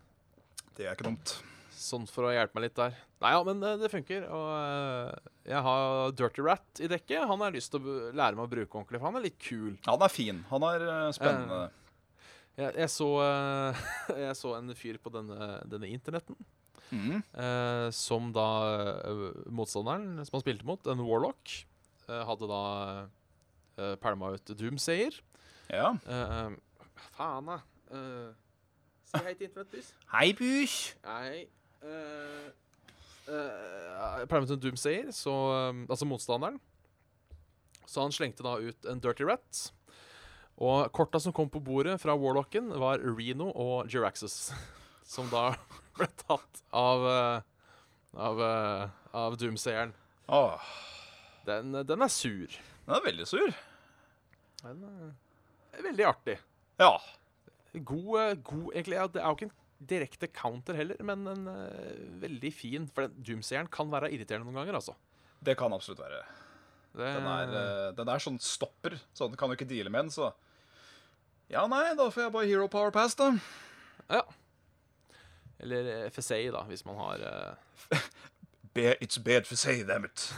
Det 0.74 0.88
er 0.88 0.96
ikke 0.96 1.10
dumt. 1.10 1.36
Sånn 1.78 2.08
for 2.10 2.26
å 2.26 2.34
hjelpe 2.34 2.58
meg 2.58 2.66
litt 2.66 2.78
der. 2.78 2.96
Nei, 3.22 3.32
ja, 3.36 3.42
men 3.46 3.62
uh, 3.62 3.76
det 3.78 3.90
funker. 3.92 4.26
Og 4.34 5.46
jeg 5.46 5.62
har 5.68 6.14
Dirty 6.18 6.42
Rat 6.42 6.82
i 6.82 6.90
dekket. 6.90 7.28
Han 7.30 7.44
har 7.44 7.54
lyst 7.54 7.70
til 7.74 7.86
å 7.86 7.98
lære 8.10 8.34
meg 8.34 8.48
å 8.48 8.50
bruke 8.50 8.80
ordentlig, 8.80 8.98
for 8.98 9.08
han 9.12 9.20
er 9.20 9.26
litt 9.28 9.38
kul. 9.38 9.76
Ja, 9.84 9.94
Han 9.94 10.06
er 10.08 10.14
fin. 10.14 10.42
Han 10.50 10.66
er 10.66 10.88
spennende. 11.14 11.64
Jeg, 12.58 12.74
jeg, 12.74 12.90
så, 12.90 13.12
jeg 14.26 14.34
så 14.34 14.56
en 14.58 14.74
fyr 14.74 14.98
på 14.98 15.14
denne, 15.14 15.52
denne 15.70 15.94
internetten 15.94 16.34
Mhm. 16.90 17.22
eh, 17.34 17.90
som 17.92 18.32
da 18.32 18.46
eh, 19.04 19.24
motstanderen 19.52 20.24
som 20.24 20.38
han 20.38 20.44
spilte 20.44 20.64
mot, 20.68 20.86
en 20.86 21.02
Warlock, 21.04 21.66
eh, 22.08 22.22
hadde 22.24 22.48
da 22.48 22.62
eh, 23.76 23.94
pælma 24.00 24.32
ut 24.36 24.54
Doomsayer. 24.58 25.20
Ja. 25.68 25.92
Eh, 26.06 26.56
faen, 27.16 27.50
da. 27.52 27.60
Eh, 27.92 28.32
si 29.08 29.24
hei 29.24 29.34
til 29.34 29.48
Internett. 29.50 29.92
Hei, 30.12 30.32
Bush. 30.36 30.94
Nei 31.04 31.46
eh, 31.82 32.50
ut 33.28 34.50
en 34.50 34.60
Doomsayer, 34.60 35.12
så 35.12 35.34
eh, 35.54 35.84
Altså 35.88 36.08
motstanderen. 36.08 36.60
Så 37.88 38.02
han 38.04 38.12
slengte 38.12 38.44
da 38.44 38.58
ut 38.60 38.88
en 38.88 39.00
Dirty 39.00 39.24
Rat. 39.24 39.68
Og 40.58 40.90
korta 40.92 41.20
som 41.22 41.32
kom 41.32 41.48
på 41.48 41.60
bordet 41.62 42.00
fra 42.02 42.16
Warlocken, 42.18 42.72
var 42.80 42.98
Reno 43.00 43.52
og 43.54 43.88
Jiraxus. 43.92 44.50
Som 45.08 45.30
da 45.32 45.50
ble 45.98 46.08
tatt 46.20 46.62
av 46.76 47.06
eh, 47.08 47.46
Av, 48.18 48.40
eh, 48.42 48.88
av 49.16 49.36
Doomsayeren. 49.40 49.92
Den, 51.48 51.72
den 51.86 52.04
er 52.04 52.10
sur. 52.12 52.52
den 52.84 52.94
er 52.96 53.04
veldig 53.04 53.26
sur. 53.28 53.52
Den 54.62 54.82
eh, 54.88 55.12
er 55.78 55.86
veldig 55.86 56.06
artig. 56.08 56.34
Ja. 56.80 56.94
God, 57.74 58.10
eh, 58.20 58.34
god 58.44 58.72
egentlig, 58.74 58.98
Det 59.14 59.22
er 59.22 59.28
jo 59.28 59.36
ikke 59.38 59.48
en 59.48 59.54
direkte 59.92 60.28
counter 60.34 60.74
heller, 60.80 60.98
men 61.06 61.24
en 61.30 61.46
eh, 61.52 62.00
veldig 62.24 62.50
fin. 62.56 62.88
For 62.96 63.08
Doomsayeren 63.12 63.70
kan 63.72 63.92
være 63.92 64.10
irriterende 64.16 64.48
noen 64.48 64.60
ganger, 64.62 64.80
altså. 64.80 64.96
Det 65.44 65.54
kan 65.60 65.72
absolutt 65.76 66.02
være. 66.02 66.24
Det, 66.98 67.06
Den 67.14 67.28
er, 67.30 67.54
eh, 67.62 67.86
den 67.94 68.10
er 68.10 68.24
sånn 68.24 68.40
stopper, 68.42 68.96
så 69.14 69.28
den 69.28 69.38
kan 69.38 69.52
jo 69.52 69.58
ikke 69.60 69.68
deale 69.70 69.92
med 69.92 70.08
den, 70.08 70.14
så 70.16 70.32
Ja, 71.52 71.62
nei, 71.70 71.94
da 71.96 72.08
får 72.12 72.26
jeg 72.26 72.32
bare 72.34 72.48
hero 72.50 72.66
power 72.72 72.90
pass, 72.92 73.14
da. 73.16 73.30
Ja. 74.10 74.24
Eller 75.60 75.88
eh, 75.94 76.08
FSA, 76.14 76.38
da, 76.54 76.62
hvis 76.70 76.84
man 76.88 76.98
har 77.02 77.24
uh... 77.28 78.00
It's 78.78 79.18
bad 79.18 79.46
for 79.46 79.56
say, 79.58 79.82
damn 79.82 80.04
it. 80.06 80.28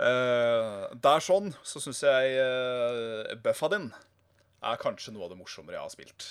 uh, 0.00 0.86
der 1.06 1.20
sånn, 1.20 1.50
så 1.66 1.82
syns 1.82 2.00
jeg 2.06 2.38
uh, 2.40 3.34
buffa 3.44 3.68
din 3.74 3.90
er 4.64 4.78
kanskje 4.80 5.12
noe 5.12 5.26
av 5.26 5.34
det 5.34 5.38
morsommere 5.42 5.76
jeg 5.76 5.84
har 5.84 5.92
spilt. 5.92 6.28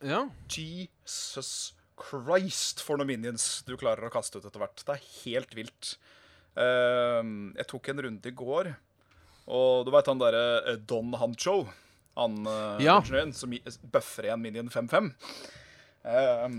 Ja. 0.00 0.22
Jesus 0.48 1.74
Christ, 1.98 2.80
for 2.86 2.96
noen 2.96 3.10
minions 3.10 3.44
du 3.68 3.74
klarer 3.76 4.08
å 4.08 4.12
kaste 4.14 4.38
ut 4.40 4.46
etter 4.48 4.62
hvert. 4.62 4.80
Det 4.86 4.94
er 4.94 5.06
helt 5.26 5.52
vilt. 5.58 5.92
Uh, 6.56 7.52
jeg 7.58 7.68
tok 7.70 7.92
en 7.92 8.04
runde 8.08 8.32
i 8.32 8.36
går, 8.38 8.72
og 9.48 9.84
du 9.86 9.92
veit 9.94 10.08
han 10.10 10.20
derre 10.20 10.44
eh, 10.68 10.80
Don 10.88 11.12
Hancho? 11.16 11.62
Han 12.18 12.40
uh, 12.48 12.80
Ja. 12.82 12.98
som 13.36 13.52
bøffer 13.92 14.26
igjen 14.28 14.42
minion 14.42 14.68
5-5. 14.72 15.12
Eh, 16.08 16.56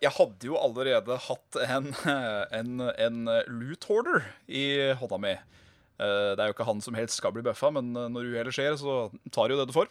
jeg 0.00 0.14
hadde 0.16 0.48
jo 0.48 0.56
allerede 0.56 1.16
hatt 1.26 1.60
en, 1.66 1.90
en, 2.58 2.86
en 2.88 3.18
loot 3.52 3.84
hoarder 3.90 4.24
i 4.48 4.64
hånda 5.00 5.18
mi. 5.20 5.34
Eh, 6.00 6.30
det 6.32 6.40
er 6.40 6.48
jo 6.48 6.56
ikke 6.56 6.68
han 6.68 6.80
som 6.84 6.96
helst 6.96 7.20
skal 7.20 7.34
bli 7.36 7.44
bøffa, 7.44 7.70
men 7.76 7.92
eh, 7.92 8.08
når 8.12 8.32
uhellet 8.32 8.56
skjer, 8.56 8.78
så 8.80 9.10
tar 9.34 9.52
jo 9.52 9.60
det 9.60 9.68
du 9.68 9.76
får. 9.76 9.90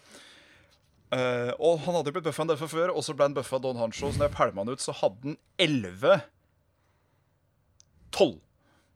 Eh, 1.13 1.51
og 1.57 1.81
han 1.85 1.97
hadde 1.97 2.09
jo 2.09 2.17
blitt 2.17 2.27
bøffa 2.29 2.45
en 2.45 2.51
del 2.51 2.59
fra 2.61 2.69
før, 2.71 2.93
og 2.93 3.05
så 3.05 3.15
ble 3.17 3.29
han 3.29 3.37
buffa 3.37 3.61
Don 3.61 3.77
Hancho. 3.81 4.09
Så 4.09 4.21
når 4.21 4.29
jeg 4.29 4.37
pælma 4.37 4.65
han 4.65 4.73
ut, 4.73 4.83
så 4.83 4.95
hadde 5.03 5.33
han 5.33 5.39
11 5.61 6.19
12. 8.17 8.37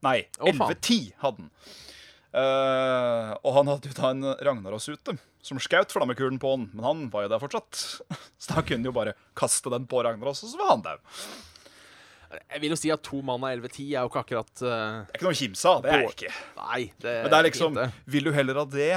Nei, 0.03 0.20
Å, 0.41 0.49
faen. 0.49 0.74
11-10 0.74 1.11
hadde 1.22 1.45
han. 1.45 1.51
Eh, 2.34 3.32
og 3.46 3.52
han 3.60 3.70
hadde 3.70 3.92
jo 3.92 3.96
da 4.00 4.10
en 4.10 4.26
Ragnarås 4.42 4.88
ute 4.90 5.14
som 5.44 5.60
skjøt 5.62 5.92
flammekulen 5.94 6.40
på 6.42 6.54
han, 6.56 6.68
men 6.74 6.86
han 6.88 7.02
var 7.14 7.28
jo 7.28 7.34
der 7.36 7.42
fortsatt. 7.44 7.82
Så 8.42 8.54
da 8.56 8.64
kunne 8.66 8.90
jo 8.90 8.94
bare 8.96 9.14
kaste 9.38 9.70
den 9.74 9.86
på 9.92 10.02
Ragnarås, 10.06 10.42
og 10.48 10.54
så 10.54 10.62
var 10.62 10.72
han 10.74 10.86
der. 10.86 11.02
Jeg 12.34 12.64
vil 12.64 12.74
jo 12.74 12.78
si 12.80 12.90
at 12.90 13.04
to 13.06 13.20
mann 13.22 13.44
av 13.46 13.52
11-10 13.60 13.84
er 13.92 14.00
jo 14.02 14.10
ikke 14.10 14.22
akkurat 14.24 14.64
uh, 14.66 14.70
Det 15.06 15.14
er 15.14 15.20
ikke 15.20 15.28
noe 15.28 15.36
å 15.36 15.38
kimse 15.44 15.70
av. 15.70 15.84
Det 15.86 15.92
er 15.94 16.02
jeg 16.02 16.14
ikke. 16.16 16.32
Nei, 16.58 16.80
det, 17.04 17.12
Men 17.22 17.30
det 17.30 17.38
er 17.38 17.46
liksom 17.46 17.76
det. 17.78 17.86
Vil 18.16 18.26
du 18.26 18.32
heller 18.34 18.58
ha 18.58 18.64
det, 18.74 18.88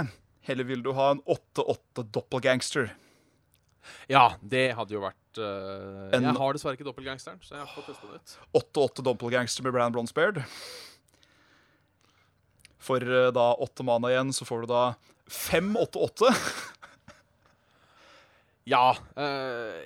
eller 0.49 0.69
vil 0.71 0.85
du 0.87 0.89
ha 0.97 1.11
en 1.13 1.21
8-8 1.37 2.07
doppelgangster? 2.17 2.89
Ja, 4.11 4.25
det 4.41 4.65
hadde 4.79 4.97
jo 4.97 5.03
vært 5.05 5.39
uh, 5.43 6.09
En- 6.17 6.25
Jeg 6.31 6.39
har 6.41 6.57
dessverre 6.57 6.79
ikke 6.81 6.89
doppelgangsteren, 6.89 7.43
så 7.45 7.59
jeg 7.59 7.67
har 7.67 7.75
fått 7.77 7.91
testa 7.93 8.09
det 8.09 8.23
ut. 8.23 8.37
8-8 8.63 9.05
doppelgangster 9.11 9.69
med 9.69 9.77
Brann 9.77 9.93
Bronzebeard. 9.95 10.41
For 12.87 13.03
eh, 13.03 13.33
da 13.35 13.51
åtte 13.63 13.87
mana 13.87 14.13
igjen, 14.13 14.33
så 14.37 14.47
får 14.49 14.65
du 14.65 14.73
da 14.75 14.87
5-8-8. 15.27 16.33
Ja. 18.67 18.97
Øh, 19.15 19.85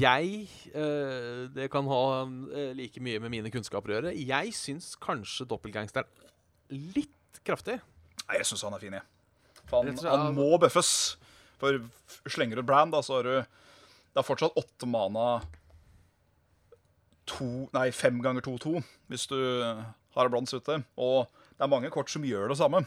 jeg 0.00 0.48
øh, 0.74 1.50
Det 1.50 1.70
kan 1.70 1.88
ha 1.90 2.22
øh, 2.22 2.72
like 2.78 3.00
mye 3.02 3.18
med 3.18 3.32
mine 3.34 3.50
kunnskaper 3.50 3.90
å 3.90 3.96
gjøre. 3.96 4.12
Jeg 4.14 4.54
syns 4.54 4.92
kanskje 5.02 5.48
doppelgangsteren 5.50 6.06
litt 6.94 7.40
kraftig. 7.46 7.80
Nei, 8.28 8.38
jeg 8.38 8.46
syns 8.46 8.62
han 8.62 8.76
er 8.78 8.84
fin, 8.84 8.94
jeg. 8.94 9.02
Han, 9.72 9.90
han 10.06 10.38
må 10.38 10.52
bøffes. 10.62 11.18
For 11.58 11.80
slenger 12.30 12.60
du 12.60 12.66
brand, 12.66 12.94
da, 12.94 13.02
så 13.02 13.18
har 13.18 13.26
du 13.26 13.34
Det 14.14 14.22
er 14.22 14.26
fortsatt 14.28 14.54
åtte 14.56 14.86
mana 14.86 15.40
to, 17.26 17.66
Nei, 17.74 17.88
fem 17.90 18.22
ganger 18.22 18.44
to-to 18.46 18.78
hvis 19.10 19.26
du 19.26 19.38
har 20.14 20.28
en 20.28 20.32
bronse 20.32 20.62
ute. 20.62 20.78
Og 20.94 21.26
det 21.56 21.64
er 21.64 21.72
mange 21.72 21.90
kort 21.92 22.12
som 22.12 22.24
gjør 22.26 22.50
det 22.52 22.58
samme. 22.60 22.82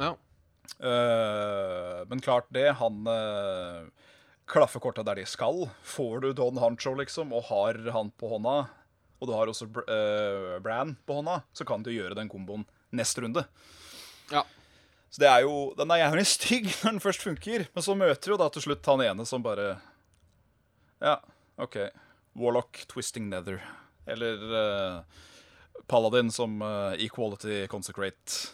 Ja. 0.00 0.14
Uh, 0.80 2.02
men 2.08 2.20
klart 2.24 2.48
det, 2.52 2.70
han 2.80 3.06
uh, 3.08 3.86
klaffer 4.48 4.80
korta 4.80 5.04
der 5.06 5.20
de 5.20 5.26
skal. 5.28 5.66
Får 5.84 6.20
du 6.24 6.32
Don 6.36 6.58
Hancho, 6.62 6.94
liksom, 6.96 7.34
og 7.36 7.48
har 7.50 7.78
han 7.92 8.12
på 8.16 8.30
hånda, 8.30 8.56
og 9.20 9.28
du 9.28 9.34
har 9.34 9.50
også 9.50 9.68
Br 9.72 9.86
eh, 9.90 10.56
Bran 10.62 10.94
på 11.08 11.18
hånda, 11.18 11.40
så 11.56 11.64
kan 11.68 11.82
du 11.82 11.90
gjøre 11.90 12.16
den 12.18 12.30
komboen 12.32 12.66
neste 12.94 13.24
runde. 13.24 13.46
ja. 14.32 14.44
Så 15.10 15.22
det 15.22 15.28
er 15.30 15.44
jo, 15.46 15.72
Den 15.78 15.90
er 15.94 16.02
jævlig 16.02 16.26
stygg 16.28 16.66
når 16.82 16.90
den 16.90 17.00
først 17.00 17.22
funker, 17.24 17.66
men 17.72 17.84
så 17.84 17.94
møter 17.96 18.32
jo 18.32 18.36
da 18.36 18.50
til 18.52 18.66
slutt 18.66 18.86
han 18.90 19.04
ene 19.06 19.24
som 19.24 19.44
bare 19.44 19.78
Ja, 21.00 21.20
OK. 21.56 21.78
Warlock 22.36 22.82
Twisting 22.90 23.30
Nether. 23.30 23.62
Eller 24.06 24.42
eh, 24.60 25.22
Paladin 25.90 26.30
som 26.34 26.60
eh, 26.62 27.06
Equality 27.06 27.64
Consecrate. 27.70 28.52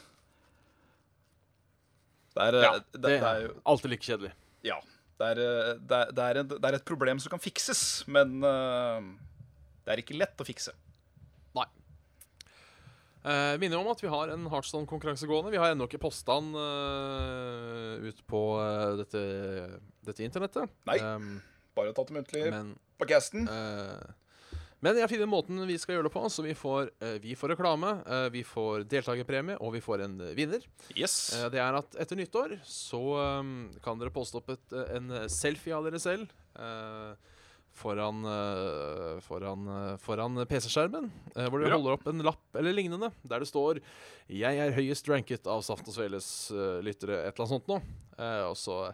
Det 2.33 2.47
er, 2.47 2.59
eh, 2.59 2.64
ja 2.66 2.72
det, 2.80 3.03
det 3.05 3.18
er 3.18 3.45
jo 3.47 3.53
alltid 3.68 3.95
like 3.95 4.09
kjedelig. 4.09 4.33
Ja. 4.66 4.78
Det 5.20 5.28
er, 5.35 5.43
eh, 5.43 5.74
det, 5.80 5.99
er, 5.99 6.14
det, 6.16 6.24
er 6.24 6.41
en, 6.43 6.49
det 6.55 6.70
er 6.70 6.78
et 6.78 6.89
problem 6.89 7.20
som 7.22 7.33
kan 7.35 7.43
fikses, 7.43 7.83
men 8.11 8.41
eh, 8.47 9.12
det 9.85 9.95
er 9.95 10.03
ikke 10.03 10.18
lett 10.18 10.43
å 10.43 10.49
fikse. 10.49 10.74
Nei. 11.59 11.68
Uh, 13.22 13.55
minner 13.62 13.78
om 13.78 13.87
at 13.93 14.01
vi 14.03 14.11
har 14.11 14.33
en 14.35 14.49
Heartstone-konkurranse 14.51 15.28
gående. 15.30 15.53
Vi 15.55 15.61
har 15.62 15.74
ennå 15.74 15.87
ikke 15.87 16.01
posta 16.03 16.41
den 16.41 16.57
uh, 16.59 18.03
ut 18.03 18.22
på 18.26 18.41
uh, 18.59 18.99
dette, 18.99 19.22
dette 20.09 20.24
internettet. 20.26 20.72
Nei. 20.91 20.99
Um, 20.99 21.37
Bare 21.76 21.95
tatt 21.97 22.11
det 22.11 22.16
muntlig 22.18 22.43
på 23.01 23.07
casten. 23.09 23.47
Eh, 23.49 24.11
men 24.83 24.99
jeg 24.99 25.05
har 25.05 25.11
funnet 25.12 25.30
måten 25.30 25.62
vi 25.68 25.76
skal 25.78 25.95
gjøre 25.95 26.09
det 26.09 26.14
på, 26.14 26.22
så 26.26 26.43
vi 26.43 26.55
får, 26.59 26.89
eh, 27.05 27.18
vi 27.22 27.37
får 27.39 27.53
reklame, 27.55 27.93
eh, 28.03 28.28
vi 28.35 28.43
får 28.43 28.83
deltakerpremie, 28.91 29.55
og 29.62 29.76
vi 29.76 29.83
får 29.85 30.03
en 30.09 30.16
eh, 30.26 30.33
vinner. 30.35 30.64
Yes. 30.97 31.14
Det 31.53 31.61
er 31.62 31.78
at 31.78 31.95
etter 32.03 32.18
nyttår 32.18 32.57
så 32.66 33.03
kan 33.85 34.01
dere 34.01 34.11
poste 34.14 34.41
opp 34.41 34.51
et, 34.51 34.74
en 34.97 35.14
selfie 35.30 35.76
av 35.76 35.87
dere 35.87 36.01
selv 36.03 36.33
foran, 37.72 38.18
foran, 39.24 39.70
foran 40.03 40.43
PC-skjermen, 40.51 41.07
hvor 41.33 41.62
dere 41.62 41.78
holder 41.78 41.95
opp 41.95 42.11
en 42.11 42.24
lapp 42.26 42.59
eller 42.59 42.74
lignende, 42.76 43.09
der 43.22 43.41
det 43.41 43.49
står 43.49 43.80
'Jeg 44.28 44.59
er 44.61 44.76
høyest 44.76 45.09
ranket 45.09 45.47
av 45.47 45.62
Saft 45.62 45.89
og 45.89 45.95
Sveles 45.95 46.51
lyttere', 46.85 47.22
et 47.22 47.33
eller 47.33 47.47
annet 47.47 47.55
sånt 47.55 47.70
noe. 47.70 47.80
Og 48.51 48.57
så 48.59 48.93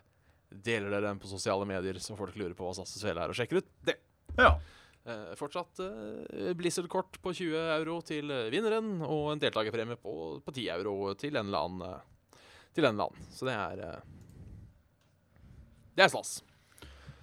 deler 0.53 0.91
dere 0.91 1.09
den 1.09 1.19
på 1.19 1.27
sosiale 1.27 1.67
medier, 1.67 1.99
så 1.99 2.17
folk 2.17 2.37
lurer 2.37 2.55
på 2.55 2.69
hva 2.69 2.77
Saft 2.77 2.95
og 2.95 3.03
Svele 3.03 3.25
er, 3.25 3.33
og 3.33 3.35
sjekker 3.35 3.65
ut 3.65 3.73
det. 3.89 3.99
Ja. 4.39 4.61
Eh, 5.09 5.35
fortsatt 5.41 5.79
eh, 5.81 6.53
Blizzard-kort 6.59 7.17
på 7.23 7.33
20 7.33 7.57
euro 7.79 8.01
til 8.05 8.29
eh, 8.35 8.51
vinneren, 8.53 8.99
og 9.07 9.33
en 9.33 9.41
deltakerpremie 9.41 9.97
på, 10.03 10.13
på 10.45 10.53
10 10.53 10.67
euro 10.75 11.15
til 11.17 11.39
en 11.39 11.49
eller 11.49 11.65
annen. 11.65 11.83
eh, 11.89 12.43
til 12.77 12.85
en 12.85 12.93
eller 12.93 13.09
annen. 13.09 13.33
Så 13.33 13.49
det 13.49 13.55
er 13.57 13.83
eh, 13.87 14.15
Det 15.97 16.05
er 16.05 16.13
stas. 16.13 16.35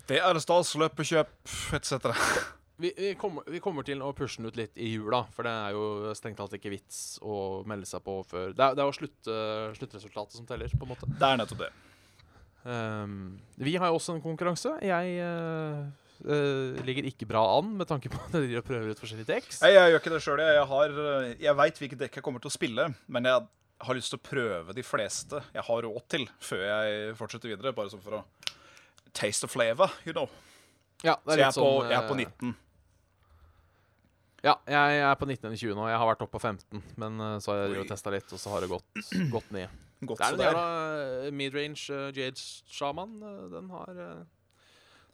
Det 0.10 0.18
er 0.22 0.40
stas, 0.42 0.74
løpekjøp 0.82 1.56
etc. 1.78 2.12
Vi, 2.76 2.90
vi, 2.98 3.14
kommer, 3.16 3.46
vi 3.48 3.62
kommer 3.64 3.86
til 3.88 4.02
å 4.04 4.10
pushe 4.12 4.42
den 4.42 4.50
ut 4.52 4.58
litt 4.60 4.76
i 4.76 4.90
jula, 4.90 5.22
for 5.32 5.48
det 5.48 5.52
er 5.56 5.76
jo 5.78 6.12
strengt 6.18 6.36
tatt 6.42 6.58
ikke 6.58 6.74
vits 6.74 6.98
å 7.24 7.62
melde 7.64 7.88
seg 7.88 8.04
på 8.04 8.18
før 8.28 8.52
Det 8.52 8.66
er, 8.66 8.76
det 8.76 8.84
er 8.84 8.90
jo 8.90 8.96
slutt, 8.98 9.30
uh, 9.32 9.70
sluttresultatet 9.78 10.36
som 10.36 10.50
teller, 10.50 10.74
på 10.76 10.84
en 10.84 10.92
måte. 10.92 11.08
Det 11.08 11.30
er 11.30 11.40
nettopp 11.40 11.62
det. 11.62 11.70
Um, 12.68 13.38
vi 13.64 13.78
har 13.80 13.94
jo 13.94 14.02
også 14.02 14.18
en 14.18 14.26
konkurranse. 14.26 14.74
Jeg 14.84 15.16
eh, 15.24 15.88
eh, 16.28 16.80
ligger 16.88 17.08
ikke 17.10 17.28
bra 17.30 17.44
an 17.58 17.76
med 17.80 17.90
tanke 17.90 18.12
på 18.12 18.20
at 18.26 18.38
de 18.38 18.64
prøver 18.66 18.92
ut 18.94 19.02
forskjellige 19.02 19.30
decks. 19.30 19.62
Jeg, 19.62 19.76
jeg 19.78 19.94
gjør 19.94 20.02
ikke 20.02 20.14
det 20.16 20.24
sjøl. 20.26 20.44
Jeg, 20.46 20.66
har, 20.72 20.98
jeg 21.48 21.60
veit 21.62 21.84
hvilket 21.84 22.02
dekk 22.06 22.20
jeg 22.20 22.26
kommer 22.26 22.44
til 22.44 22.52
å 22.52 22.56
spille, 22.56 22.90
men 23.08 23.30
jeg 23.30 23.48
har 23.86 23.98
lyst 23.98 24.14
til 24.14 24.22
å 24.22 24.26
prøve 24.26 24.76
de 24.76 24.84
fleste 24.88 25.42
jeg 25.54 25.66
har 25.68 25.88
råd 25.88 26.04
til, 26.12 26.28
før 26.40 26.68
jeg 26.68 27.16
fortsetter 27.20 27.52
videre. 27.52 27.76
Bare 27.78 27.94
sånn 27.94 28.04
for 28.04 28.20
å 28.20 28.26
taste 29.16 29.48
the 29.48 29.52
flavor, 29.52 29.92
you 30.08 30.16
know. 30.16 30.30
Ja, 31.04 31.18
Så 31.26 31.36
jeg 31.38 31.48
er, 31.48 31.52
på, 31.52 31.66
sånn, 31.66 31.90
jeg 31.92 32.00
er 32.00 32.08
på 32.08 32.16
eh, 32.16 32.30
19. 32.30 32.56
Ja, 34.46 34.54
jeg 34.70 35.00
er 35.02 35.16
på 35.18 35.26
19 35.26 35.48
eller 35.50 35.58
20 35.58 35.78
nå. 35.78 35.88
Jeg 35.90 36.00
har 36.02 36.10
vært 36.12 36.22
oppe 36.26 36.38
på 36.38 36.44
15, 36.44 36.84
men 37.02 37.24
eh, 37.28 37.40
så 37.44 37.54
har 37.54 37.74
jeg 37.74 37.90
testa 37.90 38.14
litt, 38.14 38.30
og 38.30 38.42
så 38.42 38.54
har 38.54 38.66
det 38.66 38.72
gått, 38.72 39.04
gått 39.36 39.52
ned. 39.56 39.82
Godt 40.06 40.20
Det 40.20 40.26
er 40.28 40.34
en 40.36 40.44
jævla 40.44 41.32
midrange 41.32 41.94
uh, 41.94 42.10
Jade 42.14 42.42
Shaman. 42.70 43.16
eh, 43.24 43.44
den 43.54 43.70
har 43.72 44.02
eh, 44.06 44.24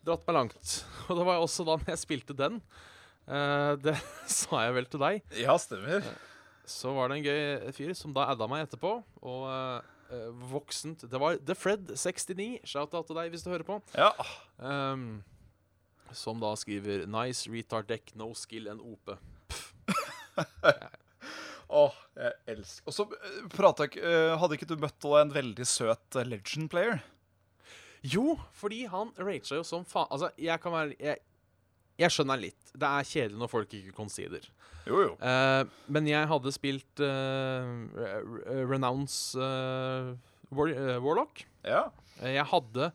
dratt 0.07 0.25
meg 0.27 0.37
langt. 0.37 0.73
Og 1.09 1.19
det 1.19 1.27
var 1.27 1.41
også 1.43 1.65
da 1.67 1.77
jeg 1.91 2.01
spilte 2.01 2.37
den. 2.37 2.59
Uh, 3.29 3.77
det 3.81 3.95
sa 4.39 4.65
jeg 4.65 4.75
vel 4.79 4.89
til 4.91 5.03
deg. 5.03 5.23
Ja, 5.39 5.55
stemmer. 5.61 6.05
Så 6.67 6.93
var 6.95 7.09
det 7.09 7.19
en 7.19 7.25
gøy 7.25 7.73
fyr 7.75 7.95
som 7.97 8.13
da 8.15 8.29
adda 8.33 8.47
meg 8.49 8.67
etterpå. 8.67 8.97
Og 9.21 9.43
uh, 9.49 9.81
voksent 10.51 11.05
Det 11.09 11.19
var 11.21 11.37
The 11.39 11.55
Fred69. 11.57 12.61
Shout-out 12.67 13.07
til 13.09 13.19
deg 13.19 13.33
hvis 13.33 13.45
du 13.45 13.51
hører 13.53 13.67
på. 13.67 13.81
Ja, 13.97 14.13
Um, 14.61 15.23
som 16.13 16.37
da 16.37 16.51
skriver 16.59 17.07
'Nice 17.07 17.49
retard 17.49 17.87
deck, 17.89 18.11
no 18.13 18.33
skill 18.37 18.67
and 18.69 18.81
OP'. 18.83 19.15
Åh, 21.71 21.95
jeg 22.19 22.33
elsker 22.51 22.87
Og 22.87 22.93
så 22.95 23.05
prata 23.51 23.87
ikke 23.87 24.11
Hadde 24.39 24.57
ikke 24.57 24.67
du 24.67 24.75
møtt 24.79 25.07
en 25.17 25.33
veldig 25.33 25.65
søt 25.67 26.17
legend 26.27 26.69
player? 26.71 26.99
Jo, 28.01 28.37
fordi 28.57 28.85
han 28.89 29.11
raga 29.21 29.59
jo 29.59 29.65
som 29.67 29.83
faen 29.85 30.09
Altså, 30.09 30.31
jeg 30.41 30.57
kan 30.61 30.73
være 30.73 30.95
jeg, 30.97 31.21
jeg 32.01 32.15
skjønner 32.15 32.41
litt. 32.41 32.73
Det 32.73 32.87
er 32.87 33.07
kjedelig 33.07 33.37
når 33.37 33.51
folk 33.51 33.75
ikke 33.77 33.93
conceder. 33.93 34.47
Jo, 34.87 35.03
jo. 35.03 35.11
Uh, 35.21 35.69
men 35.93 36.09
jeg 36.09 36.25
hadde 36.31 36.53
spilt 36.55 37.03
uh, 37.05 38.65
Renounce 38.65 39.37
uh, 39.37 40.15
War, 40.49 40.73
Warlock. 41.03 41.43
Ja. 41.67 41.85
Jeg 42.25 42.47
hadde 42.49 42.91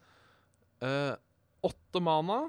åtte 1.67 2.03
mana. 2.03 2.47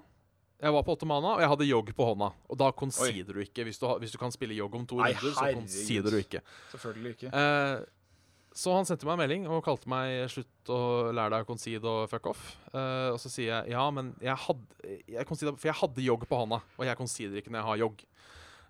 Jeg 0.58 0.74
var 0.74 0.84
på 0.84 0.94
åtte 0.98 1.06
mana, 1.06 1.36
og 1.36 1.42
jeg 1.44 1.50
hadde 1.52 1.66
jogg 1.68 1.90
på 1.94 2.06
hånda. 2.08 2.32
Og 2.50 2.58
da 2.58 2.72
conceder 2.74 3.36
du 3.36 3.44
ikke. 3.44 3.62
Hvis 3.68 3.78
du, 3.78 3.86
hvis 4.02 4.14
du 4.14 4.18
kan 4.18 4.34
spille 4.34 4.58
jogg 4.58 4.74
om 4.80 4.88
to 4.90 4.98
runder, 4.98 5.34
så 5.36 5.52
conceder 5.54 6.16
du 6.16 6.18
ikke. 6.18 6.42
Selvfølgelig 6.72 7.14
ikke. 7.14 7.30
Eh, 7.30 7.84
så 8.58 8.74
han 8.74 8.88
sendte 8.90 9.06
meg 9.06 9.18
en 9.18 9.22
melding 9.22 9.44
og 9.52 9.62
kalte 9.66 9.90
meg 9.92 10.26
'slutt 10.34 10.72
å 10.74 10.82
lære 11.14 11.36
deg 11.36 11.46
å 11.46 11.50
concede 11.50 11.86
og 11.86 12.10
fuck 12.10 12.32
off'. 12.32 12.56
Uh, 12.74 13.14
og 13.14 13.20
så 13.22 13.30
sier 13.30 13.52
jeg 13.52 13.76
ja, 13.76 13.84
men 13.94 14.16
jeg 14.24 14.34
hadde 14.34 14.96
jeg 15.06 15.28
For 15.30 15.70
jeg 15.70 15.78
hadde 15.78 16.06
jogg 16.06 16.26
på 16.26 16.40
hånda, 16.42 16.64
og 16.66 16.88
jeg 16.88 16.98
conceder 16.98 17.38
ikke 17.38 17.54
når 17.54 17.62
jeg 17.62 17.70
har 17.70 17.84
jogg. 17.86 18.02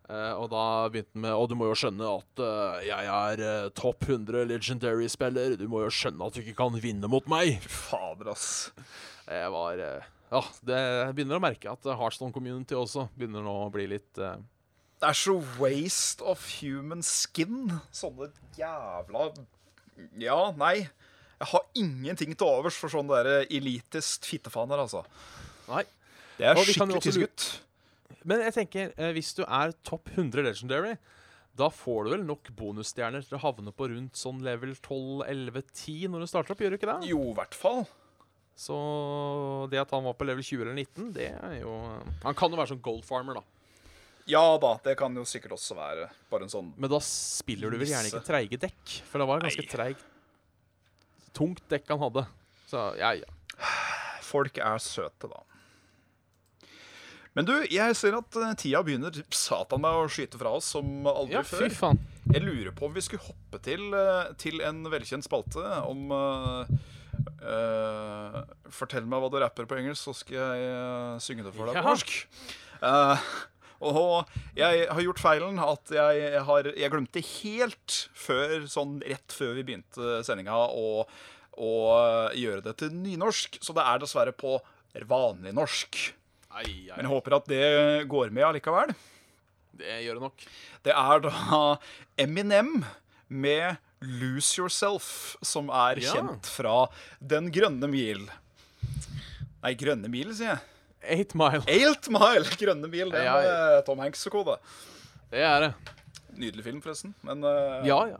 Uh, 0.08 0.34
og 0.40 0.50
da 0.52 0.66
begynte 0.88 1.12
han 1.16 1.24
med 1.26 1.34
Og 1.36 1.50
du 1.52 1.56
må 1.60 1.66
jo 1.68 1.76
skjønne 1.76 2.12
at 2.16 2.40
uh, 2.40 2.84
jeg 2.84 3.10
er 3.12 3.72
topp 3.76 4.08
100 4.08 4.46
legendary-spiller. 4.52 5.58
Du 5.60 5.68
må 5.72 5.84
jo 5.84 5.92
skjønne 5.92 6.28
at 6.28 6.36
du 6.36 6.44
ikke 6.44 6.60
kan 6.60 6.76
vinne 6.84 7.08
mot 7.12 7.28
meg. 7.32 7.60
Fader, 7.64 8.32
ass. 8.36 8.74
Jeg 9.28 9.52
var 9.56 9.80
Ja, 9.80 10.44
det, 10.68 10.80
begynner 11.16 11.40
å 11.40 11.44
merke 11.44 11.72
at 11.72 11.88
Heartstone 11.88 12.36
Community 12.36 12.76
også 12.76 13.08
begynner 13.16 13.44
nå 13.44 13.56
å 13.66 13.72
bli 13.72 13.88
litt 13.88 14.16
Det 14.20 15.08
er 15.08 15.16
så 15.16 15.40
waste 15.60 16.24
of 16.28 16.44
human 16.60 17.04
skin. 17.04 17.78
Sånne 17.96 18.34
jævla 18.60 19.32
Ja, 20.22 20.40
nei. 20.58 20.88
Jeg 21.38 21.52
har 21.52 21.68
ingenting 21.78 22.34
til 22.34 22.50
overs 22.50 22.78
for 22.80 22.90
sånne 22.90 23.20
der 23.22 23.52
elitist 23.54 24.26
fittefaner, 24.26 24.82
altså. 24.82 25.04
Nei. 25.70 25.84
Det 26.38 26.48
er 26.50 26.60
skikkelig 26.62 26.98
også. 27.02 27.62
Men 28.28 28.42
jeg 28.46 28.56
tenker, 28.56 28.92
eh, 28.98 29.14
hvis 29.16 29.34
du 29.38 29.44
er 29.44 29.74
topp 29.86 30.10
100 30.16 30.44
legendary, 30.46 30.96
da 31.58 31.70
får 31.74 32.06
du 32.06 32.12
vel 32.14 32.26
nok 32.28 32.50
bonusstjerner 32.58 33.26
til 33.26 33.38
å 33.38 33.42
havne 33.42 33.74
på 33.74 33.88
rundt 33.90 34.18
sånn 34.20 34.44
level 34.46 34.76
12-11-10 34.76 36.12
når 36.14 36.24
du 36.26 36.30
starter 36.30 36.54
opp, 36.54 36.62
gjør 36.62 36.76
du 36.76 36.78
ikke 36.78 36.92
det? 36.92 37.10
Jo, 37.10 37.22
i 37.32 37.38
hvert 37.38 37.58
fall. 37.58 37.86
Så 38.58 38.76
det 39.72 39.80
at 39.82 39.94
han 39.94 40.06
var 40.06 40.18
på 40.18 40.26
level 40.26 40.46
20 40.46 40.66
eller 40.66 40.78
19, 40.78 41.12
det 41.14 41.30
er 41.30 41.60
jo 41.62 41.76
Han 42.24 42.38
kan 42.38 42.50
jo 42.50 42.58
være 42.58 42.72
sånn 42.74 42.82
gold 42.86 43.04
farmer, 43.06 43.38
da. 43.38 43.57
Ja 44.28 44.44
da, 44.62 44.74
det 44.84 44.98
kan 45.00 45.16
jo 45.16 45.24
sikkert 45.28 45.56
også 45.56 45.76
være 45.78 46.10
bare 46.32 46.48
en 46.48 46.52
sånn 46.52 46.74
Men 46.76 46.92
da 46.92 47.00
spiller 47.04 47.72
du 47.72 47.78
vel 47.80 47.88
gjerne 47.94 48.10
ikke 48.12 48.26
treige 48.28 48.60
dekk, 48.68 48.96
for 49.08 49.24
det 49.24 49.28
var 49.30 49.44
ganske 49.46 49.64
Nei. 49.64 49.72
treigt 49.72 50.06
Tungt 51.38 51.62
dekk 51.70 51.92
han 51.94 52.02
hadde. 52.02 52.24
Så 52.68 52.82
ja, 52.98 53.12
ja. 53.14 53.68
Folk 54.26 54.58
er 54.58 54.82
søte, 54.82 55.30
da. 55.30 55.44
Men 57.38 57.46
du, 57.46 57.54
jeg 57.70 57.94
ser 58.00 58.18
at 58.18 58.38
eh, 58.42 58.56
tida 58.58 58.82
begynner 58.82 59.14
satan 59.30 59.84
meg 59.84 59.94
å 60.02 60.08
skyte 60.10 60.40
fra 60.42 60.56
oss 60.58 60.72
som 60.74 61.06
aldri 61.06 61.38
Ja, 61.38 61.44
fy 61.46 61.70
faen. 61.70 62.00
Jeg 62.34 62.42
lurer 62.42 62.74
på 62.76 62.90
om 62.90 62.96
vi 62.96 63.04
skulle 63.06 63.22
hoppe 63.28 63.62
til, 63.64 63.86
eh, 63.94 64.32
til 64.42 64.66
en 64.66 64.82
velkjent 64.92 65.28
spalte 65.30 65.62
om 65.86 66.10
Uh, 67.38 68.42
Fortell 68.74 69.06
meg 69.10 69.22
hva 69.22 69.30
du 69.32 69.38
rapper 69.42 69.68
på 69.70 69.78
engelsk, 69.80 70.02
så 70.10 70.14
skal 70.18 70.38
jeg 70.38 70.66
uh, 70.74 71.20
synge 71.24 71.46
det 71.46 71.54
for 71.56 71.70
deg 71.70 71.78
Ja. 71.78 71.84
på 71.86 71.94
norsk. 71.94 72.14
Eh, 72.78 73.28
og 73.80 74.30
jeg 74.58 74.88
har 74.90 75.02
gjort 75.04 75.20
feilen 75.22 75.60
at 75.62 75.92
jeg, 75.94 76.42
har, 76.48 76.70
jeg 76.74 76.92
glemte 76.94 77.22
helt 77.22 77.98
før, 78.18 78.66
sånn 78.72 78.98
rett 79.06 79.36
før 79.36 79.54
vi 79.60 79.66
begynte 79.68 80.22
sendinga, 80.26 80.56
å, 80.58 81.04
å 81.58 81.72
gjøre 82.38 82.64
det 82.66 82.76
til 82.82 82.94
nynorsk. 82.96 83.60
Så 83.62 83.76
det 83.78 83.86
er 83.86 84.02
dessverre 84.02 84.34
på 84.34 84.58
vanlig 85.08 85.54
norsk. 85.54 86.00
Ei, 86.58 86.88
ei. 86.90 86.96
Men 86.96 87.06
jeg 87.06 87.12
håper 87.14 87.36
at 87.38 87.50
det 87.52 87.66
går 88.10 88.32
med 88.34 88.48
allikevel. 88.48 88.96
det 89.78 90.00
gjør 90.08 90.18
det 90.18 90.26
nok. 90.26 90.48
Det 90.88 90.94
er 90.98 91.20
da 91.28 91.62
Eminem 92.18 92.80
med 93.30 93.78
'Lose 94.02 94.58
Yourself', 94.62 95.36
som 95.42 95.70
er 95.70 95.98
Ja. 96.02 96.14
kjent 96.14 96.46
fra 96.46 96.88
Den 97.22 97.52
grønne 97.52 97.90
mil. 97.90 98.28
Nei, 99.64 99.74
Grønne 99.74 100.08
mil, 100.10 100.34
sier 100.38 100.54
jeg. 100.54 100.60
Eight 101.04 101.34
mile. 101.38 101.62
Eight 101.70 102.08
Mile! 102.12 102.46
Grønne 102.60 102.90
bil. 102.92 103.12
det 103.14 103.24
Ja, 103.24 103.36
er 103.78 103.82
Tom 103.88 104.00
Hanks-kode. 104.00 104.58
Det 105.32 105.44
er 105.44 105.68
det. 105.68 105.74
Nydelig 106.38 106.64
film, 106.66 106.82
forresten. 106.82 107.14
Men 107.26 107.44
uh, 107.46 107.86
Ja, 107.88 108.00
ja. 108.16 108.18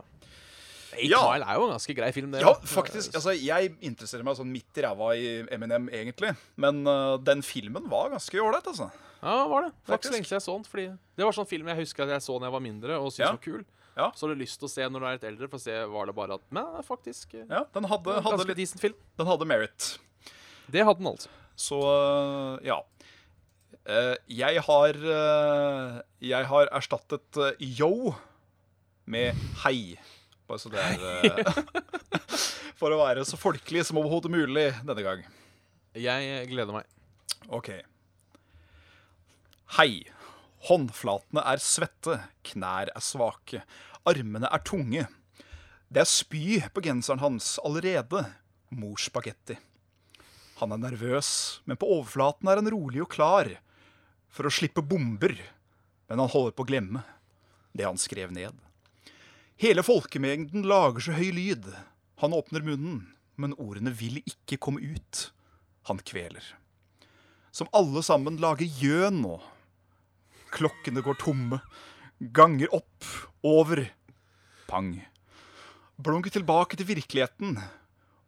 Eight 0.96 1.10
Ja. 1.12 1.20
Mile 1.32 1.44
er 1.44 1.58
jo 1.58 1.66
en 1.66 1.74
ganske 1.74 1.94
grei 1.98 2.12
film, 2.16 2.30
det. 2.32 2.40
Ja, 2.40 2.54
faktisk. 2.64 3.14
Altså, 3.18 3.34
jeg 3.36 3.74
interesserer 3.84 4.24
meg 4.24 4.38
sånn 4.38 4.50
midt 4.50 4.78
i 4.80 4.84
ræva 4.86 5.10
i 5.18 5.26
Eminem, 5.52 5.88
egentlig. 5.92 6.32
Men 6.56 6.80
uh, 6.88 7.18
den 7.20 7.42
filmen 7.44 7.88
var 7.90 8.10
ganske 8.14 8.40
ålreit, 8.40 8.66
altså. 8.72 8.88
Ja, 9.18 9.34
var 9.50 9.66
det. 9.66 9.72
Det 9.82 9.90
Faktisk. 9.92 10.12
lenge 10.14 10.28
siden 10.30 10.38
jeg 10.38 10.46
så 10.46 10.54
den. 10.56 10.64
Fordi 10.70 10.86
det 11.18 11.26
var 11.26 11.34
sånn 11.34 11.48
film 11.50 11.66
jeg 11.72 11.80
husker 11.82 12.04
at 12.06 12.14
jeg 12.16 12.22
så 12.28 12.38
da 12.38 12.46
jeg 12.48 12.54
var 12.54 12.62
mindre 12.62 12.98
og 13.02 13.10
syntes 13.10 13.24
Ja. 13.26 13.32
var 13.34 13.42
kul. 13.42 13.64
Ja. 13.98 14.12
Så 14.14 14.28
har 14.28 14.34
du 14.34 14.38
lyst 14.44 14.60
til 14.62 14.68
å 14.68 14.70
se 14.70 14.84
når 14.86 15.00
du 15.02 15.06
er 15.08 15.16
litt 15.18 15.24
eldre, 15.26 15.48
for 15.50 15.58
å 15.58 15.62
se 15.64 15.74
var 15.90 16.06
det 16.06 16.14
bare 16.14 16.36
at 16.38 16.44
Men 16.54 16.68
faktisk 16.86 17.34
eh, 17.34 17.42
Ja, 17.50 17.64
den 17.74 17.88
hadde, 17.90 18.14
hadde, 18.22 18.30
ganske 18.36 18.46
litt, 18.52 18.60
decent 18.60 18.80
film. 18.80 18.94
den 19.18 19.26
hadde 19.26 19.44
merit. 19.50 19.88
Det 20.70 20.84
hadde 20.86 21.02
den 21.02 21.08
altså. 21.10 21.28
Så 21.58 21.78
ja. 22.64 22.78
Eh, 23.88 24.14
jeg 24.28 24.62
har 24.62 24.96
øh, 25.00 26.00
Jeg 26.20 26.46
har 26.46 26.68
erstattet 26.72 27.36
øh, 27.36 27.52
yo 27.60 28.14
med 29.04 29.32
hei. 29.64 29.98
Bare 30.48 30.58
så 30.58 30.68
det 30.68 30.80
er 30.80 31.52
For 32.78 32.92
å 32.94 33.00
være 33.00 33.24
så 33.26 33.38
folkelig 33.40 33.86
som 33.88 33.98
overhodet 33.98 34.30
mulig 34.30 34.70
denne 34.86 35.02
gang. 35.02 35.24
Jeg 35.98 36.46
gleder 36.52 36.76
meg. 36.76 36.86
OK. 37.48 37.72
Hei. 39.78 40.04
Håndflatene 40.68 41.42
er 41.46 41.62
svette, 41.62 42.16
knær 42.46 42.90
er 42.90 43.02
svake, 43.02 43.62
armene 44.06 44.50
er 44.50 44.62
tunge. 44.66 45.04
Det 45.88 46.02
er 46.02 46.10
spy 46.10 46.58
på 46.74 46.82
genseren 46.84 47.22
hans 47.22 47.56
allerede, 47.64 48.24
mors 48.74 49.06
spagetti. 49.06 49.54
Han 50.58 50.74
er 50.74 50.80
nervøs, 50.82 51.30
men 51.70 51.78
på 51.78 51.86
overflaten 51.98 52.48
er 52.50 52.58
han 52.58 52.70
rolig 52.72 53.04
og 53.04 53.12
klar 53.12 53.50
for 54.32 54.48
å 54.48 54.52
slippe 54.52 54.82
bomber, 54.82 55.36
men 56.10 56.22
han 56.22 56.30
holder 56.32 56.54
på 56.56 56.64
å 56.64 56.68
glemme 56.68 57.04
det 57.76 57.86
han 57.86 58.00
skrev 58.00 58.32
ned. 58.34 58.56
Hele 59.58 59.84
folkemengden 59.86 60.66
lager 60.66 61.02
så 61.02 61.14
høy 61.18 61.30
lyd. 61.34 61.66
Han 62.22 62.34
åpner 62.34 62.64
munnen, 62.66 63.04
men 63.38 63.54
ordene 63.58 63.92
vil 63.94 64.20
ikke 64.24 64.58
komme 64.62 64.82
ut. 64.82 65.28
Han 65.90 66.02
kveler. 66.02 66.42
Som 67.54 67.70
alle 67.74 68.02
sammen 68.06 68.38
lager 68.42 68.66
gjøn 68.66 69.22
nå. 69.22 69.38
Klokkene 70.54 71.02
går 71.04 71.18
tomme. 71.22 71.60
Ganger 72.18 72.70
opp, 72.74 73.06
over. 73.46 73.84
Pang. 74.70 74.92
Blunk 75.98 76.30
tilbake 76.34 76.78
til 76.78 76.86
virkeligheten, 76.90 77.58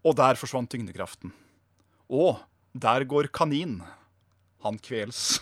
og 0.03 0.19
der 0.19 0.39
forsvant 0.39 0.71
tyngdekraften. 0.73 1.35
Og 2.11 2.41
der 2.75 3.07
går 3.07 3.31
kanin. 3.35 3.79
Han 4.67 4.79
kvels. 4.83 5.41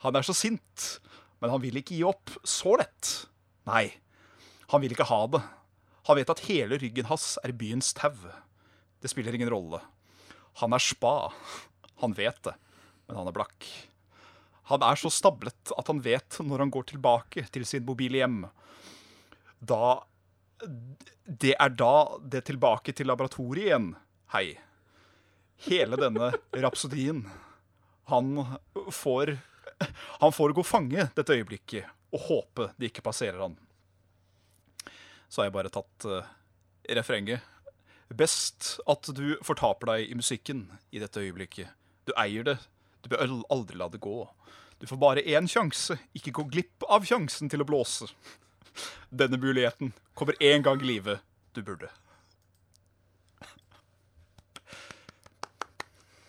Han 0.00 0.16
er 0.16 0.24
så 0.24 0.32
sint, 0.32 0.86
men 1.42 1.50
han 1.52 1.60
vil 1.60 1.76
ikke 1.80 1.96
gi 1.98 2.04
opp 2.06 2.32
så 2.46 2.76
lett. 2.80 3.10
Nei, 3.68 3.90
han 4.70 4.80
vil 4.80 4.94
ikke 4.94 5.08
ha 5.10 5.24
det. 5.34 5.42
Han 6.08 6.16
vet 6.16 6.32
at 6.32 6.44
hele 6.46 6.78
ryggen 6.80 7.10
hans 7.10 7.34
er 7.44 7.52
byens 7.52 7.92
tau. 7.98 8.14
Det 9.02 9.10
spiller 9.12 9.36
ingen 9.36 9.50
rolle. 9.52 9.82
Han 10.62 10.72
er 10.72 10.82
spa. 10.82 11.30
Han 12.00 12.16
vet 12.16 12.40
det, 12.46 12.54
men 13.06 13.20
han 13.20 13.28
er 13.28 13.36
blakk. 13.36 13.66
Han 14.70 14.84
er 14.86 14.96
så 14.96 15.10
stablet 15.12 15.74
at 15.76 15.90
han 15.90 16.00
vet 16.04 16.38
når 16.46 16.64
han 16.64 16.72
går 16.72 16.88
tilbake 16.92 17.44
til 17.52 17.66
sin 17.66 17.84
mobile 17.84 18.22
hjem. 18.22 18.44
Da 19.60 20.00
Det 21.24 21.54
er 21.56 21.70
da 21.72 22.18
det 22.20 22.44
tilbake 22.48 22.92
til 22.92 23.08
laboratoriet 23.08 23.68
igjen. 23.68 23.92
Hei. 24.32 24.58
Hele 25.66 25.96
denne 26.00 26.32
rapsodien. 26.56 27.24
Han 28.10 28.44
får 28.92 29.38
Han 30.20 30.32
får 30.32 30.52
gå 30.52 30.62
fange 30.64 31.06
dette 31.16 31.36
øyeblikket 31.36 31.88
og 32.12 32.24
håpe 32.26 32.66
det 32.76 32.90
ikke 32.90 33.04
passerer 33.06 33.38
han. 33.40 33.54
Så 35.28 35.40
har 35.40 35.48
jeg 35.48 35.54
bare 35.54 35.72
tatt 35.72 36.06
uh, 36.10 36.26
refrenget. 36.90 37.44
Best 38.10 38.80
at 38.90 39.06
du 39.14 39.38
fortaper 39.46 39.92
deg 39.92 40.10
i 40.10 40.18
musikken 40.18 40.64
i 40.90 41.00
dette 41.00 41.22
øyeblikket. 41.22 41.70
Du 42.04 42.12
eier 42.18 42.44
det. 42.44 42.56
Du 43.00 43.12
bør 43.12 43.22
aldri 43.48 43.78
la 43.78 43.88
det 43.88 44.02
gå. 44.02 44.26
Du 44.82 44.88
får 44.90 45.00
bare 45.00 45.22
én 45.22 45.48
sjanse. 45.48 45.96
Ikke 46.18 46.34
gå 46.34 46.48
glipp 46.50 46.84
av 46.88 47.06
sjansen 47.06 47.52
til 47.52 47.62
å 47.62 47.68
blåse. 47.68 48.10
Denne 49.08 49.38
muligheten 49.40 49.94
kommer 50.18 50.34
én 50.42 50.66
gang 50.66 50.82
i 50.82 50.90
livet. 50.96 51.22
Du 51.54 51.62
burde. 51.62 51.92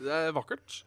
Det 0.02 0.16
er 0.18 0.34
vakkert. 0.36 0.82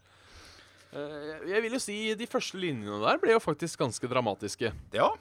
Eh, 0.95 1.47
jeg 1.51 1.63
vil 1.65 1.75
jo 1.75 1.83
si 1.83 1.97
de 2.19 2.27
første 2.31 2.59
linjene 2.61 3.01
der 3.03 3.19
ble 3.23 3.35
jo 3.35 3.43
faktisk 3.43 3.81
ganske 3.85 4.11
dramatiske. 4.11 4.75
Ja, 4.97 5.13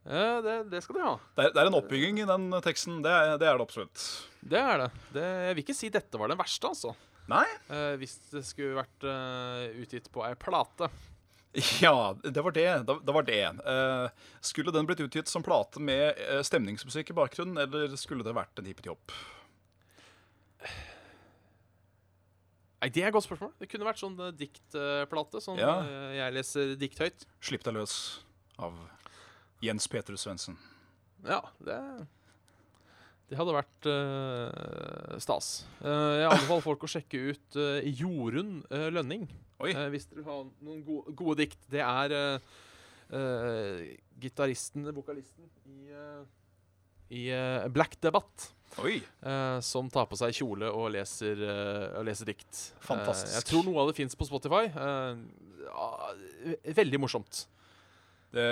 Eh, 0.00 0.38
det, 0.40 0.52
det 0.72 0.78
skal 0.80 0.96
de 0.96 1.02
ha. 1.04 1.10
det 1.36 1.44
er, 1.44 1.50
det 1.52 1.60
er 1.60 1.68
en 1.68 1.74
oppbygging 1.76 2.22
i 2.22 2.24
den 2.24 2.46
teksten. 2.64 3.02
Det 3.04 3.10
er 3.12 3.34
det, 3.36 3.44
er 3.50 3.58
det 3.60 3.66
absolutt. 3.66 4.04
Det 4.40 4.56
er 4.56 4.80
det. 4.80 4.86
det. 5.12 5.24
Jeg 5.44 5.56
vil 5.58 5.60
ikke 5.66 5.76
si 5.76 5.90
dette 5.92 6.20
var 6.22 6.32
den 6.32 6.40
verste, 6.40 6.70
altså. 6.70 6.94
Nei, 7.28 7.44
Eh, 7.68 7.98
hvis 8.00 8.14
det 8.32 8.40
skulle 8.48 8.80
vært 8.80 9.04
utgitt 9.76 10.08
på 10.10 10.24
ei 10.24 10.32
plate. 10.40 10.88
Ja, 11.84 12.14
det 12.24 12.40
var 12.46 12.56
det. 12.56 12.64
Det, 12.88 13.12
var 13.12 13.28
det. 13.28 13.42
Skulle 14.40 14.72
den 14.72 14.88
blitt 14.88 15.04
utgitt 15.04 15.28
som 15.28 15.44
plate 15.44 15.84
med 15.84 16.16
stemningsmusikk 16.48 17.12
i 17.12 17.18
bakgrunnen, 17.20 17.60
eller 17.60 17.92
skulle 18.00 18.24
det 18.24 18.32
vært 18.40 18.56
en 18.62 18.72
hippetihopp? 18.72 19.12
Nei, 22.80 22.88
Det 22.88 23.02
er 23.04 23.10
et 23.10 23.12
godt 23.16 23.26
spørsmål. 23.26 23.52
Det 23.60 23.68
kunne 23.68 23.84
vært 23.88 24.00
sånn 24.00 24.16
uh, 24.20 24.30
diktplate. 24.32 25.42
Sånn 25.44 25.58
Ja. 25.60 25.74
uh, 25.84 26.14
jeg 26.16 26.32
leser 26.38 26.72
dikt 26.80 26.98
høyt. 27.02 27.26
Slipp 27.44 27.64
deg 27.66 27.76
løs 27.76 27.94
av 28.58 28.78
Jens 29.60 29.86
Peter 29.92 30.16
Svendsen. 30.16 30.56
Ja, 31.28 31.42
det 31.60 31.76
Det 33.30 33.36
hadde 33.38 33.52
vært 33.54 33.86
eh, 33.86 35.18
stas. 35.22 35.50
Eh, 35.84 36.16
jeg 36.18 36.30
anbefaler 36.32 36.64
folk 36.64 36.82
å 36.82 36.88
sjekke 36.90 37.20
ut 37.30 37.58
uh, 37.60 37.76
Jorunn 37.86 38.56
eh, 38.74 38.88
Lønning. 38.90 39.28
Oi. 39.62 39.70
Eh, 39.70 39.84
hvis 39.92 40.08
dere 40.10 40.24
har 40.26 40.48
noen 40.64 40.80
gode, 40.82 41.12
gode 41.14 41.36
dikt. 41.44 41.60
Det 41.70 41.78
er 41.84 42.14
uh, 42.16 43.84
gitaristen, 44.18 44.88
vokalisten, 44.96 45.46
i, 45.70 45.92
eh, 45.94 46.24
i 47.20 47.22
eh, 47.36 47.68
Black 47.70 47.94
Debate. 48.02 48.50
Eh, 48.78 49.60
som 49.60 49.90
tar 49.90 50.06
på 50.06 50.18
seg 50.18 50.34
kjole 50.36 50.70
og 50.70 50.90
leser, 50.94 51.40
eh, 51.42 51.86
og 51.98 52.06
leser 52.06 52.30
dikt. 52.30 52.50
Fantastisk. 52.86 53.32
Eh, 53.32 53.38
jeg 53.40 53.48
tror 53.50 53.66
noe 53.66 53.82
av 53.82 53.90
det 53.90 53.96
fins 53.98 54.16
på 54.16 54.28
Spotify. 54.28 54.68
Ja, 55.70 55.88
veldig 56.78 57.00
morsomt. 57.02 57.46
Det 58.30 58.46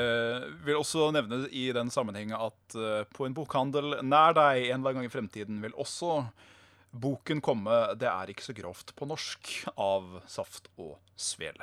vil 0.66 0.80
også 0.80 1.12
nevne 1.14 1.44
i 1.54 1.68
den 1.72 1.90
sammenheng 1.94 2.32
at 2.34 2.74
på 3.14 3.26
en 3.26 3.34
bokhandel 3.34 4.00
nær 4.02 4.34
deg 4.34 4.64
en 4.66 4.80
eller 4.80 4.90
annen 4.90 4.96
gang 4.98 5.06
i 5.06 5.12
fremtiden 5.12 5.60
vil 5.62 5.76
også 5.78 6.24
boken 6.90 7.40
komme 7.44 7.94
'Det 7.94 8.08
er 8.08 8.32
ikke 8.32 8.42
så 8.42 8.56
grovt 8.56 8.94
på 8.96 9.06
norsk' 9.06 9.68
av 9.76 10.22
Saft 10.26 10.68
og 10.78 10.98
Svele. 11.14 11.62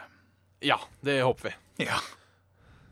Ja, 0.62 0.80
det 1.04 1.22
håper 1.24 1.50
vi. 1.50 1.86
Ja. 1.90 2.00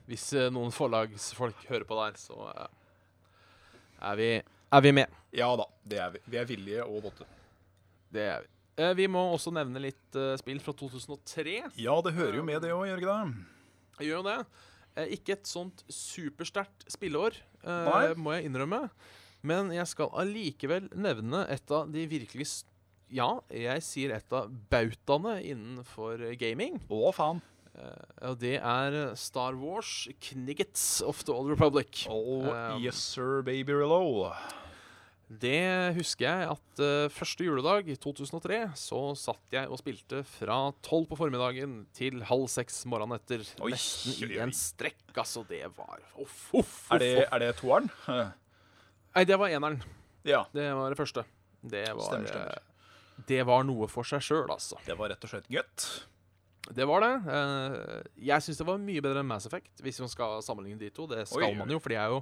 Hvis 0.07 0.33
noen 0.51 0.71
forlagsfolk 0.75 1.55
hører 1.69 1.87
på 1.87 1.95
der, 1.95 2.19
så 2.19 2.67
er, 4.01 4.15
vi, 4.19 4.41
er 4.73 4.83
vi 4.85 4.91
med. 4.95 5.21
ja 5.33 5.47
da, 5.59 5.67
det 5.85 6.01
er 6.01 6.11
vi. 6.15 6.23
Vi 6.33 6.41
er 6.41 6.49
villige 6.49 6.83
og 6.85 7.07
våte. 7.07 7.27
Det 8.13 8.27
er 8.35 8.43
vi. 8.43 8.49
Eh, 8.83 8.93
vi 8.97 9.05
må 9.11 9.21
også 9.35 9.53
nevne 9.53 9.81
litt 9.81 10.17
eh, 10.17 10.33
spill 10.41 10.61
fra 10.63 10.73
2003. 10.73 11.57
Ja, 11.77 11.95
det 12.05 12.15
hører 12.17 12.39
jo 12.39 12.45
med 12.47 12.61
det 12.65 12.71
òg, 12.73 12.87
gjør 12.89 13.01
ikke 13.03 13.17
det? 13.17 13.49
Jeg 13.99 14.09
gjør 14.09 14.21
jo 14.21 14.27
det. 14.29 14.37
Eh, 14.97 15.13
ikke 15.17 15.35
et 15.37 15.49
sånt 15.49 15.83
supersterkt 15.93 16.85
spilleår, 16.93 17.37
eh, 17.65 18.13
må 18.17 18.33
jeg 18.35 18.49
innrømme. 18.49 18.87
Men 19.43 19.69
jeg 19.75 19.85
skal 19.91 20.13
allikevel 20.23 20.87
nevne 20.95 21.43
et 21.51 21.73
av 21.73 21.89
de 21.91 22.05
virkelig 22.07 22.47
Ja, 23.13 23.41
jeg 23.53 23.83
sier 23.85 24.13
et 24.15 24.33
av 24.33 24.49
bautaene 24.71 25.35
innenfor 25.45 26.23
gaming. 26.41 26.79
Å, 26.89 27.11
faen. 27.13 27.43
Eh, 27.77 28.29
og 28.29 28.39
det 28.41 28.55
er 28.57 29.13
Star 29.19 29.53
Wars 29.59 30.07
Kniggets 30.29 31.01
of 31.05 31.21
the 31.25 31.33
Old 31.33 31.51
Republic. 31.53 32.07
Oh, 32.09 32.77
yes 32.81 32.97
sir, 32.97 33.41
baby 33.45 33.73
Relow. 33.73 34.31
Det 35.39 35.95
husker 35.95 36.25
jeg 36.27 36.49
at 36.51 36.81
uh, 36.83 37.07
første 37.13 37.45
juledag 37.47 37.87
i 37.89 37.95
2003 37.97 38.57
så 38.77 38.99
satt 39.17 39.55
jeg 39.55 39.69
og 39.71 39.79
spilte 39.79 40.19
fra 40.27 40.57
tolv 40.85 41.07
på 41.09 41.17
formiddagen 41.17 41.79
til 41.95 42.19
halv 42.27 42.45
seks 42.51 42.81
morgenen 42.91 43.17
etter. 43.17 43.41
Oi, 43.63 43.71
nesten 43.73 44.27
oi, 44.27 44.29
i 44.35 44.41
en 44.43 44.53
strekk. 44.53 44.99
Altså, 45.15 45.45
det 45.49 45.63
var 45.77 46.03
Uff, 46.21 46.49
uff, 46.59 46.75
Er 46.93 47.01
det, 47.01 47.11
er 47.25 47.43
det 47.45 47.51
toeren? 47.61 47.89
Nei, 48.09 49.25
det 49.29 49.39
var 49.39 49.53
eneren. 49.55 49.79
Ja, 50.27 50.43
Det 50.53 50.67
var 50.75 50.93
det 50.93 50.99
første. 50.99 51.25
Det 51.63 51.85
var, 51.95 52.03
Stemmer, 52.09 52.27
stemmer. 52.27 52.53
eh, 52.59 53.23
det 53.29 53.41
var 53.47 53.63
noe 53.67 53.87
for 53.91 54.03
seg 54.07 54.21
sjøl, 54.25 54.49
altså. 54.51 54.75
det 54.85 54.95
var 54.99 55.11
rett 55.13 55.23
og 55.23 55.31
slett 55.31 55.47
godt. 55.51 55.87
Det 56.75 56.85
var 56.87 57.03
det. 57.03 57.13
Uh, 57.27 58.01
jeg 58.23 58.43
syns 58.45 58.59
det 58.61 58.67
var 58.67 58.79
mye 58.79 59.03
bedre 59.03 59.23
enn 59.23 59.27
Mass 59.29 59.47
Effect, 59.49 59.71
hvis 59.83 59.99
man 60.03 60.11
skal 60.11 60.39
sammenligne 60.43 60.79
de 60.79 60.91
to. 60.95 61.07
Det 61.11 61.25
skal 61.27 61.49
Oi. 61.49 61.55
man 61.59 61.71
jo, 61.71 61.79
for 61.83 61.91
de 61.91 61.99
er 61.99 62.11
jo 62.13 62.21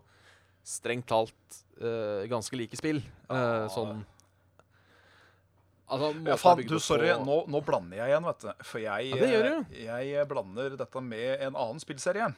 strengt 0.64 1.08
talt 1.10 1.62
uh, 1.82 2.24
ganske 2.30 2.58
like 2.58 2.78
spill. 2.78 3.02
Ah. 3.30 3.68
sånn 3.72 4.04
Altså, 5.92 6.12
Ja, 6.24 6.38
faen, 6.40 6.62
du, 6.64 6.78
sorry, 6.80 7.10
nå, 7.20 7.42
nå 7.52 7.60
blander 7.68 8.00
jeg 8.00 8.14
igjen, 8.14 8.28
vet 8.30 8.46
du. 8.46 8.52
For 8.64 8.80
jeg, 8.80 9.10
Ja, 9.12 9.18
det 9.20 9.82
eh, 9.82 10.04
jeg 10.08 10.28
blander 10.30 10.78
dette 10.80 11.04
med 11.04 11.44
en 11.44 11.58
annen 11.60 11.82
spillserie. 11.84 12.30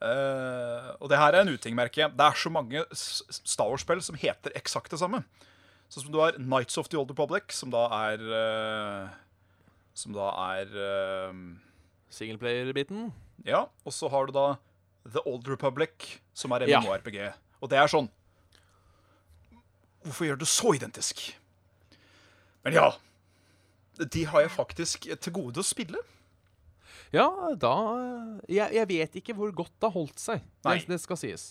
Uh, 0.00 0.96
og 0.96 1.10
det 1.12 1.18
her 1.20 1.36
er 1.36 1.44
en 1.44 1.52
uting, 1.52 1.76
merker 1.76 2.04
jeg. 2.06 2.12
Det 2.16 2.26
er 2.26 2.36
så 2.40 2.52
mange 2.52 2.84
Star 2.92 3.68
Wars-spill 3.68 4.00
som 4.04 4.16
heter 4.20 4.52
eksakt 4.56 4.92
det 4.92 5.00
samme. 5.00 5.22
Sånn 5.92 6.06
som 6.06 6.12
du 6.12 6.20
har 6.22 6.36
Nights 6.40 6.78
of 6.80 6.88
the 6.92 7.00
Old 7.00 7.12
Republic, 7.12 7.52
som 7.56 7.72
da 7.72 7.86
er 8.04 8.22
uh, 8.28 9.10
Som 9.96 10.14
da 10.16 10.30
er 10.52 10.70
uh, 10.76 11.32
Singleplayer-biten. 12.12 13.10
Ja, 13.48 13.66
og 13.84 13.96
så 13.96 14.12
har 14.12 14.28
du 14.28 14.36
da 14.36 14.48
The 15.08 15.24
Old 15.24 15.48
Republic, 15.48 16.20
som 16.36 16.52
er 16.52 16.68
Ja. 16.68 16.84
Og 17.60 17.70
det 17.70 17.78
er 17.80 17.90
sånn 17.92 18.08
Hvorfor 20.00 20.24
gjør 20.24 20.38
du 20.40 20.44
det 20.46 20.48
så 20.48 20.70
identisk? 20.72 21.20
Men 22.64 22.72
ja. 22.76 22.86
De 24.00 24.22
har 24.24 24.46
jeg 24.46 24.52
faktisk 24.54 25.04
til 25.20 25.34
gode 25.36 25.60
å 25.60 25.66
spille. 25.66 26.00
Ja, 27.12 27.26
da 27.58 27.72
jeg, 28.48 28.70
jeg 28.78 28.88
vet 28.88 29.18
ikke 29.20 29.34
hvor 29.36 29.52
godt 29.52 29.74
det 29.76 29.88
har 29.90 29.92
holdt 29.92 30.22
seg. 30.22 30.40
Nei. 30.64 30.78
Det, 30.80 30.94
det 30.94 31.00
skal 31.02 31.18
sies. 31.20 31.44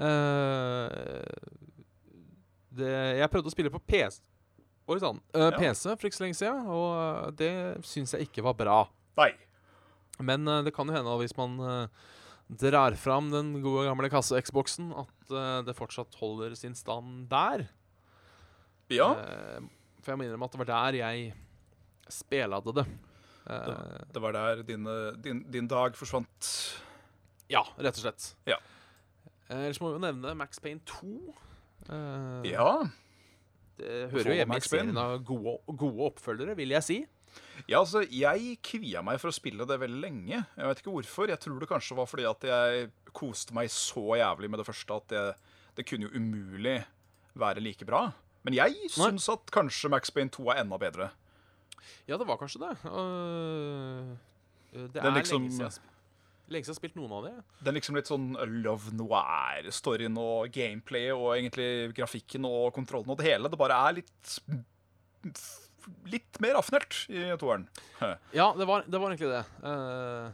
Uh, 0.00 0.88
det, 2.76 2.92
jeg 3.20 3.30
prøvde 3.32 3.50
å 3.50 3.54
spille 3.54 3.72
på 3.72 3.80
PC, 3.88 4.20
Oi 4.86 4.98
sånn. 5.02 5.18
uh, 5.34 5.48
Ja. 5.50 5.56
PC 5.58 5.96
for 5.96 6.08
ikke 6.08 6.18
så 6.18 6.24
lenge 6.26 6.38
siden, 6.38 6.66
og 6.70 7.36
det 7.40 7.50
syns 7.88 8.14
jeg 8.14 8.28
ikke 8.28 8.44
var 8.46 8.56
bra. 8.58 8.78
Nei. 9.18 9.32
Men 10.22 10.46
uh, 10.48 10.60
det 10.64 10.72
kan 10.76 10.88
jo 10.88 10.94
hende 10.96 11.16
hvis 11.20 11.34
man 11.36 11.56
eh, 11.60 12.12
drar 12.62 12.94
fram 13.00 13.32
den 13.32 13.56
gode 13.64 13.88
gamle 13.88 14.08
kasse-Xboxen, 14.12 14.92
at 14.96 15.10
eh, 15.32 15.62
det 15.66 15.74
fortsatt 15.78 16.14
holder 16.20 16.54
sin 16.58 16.74
stand 16.74 17.28
der. 17.32 17.66
Ja, 18.92 19.08
Eh, 19.18 19.60
for 20.02 20.12
jeg 20.12 20.18
må 20.20 20.24
innrømme 20.28 20.46
at 20.46 20.52
det 20.54 20.60
var 20.62 20.68
der 20.70 20.98
jeg 21.00 21.32
spelade 22.08 22.72
det. 22.76 22.84
Eh, 23.50 24.04
det 24.14 24.22
var 24.22 24.32
der 24.36 24.62
din, 24.62 24.86
din, 25.22 25.40
din 25.50 25.66
dag 25.70 25.96
forsvant. 25.98 26.50
ja, 27.50 27.62
rett 27.78 27.98
og 27.98 28.04
slett. 28.04 28.34
Ja. 28.46 28.56
Ellers 29.50 29.80
må 29.80 29.90
vi 29.92 29.98
jo 29.98 30.04
nevne 30.06 30.34
Max 30.38 30.58
Payne 30.62 30.80
2. 30.86 31.34
Eh, 31.90 32.52
Ja. 32.52 32.70
Det 33.76 34.10
hører 34.10 34.30
jo 34.30 34.36
hjemme 34.38 34.54
i 34.54 34.56
Max 34.56 34.70
serien 34.70 34.96
av 34.96 35.18
gode, 35.28 35.58
gode 35.76 36.06
oppfølgere, 36.08 36.54
vil 36.56 36.70
jeg 36.72 36.82
si. 36.82 36.96
Ja, 37.66 37.80
altså, 37.80 38.02
jeg 38.12 38.58
kvia 38.64 39.02
meg 39.06 39.18
for 39.22 39.32
å 39.32 39.36
spille 39.36 39.66
det 39.68 39.78
veldig 39.80 40.02
lenge. 40.02 40.42
Jeg 40.44 40.68
vet 40.70 40.82
ikke 40.82 40.94
hvorfor. 40.94 41.32
Jeg 41.32 41.40
tror 41.42 41.58
det 41.62 41.70
kanskje 41.70 41.98
var 41.98 42.10
fordi 42.10 42.28
at 42.28 42.46
jeg 42.46 42.90
koste 43.16 43.56
meg 43.56 43.72
så 43.72 44.18
jævlig 44.20 44.50
med 44.52 44.60
det 44.62 44.68
første 44.68 45.00
at 45.00 45.10
det, 45.12 45.24
det 45.78 45.86
kunne 45.88 46.08
jo 46.08 46.20
umulig 46.20 46.78
være 47.36 47.64
like 47.64 47.88
bra. 47.88 48.06
Men 48.46 48.54
jeg 48.54 48.92
syns 48.94 49.26
at 49.32 49.50
kanskje 49.54 49.90
Max 49.90 50.12
Payne 50.14 50.30
2 50.30 50.46
er 50.52 50.62
enda 50.62 50.78
bedre. 50.78 51.10
Ja, 52.06 52.18
det 52.18 52.26
var 52.28 52.38
kanskje 52.38 52.62
det. 52.62 52.72
Uh, 52.86 54.14
det 54.72 55.02
er 55.02 55.14
liksom- 55.16 55.46
lenge 55.48 55.70
siden 55.72 55.92
lenge 56.46 56.66
siden 56.66 56.74
jeg 56.74 56.76
har 56.76 56.78
spilt 56.78 56.98
noen 56.98 57.12
av 57.16 57.24
det. 57.26 57.34
Den 57.66 57.74
liksom 57.74 57.96
litt 57.98 58.10
sånn 58.10 58.28
love 58.62 58.92
noir-storyen 58.94 60.18
og 60.20 60.52
gameplayet 60.54 61.16
og 61.16 61.32
egentlig 61.34 61.94
grafikken 61.96 62.46
og 62.46 62.72
kontrollen 62.76 63.10
og 63.10 63.18
det 63.18 63.26
hele. 63.32 63.50
Det 63.50 63.58
bare 63.58 63.78
er 63.88 63.96
litt 63.98 64.36
Litt 66.10 66.40
mer 66.42 66.56
raffinert 66.58 67.04
i 67.12 67.28
toeren. 67.40 67.68
Ja, 68.34 68.52
det 68.56 68.66
var, 68.68 68.86
det 68.86 69.00
var 69.00 69.12
egentlig 69.12 69.32
det. 69.32 69.42
Uh, 69.62 70.30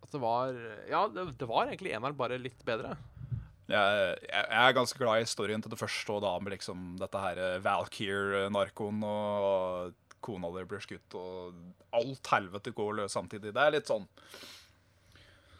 at 0.00 0.12
det 0.14 0.20
var 0.22 0.60
Ja, 0.90 1.06
det, 1.10 1.26
det 1.38 1.48
var 1.50 1.70
egentlig 1.70 1.94
eneren, 1.94 2.18
bare 2.18 2.38
litt 2.40 2.60
bedre. 2.66 2.96
Jeg, 3.70 4.14
jeg 4.26 4.46
er 4.58 4.74
ganske 4.74 4.98
glad 4.98 5.22
i 5.22 5.30
storyen 5.30 5.62
til 5.62 5.70
det 5.70 5.78
første, 5.78 6.10
og 6.16 6.24
da 6.24 6.32
med 6.42 6.56
liksom 6.56 6.94
dette 6.98 7.20
her 7.22 7.60
Valkyr-narkoen 7.62 9.04
og 9.06 9.92
kona 10.20 10.50
di 10.54 10.64
blir 10.68 10.82
skutt, 10.84 11.16
og 11.16 11.96
alt 11.96 12.32
helvete 12.32 12.72
går 12.76 12.96
løs 13.00 13.16
samtidig. 13.16 13.54
Det 13.56 13.62
er 13.62 13.76
litt 13.76 13.90
sånn 13.90 14.06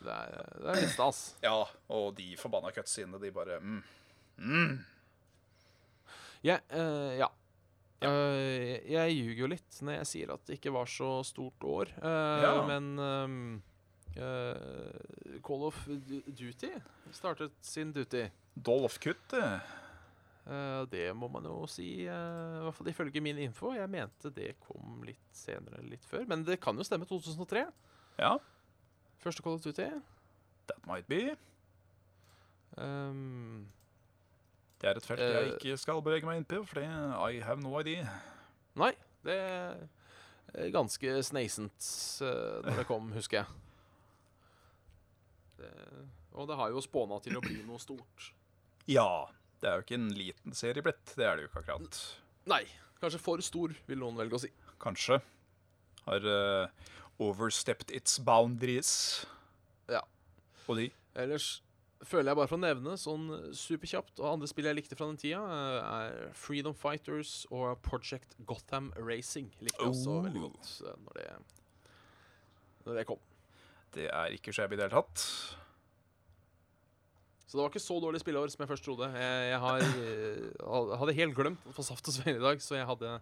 Det 0.01 0.15
er, 0.15 0.37
det 0.61 0.73
er 0.73 0.81
litt 0.85 0.95
stas. 0.95 1.23
Ja, 1.49 1.65
og 1.93 2.15
de 2.19 2.33
forbanna 2.41 2.73
cutscenene, 2.75 3.21
de 3.23 3.33
bare 3.35 3.61
mm. 3.61 3.83
Mm. 4.41 4.79
Ja, 6.47 6.57
uh, 6.73 7.13
ja. 7.19 7.29
Eh, 8.01 8.79
jeg 8.89 9.13
ljuger 9.19 9.43
jo 9.43 9.49
litt 9.53 9.81
når 9.85 9.99
jeg 10.01 10.07
sier 10.09 10.31
at 10.33 10.47
det 10.49 10.57
ikke 10.57 10.73
var 10.73 10.89
så 10.89 11.11
stort 11.27 11.61
år. 11.69 11.91
uh, 12.01 12.41
Ja. 12.41 12.55
Men 12.69 12.87
um, 12.99 13.35
uh, 14.17 15.37
Call 15.45 15.67
of 15.69 15.77
Duty 15.87 16.71
startet 17.13 17.53
sin 17.61 17.93
duty. 17.93 18.25
Dolph-kutt, 18.57 19.35
eh. 19.37 19.61
Eh, 20.51 20.85
det 20.91 21.11
må 21.15 21.29
man 21.31 21.45
jo 21.47 21.67
si, 21.69 22.07
uh, 22.09 22.57
i 22.59 22.63
hvert 22.65 22.75
fall 22.79 22.89
ifølge 22.91 23.21
min 23.23 23.39
info. 23.39 23.75
Jeg 23.77 23.91
mente 23.93 24.33
det 24.35 24.55
kom 24.65 25.03
litt 25.07 25.29
senere, 25.37 25.77
eller 25.79 25.93
litt 25.93 26.05
før. 26.09 26.25
Men 26.27 26.43
det 26.49 26.57
kan 26.65 26.77
jo 26.81 26.87
stemme 26.87 27.07
2003. 27.07 27.67
Ja, 28.19 28.39
Første 29.21 29.43
Call 29.45 29.59
of 29.59 29.63
Duty. 29.63 29.91
that 30.71 30.87
might 30.89 31.07
be. 31.09 31.37
Ehm, 32.79 33.67
Det 34.81 34.89
er 34.89 34.97
et 34.97 35.07
felt 35.07 35.20
Eh. 35.20 35.33
jeg 35.35 35.57
ikke 35.59 35.76
skal 35.81 36.03
bevege 36.03 36.26
meg 36.28 36.41
inn 36.41 36.49
på, 36.49 36.62
for 36.66 36.81
I 36.81 37.41
have 37.45 37.61
no 37.61 37.74
idea. 37.81 38.07
nei, 38.81 38.93
det 39.24 39.37
er 39.37 40.70
ganske 40.72 41.22
sneisent 41.26 41.89
uh, 42.24 42.61
når 42.64 42.81
det 42.81 42.87
kom, 42.89 43.11
husker 43.12 43.43
jeg. 43.43 43.47
Det, 45.61 45.72
og 46.33 46.49
det 46.49 46.57
har 46.57 46.72
jo 46.72 46.81
spåna 46.81 47.20
til 47.20 47.37
å 47.37 47.43
bli 47.45 47.61
noe 47.66 47.78
stort. 47.83 48.31
Ja, 48.89 49.28
det 49.61 49.68
er 49.68 49.76
jo 49.76 49.85
ikke 49.85 49.99
en 50.01 50.12
liten 50.16 50.57
serie 50.57 50.83
blitt. 50.83 51.12
Det 51.12 51.26
er 51.26 51.37
det 51.37 51.45
jo 51.45 51.51
ikke 51.51 51.61
akkurat. 51.66 52.01
Nei, 52.49 52.62
kanskje 53.03 53.20
for 53.20 53.45
stor, 53.45 53.74
vil 53.87 54.01
noen 54.01 54.16
velge 54.16 54.39
å 54.39 54.43
si. 54.47 54.51
Kanskje. 54.81 55.20
Har 56.07 56.24
uh, 56.24 56.89
overstepped 57.20 57.93
its 57.93 58.16
boundaries. 58.24 59.26
Ja. 59.93 60.01
Og 60.66 60.81
de 60.81 60.89
Ellers 61.20 61.59
føler 62.07 62.31
jeg 62.31 62.39
bare 62.39 62.49
for 62.49 62.57
å 62.57 62.63
nevne 62.65 62.95
sånn 63.01 63.27
superkjapt, 63.57 64.21
og 64.23 64.29
andre 64.33 64.49
spill 64.49 64.69
jeg 64.71 64.79
likte 64.79 64.97
fra 64.97 65.07
den 65.11 65.19
tida, 65.21 65.41
eh, 65.41 65.79
er 66.01 66.35
Freedom 66.37 66.75
Fighters 66.75 67.47
og 67.53 67.81
Project 67.85 68.37
Gotham 68.49 68.91
Racing. 68.97 69.51
Likte 69.61 69.83
jeg 69.83 69.93
også 69.93 70.15
Oh. 70.19 70.23
veldig 70.25 70.41
godt 70.47 70.71
eh, 70.87 70.97
når 71.05 71.19
det, 71.21 71.27
når 72.87 72.95
det 73.01 73.07
kom. 73.11 73.21
Det 73.93 74.07
er 74.09 74.37
ikke 74.37 74.53
shabby 74.55 74.75
i 74.75 74.81
det 74.81 74.87
hele 74.89 75.03
tatt. 75.03 75.25
Så 77.51 77.59
det 77.59 77.63
var 77.65 77.71
ikke 77.73 77.83
så 77.83 77.97
dårlig 78.01 78.21
spilleår 78.23 78.51
som 78.53 78.63
jeg 78.63 78.71
først 78.71 78.85
trodde. 78.87 79.09
Jeg, 79.11 79.47
jeg 79.51 79.59
har, 79.59 79.81
eh, 79.83 80.99
hadde 81.01 81.17
helt 81.19 81.35
glemt 81.35 81.65
å 81.67 81.75
få 81.75 81.83
saft 81.83 82.07
og 82.07 82.15
Svein 82.15 82.37
i 82.39 82.45
dag, 82.45 82.63
så 82.63 82.77
jeg 82.79 82.87
hadde 82.87 83.17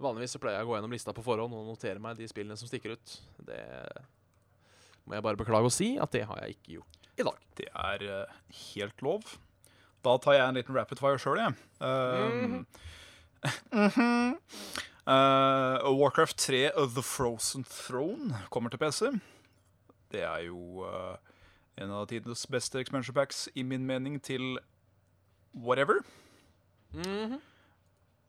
Vanligvis 0.00 0.32
så 0.32 0.38
pleier 0.40 0.56
jeg 0.56 0.64
å 0.64 0.70
gå 0.70 0.76
gjennom 0.78 0.94
lista 0.94 1.12
på 1.12 1.20
forhånd 1.20 1.52
og 1.52 1.66
notere 1.68 2.00
meg 2.00 2.16
de 2.16 2.24
spillene 2.24 2.56
som 2.56 2.64
stikker 2.70 2.94
ut. 2.96 3.10
Det 3.44 3.60
må 5.04 5.12
jeg 5.18 5.24
bare 5.26 5.36
beklage 5.36 5.68
å 5.68 5.74
si 5.74 5.90
at 6.00 6.08
det 6.16 6.22
har 6.24 6.40
jeg 6.40 6.54
ikke 6.56 6.78
gjort 6.78 6.99
i 7.18 7.26
dag. 7.26 7.38
Det 7.58 7.68
er 7.74 8.04
eh, 8.06 8.36
helt 8.74 9.02
lov. 9.02 9.24
Da 10.04 10.16
tar 10.16 10.38
jeg 10.38 10.48
en 10.48 10.58
liten 10.58 10.76
rapid 10.76 11.00
fire 11.02 11.20
sjøl, 11.20 11.42
jeg. 11.42 11.54
Uh, 11.80 13.48
mm 13.72 13.88
-hmm. 13.88 14.36
uh, 15.06 16.00
Warcraft 16.00 16.36
3 16.36 16.76
of 16.76 16.92
The 16.92 17.02
Frozen 17.02 17.64
Throne 17.64 18.36
kommer 18.50 18.70
til 18.70 18.78
PC. 18.78 19.00
Det 20.12 20.22
er 20.22 20.38
jo 20.38 20.84
uh, 20.84 21.16
en 21.76 21.90
av 21.90 22.06
tidenes 22.06 22.46
beste 22.46 22.80
expansion 22.80 23.14
packs, 23.14 23.48
i 23.54 23.62
min 23.62 23.86
mening, 23.86 24.22
til 24.22 24.58
whatever. 25.54 25.94
Mhm. 26.92 27.40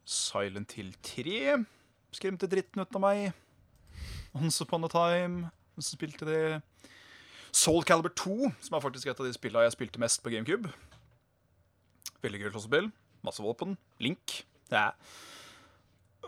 Silent 0.06 0.72
Hill 0.72 0.96
3 1.04 1.66
skremte 2.12 2.48
dritten 2.48 2.82
ut 2.82 2.96
av 2.96 3.02
meg. 3.02 3.32
Once 4.34 4.64
Upon 4.64 4.84
a 4.84 4.88
Time, 4.88 5.52
som 5.76 5.98
spilte 5.98 6.26
det. 6.26 6.62
Soul 7.52 7.84
Calibur 7.84 8.14
2, 8.16 8.52
som 8.64 8.78
er 8.78 8.84
faktisk 8.84 9.08
et 9.12 9.20
av 9.20 9.28
de 9.28 9.34
spillene 9.36 9.66
jeg 9.68 9.76
spilte 9.76 10.00
mest 10.02 10.22
på 10.24 10.32
GameCube. 10.34 10.72
Veldig 12.24 12.40
kult 12.46 12.64
spill. 12.64 12.88
Masse 13.26 13.44
våpen. 13.44 13.76
Link. 14.02 14.42
Ja. 14.72 14.92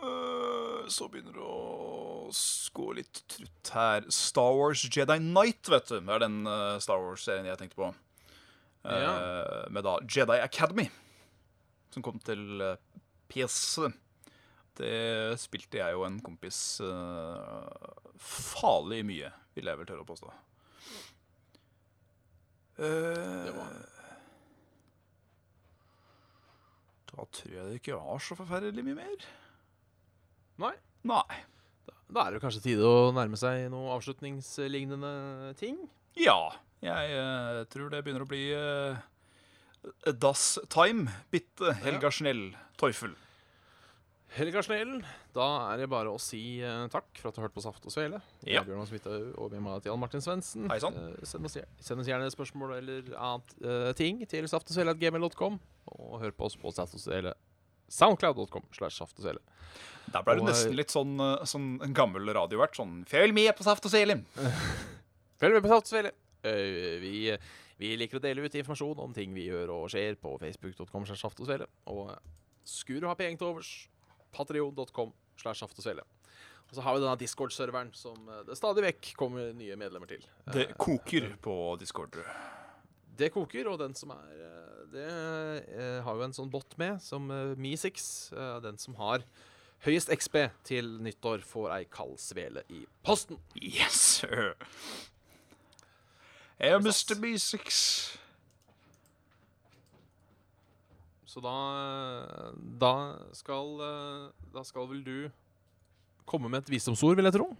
Øh, 0.02 0.84
så 0.92 1.08
begynner 1.08 1.32
det 1.36 1.44
å 1.44 2.28
gå 2.76 2.88
litt 2.98 3.22
trutt 3.30 3.70
her. 3.74 4.06
Star 4.12 4.52
Wars 4.58 4.82
Jedi 4.84 5.16
Knight, 5.22 5.70
vet 5.70 5.88
du. 5.90 5.98
Det 6.00 6.14
er 6.16 6.24
den 6.26 6.40
øh, 6.50 6.76
Star 6.82 7.00
Wars-serien 7.02 7.48
jeg 7.48 7.60
tenkte 7.62 7.78
på. 7.80 7.92
Eh, 8.84 9.00
Ja. 9.00 9.14
Med 9.72 9.86
da 9.86 9.96
Jedi 10.04 10.40
Academy, 10.44 10.88
som 11.94 12.02
kom 12.04 12.18
til 12.20 12.60
øh, 12.60 12.76
PC. 13.32 13.88
Det 14.76 15.38
spilte 15.38 15.78
jeg 15.78 15.94
og 15.96 16.08
en 16.08 16.18
kompis 16.20 16.80
øh, 16.82 17.68
farlig 18.18 19.04
mye, 19.06 19.30
vil 19.54 19.70
jeg 19.70 19.78
vel 19.78 19.86
tørre 19.88 20.02
å 20.04 20.08
påstå. 20.08 20.32
Eh, 22.78 23.44
Det 23.46 23.54
var- 23.54 23.80
Da 27.14 27.24
tror 27.30 27.52
jeg 27.52 27.64
det 27.70 27.80
ikke 27.80 27.94
var 28.00 28.18
så 28.18 28.34
forferdelig 28.34 28.82
mye 28.84 28.96
mer. 28.98 29.26
Nei. 30.58 30.72
Nei. 31.04 31.36
Da 32.10 32.26
er 32.26 32.32
det 32.32 32.42
kanskje 32.42 32.62
tide 32.62 32.82
å 32.82 33.12
nærme 33.14 33.38
seg 33.38 33.70
noe 33.70 33.94
avslutningslignende 33.94 35.54
ting. 35.56 35.78
Ja, 36.16 36.50
jeg 36.82 37.14
uh, 37.18 37.64
tror 37.70 37.90
det 37.90 38.02
begynner 38.04 38.26
å 38.26 38.28
bli 38.28 38.52
uh, 38.54 38.98
Das 40.12 40.58
Time. 40.68 41.08
Bitte 41.30 41.72
Helga 41.82 42.10
Schnell 42.10 42.56
Teufel. 42.76 43.14
Helga 44.34 44.62
Snell, 44.66 44.96
da 45.34 45.44
er 45.70 45.78
det 45.84 45.86
bare 45.92 46.10
å 46.10 46.18
si 46.18 46.58
uh, 46.64 46.88
takk 46.90 47.06
for 47.20 47.30
at 47.30 47.36
du 47.36 47.40
har 47.40 47.46
hørt 47.46 47.54
på 47.54 47.62
Saft 47.62 47.84
og 47.86 47.92
Svele. 47.94 48.18
Jeg 48.42 48.56
Ja. 48.56 48.62
er 48.62 48.66
Bjørn 48.66 48.80
Hans 48.82 49.36
og 49.38 49.52
med 49.52 49.62
meg 49.62 49.86
Jan 49.86 50.00
Martin 50.02 50.24
Svendsen. 50.24 50.66
Eh, 50.66 50.80
send, 51.22 51.46
send 51.78 52.00
oss 52.02 52.08
gjerne 52.10 52.30
spørsmål 52.34 52.74
eller 52.80 53.12
annet 53.14 53.54
uh, 53.62 53.92
ting 53.94 54.24
til 54.26 54.48
saftogsvele.gmail.com. 54.50 55.60
Og 55.94 56.18
hør 56.20 56.34
på 56.34 56.48
oss 56.48 56.58
på 56.58 56.72
Saft. 56.74 56.98
Soundcloud.com 57.94 58.66
slash 58.74 58.98
Saft 58.98 59.20
og 59.20 59.28
Svele. 59.28 59.42
Der 60.10 60.26
ble 60.26 60.38
det 60.40 60.48
nesten 60.48 60.74
litt 60.74 60.90
sånn, 60.90 61.14
sånn 61.46 61.70
en 61.84 61.94
gammel 61.94 62.26
radiovert. 62.34 62.74
Sånn 62.74 63.04
Følg 63.06 63.34
med 63.36 63.54
på 63.54 63.62
Saft 63.66 63.86
og 63.86 63.94
Svele. 63.94 64.18
Følg 65.40 65.60
med 65.60 65.62
på 65.62 65.70
Saft 65.70 65.86
og 65.86 65.94
Svele. 65.94 66.14
Eh, 66.42 66.98
vi, 67.00 67.14
vi 67.78 67.94
liker 68.00 68.18
å 68.18 68.24
dele 68.24 68.42
ut 68.42 68.58
informasjon 68.58 68.98
om 69.06 69.14
ting 69.14 69.30
vi 69.36 69.46
gjør 69.46 69.70
og 69.78 69.90
skjer 69.94 70.18
på 70.18 70.34
facebook.com 70.42 71.06
og 71.86 72.16
skulle 72.64 73.04
du 73.04 73.08
ha 73.10 73.16
penger 73.16 73.38
til 73.42 73.50
overs, 73.52 73.70
patreon.com 74.34 75.14
slash 75.40 75.62
Saft 75.62 75.78
og 75.80 75.86
Svele. 75.86 76.04
Og 76.64 76.76
så 76.76 76.82
har 76.84 76.96
vi 76.96 77.02
denne 77.04 77.20
Discord-serveren 77.20 77.90
som 77.96 78.28
eh, 78.32 78.42
det 78.48 78.56
stadig 78.58 78.84
vekk 78.86 79.14
kommer 79.20 79.52
nye 79.56 79.76
medlemmer 79.78 80.10
til. 80.10 80.24
Det 80.50 80.68
Eh, 80.70 80.76
koker 80.80 81.32
på 81.44 81.56
Discord. 81.80 82.18
Det 83.14 83.30
koker, 83.34 83.68
og 83.70 83.78
den 83.78 83.94
som 83.94 84.10
er 84.10 84.38
eh, 84.42 84.70
Det 84.94 86.02
har 86.06 86.14
jo 86.18 86.22
en 86.26 86.34
sånn 86.34 86.50
bot 86.52 86.76
med, 86.78 87.00
som 87.02 87.26
uh, 87.30 87.54
Mi6. 87.58 88.32
eh, 88.34 88.56
den 88.62 88.78
som 88.78 88.94
har 88.98 89.24
høyest 89.84 90.10
XB 90.14 90.36
til 90.64 90.90
nyttår, 91.02 91.42
får 91.44 91.72
ei 91.74 91.84
kald 91.90 92.16
svele 92.22 92.62
i 92.70 92.84
posten. 93.04 93.40
Yes, 93.58 94.20
sir. 94.20 94.54
Er 96.58 96.78
Mr. 96.78 97.18
B6. 97.20 98.18
Så 101.34 101.42
da 101.42 101.54
Da 102.78 102.92
skal 103.34 103.80
eh, 103.82 104.26
Da 104.54 104.62
skal 104.66 104.86
vel 104.92 105.00
du 105.06 105.16
komme 106.24 106.48
med 106.48 106.62
et 106.62 106.70
visdomsord, 106.72 107.18
vil 107.18 107.26
jeg 107.28 107.34
tro? 107.34 107.50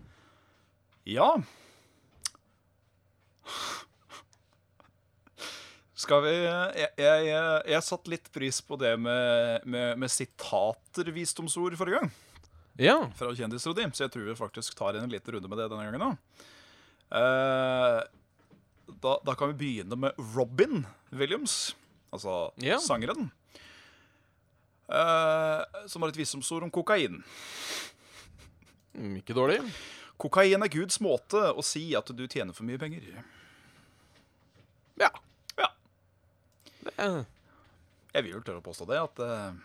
Ja. 1.11 1.27
Skal 5.95 6.22
vi 6.25 6.33
Jeg, 6.39 6.89
jeg, 6.97 7.27
jeg 7.75 7.85
satte 7.87 8.12
litt 8.12 8.31
pris 8.35 8.62
på 8.64 8.79
det 8.81 8.95
med, 9.01 9.66
med, 9.68 9.99
med 10.01 10.11
sitater, 10.12 11.11
visdomsord, 11.14 11.77
forrige 11.79 12.01
gang. 12.01 12.11
Ja. 12.81 12.97
Fra 13.14 13.31
Kjendisrodi, 13.37 13.85
så 13.95 14.07
jeg 14.07 14.14
tror 14.16 14.27
vi 14.27 14.39
faktisk 14.39 14.75
tar 14.81 14.97
en 14.99 15.12
liten 15.12 15.37
runde 15.37 15.51
med 15.51 15.61
det 15.61 15.68
denne 15.70 15.85
gangen 15.87 16.07
òg. 16.09 16.49
Eh, 17.14 18.01
da, 19.05 19.12
da 19.29 19.37
kan 19.39 19.53
vi 19.53 19.61
begynne 19.61 19.99
med 20.09 20.18
Robin 20.35 20.83
Williams, 21.14 21.75
altså 22.16 22.49
Ja. 22.64 22.81
sangeren. 22.83 23.29
Eh, 24.89 25.87
som 25.89 26.03
har 26.05 26.12
et 26.12 26.18
visdomsord 26.20 26.66
om 26.66 26.72
kokain. 26.72 27.22
Mm, 28.95 29.16
ikke 29.22 29.37
dårlig. 29.37 29.61
Kokain 30.20 30.62
er 30.62 30.70
Guds 30.72 31.01
måte 31.03 31.41
å 31.57 31.62
si 31.64 31.87
at 31.99 32.11
du 32.14 32.26
tjener 32.28 32.55
for 32.55 32.66
mye 32.68 32.78
penger. 32.78 33.07
Ja. 35.01 35.11
Ja. 35.59 35.70
Det, 36.85 36.93
Jeg 38.14 38.22
vil 38.26 38.37
vel 38.37 38.45
tørre 38.47 38.61
å 38.61 38.66
påstå 38.68 38.87
det, 38.93 39.01
at 39.01 39.22
eh, 39.24 39.57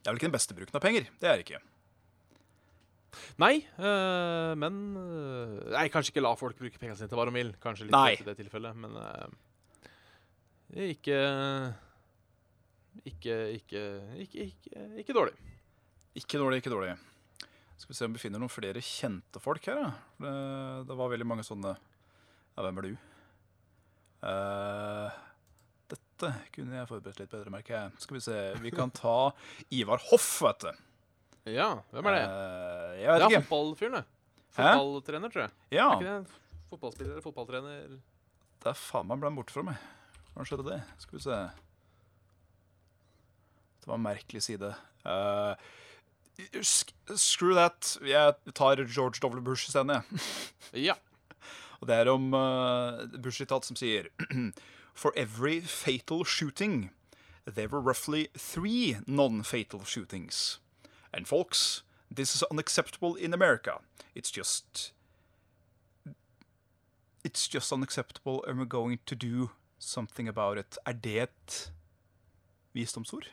det 0.00 0.08
er 0.08 0.14
vel 0.14 0.20
ikke 0.22 0.30
den 0.30 0.36
beste 0.38 0.56
bruken 0.56 0.78
av 0.78 0.84
penger. 0.84 1.10
Det 1.20 1.28
er 1.28 1.40
det 1.40 1.44
ikke. 1.48 1.60
nei, 3.38 3.54
øh, 3.78 4.52
men 4.58 4.78
øh, 4.98 5.58
Nei, 5.74 5.84
kanskje 5.92 6.14
ikke 6.14 6.24
la 6.24 6.32
folk 6.38 6.56
bruke 6.58 6.78
pengene 6.80 6.96
sine 6.98 7.10
til 7.10 7.18
hva 7.18 7.26
de 7.28 7.34
vil. 7.36 7.52
Kanskje 7.62 7.86
litt 7.88 7.94
Nei. 7.94 8.14
i 8.20 8.26
det 8.26 8.36
tilfellet, 8.38 8.78
men 8.78 8.96
øh, 9.02 9.26
ikke, 10.94 11.18
ikke 13.02 13.34
Ikke 13.58 13.82
Ikke, 14.22 14.46
ikke, 14.50 14.84
ikke 15.02 15.16
dårlig. 15.16 15.34
Ikke 16.14 16.38
dårlig, 16.38 16.60
ikke 16.62 16.70
dårlig. 16.72 16.94
Skal 17.74 17.90
vi 17.90 17.96
se 17.98 18.06
om 18.06 18.14
vi 18.14 18.22
finner 18.22 18.38
noen 18.38 18.52
flere 18.52 18.80
kjente 18.84 19.40
folk 19.42 19.64
her. 19.66 19.80
Ja. 19.82 19.90
Det, 20.22 20.34
det 20.88 20.96
var 21.00 21.10
veldig 21.10 21.26
mange 21.26 21.44
sånne 21.46 21.74
Ja, 21.74 22.62
hvem 22.62 22.78
er 22.78 22.86
du? 22.86 22.92
Uh, 24.24 25.10
Dette 25.90 26.30
kunne 26.54 26.78
jeg 26.78 26.88
forberedt 26.88 27.18
litt 27.20 27.32
bedre, 27.34 27.50
merker 27.52 27.74
jeg. 27.76 27.90
Skal 28.06 28.16
vi 28.16 28.22
se, 28.24 28.36
vi 28.62 28.70
kan 28.72 28.92
ta 28.94 29.16
Ivar 29.74 30.00
Hoff, 30.12 30.28
vet 30.46 30.64
du. 30.64 30.70
Ja, 31.52 31.66
hvem 31.92 32.06
er 32.08 32.16
det? 32.16 32.22
Uh, 32.30 32.94
jeg 33.02 33.18
Det 33.20 33.26
er 33.26 33.44
fotballfyren, 33.50 33.98
det. 33.98 34.04
Fotballtrener, 34.54 35.34
tror 35.34 35.42
jeg. 35.44 35.52
Ja, 35.74 35.90
Er 35.90 35.98
ikke 35.98 36.14
det 36.14 36.40
fotballspiller 36.70 37.12
eller 37.16 37.26
fotballtrener? 37.26 37.98
det 38.64 38.70
er 38.70 38.78
faen 38.80 39.04
meg 39.10 39.20
ble 39.20 39.30
borte 39.36 39.52
fra 39.52 39.62
meg. 39.66 39.82
Hvordan 40.32 40.48
skjedde 40.48 40.64
det? 40.70 40.78
Skal 41.02 41.18
vi 41.18 41.22
se. 41.26 41.36
Det 43.84 43.90
var 43.90 43.98
en 43.98 44.02
merkelig 44.02 44.42
side. 44.42 44.74
Uh, 45.04 45.54
screw 47.14 47.54
that. 47.54 47.98
Jeg 48.00 48.54
tar 48.54 48.80
George 48.88 49.20
W. 49.20 49.40
Bush 49.44 49.68
isteden, 49.68 49.90
jeg. 49.90 50.02
Ja. 50.72 50.94
Og 51.80 51.88
det 51.88 51.96
er 52.00 52.08
om 52.08 52.32
uh, 52.32 53.04
Bush-sitat 53.20 53.66
som 53.68 53.76
sier 53.76 54.08
For 54.94 55.12
every 55.16 55.60
fatal 55.60 56.24
shooting, 56.24 56.90
there 57.46 57.68
were 57.68 57.80
roughly 57.80 58.28
three 58.34 58.96
non-fatal 59.06 59.84
shootings. 59.84 60.60
And 61.12 61.26
folks, 61.26 61.82
this 62.14 62.34
is 62.34 62.42
unacceptable 62.50 63.16
in 63.16 63.34
America. 63.34 63.80
It's 64.14 64.30
just 64.30 64.92
It's 67.22 67.48
just 67.48 67.72
unacceptable 67.72 68.44
and 68.46 68.58
we're 68.58 68.64
going 68.64 68.98
to 69.06 69.14
do 69.14 69.50
something 69.78 70.28
about 70.28 70.58
it. 70.58 70.78
Er 70.86 70.92
det 70.92 71.18
et 71.22 71.72
visdomsord? 72.74 73.28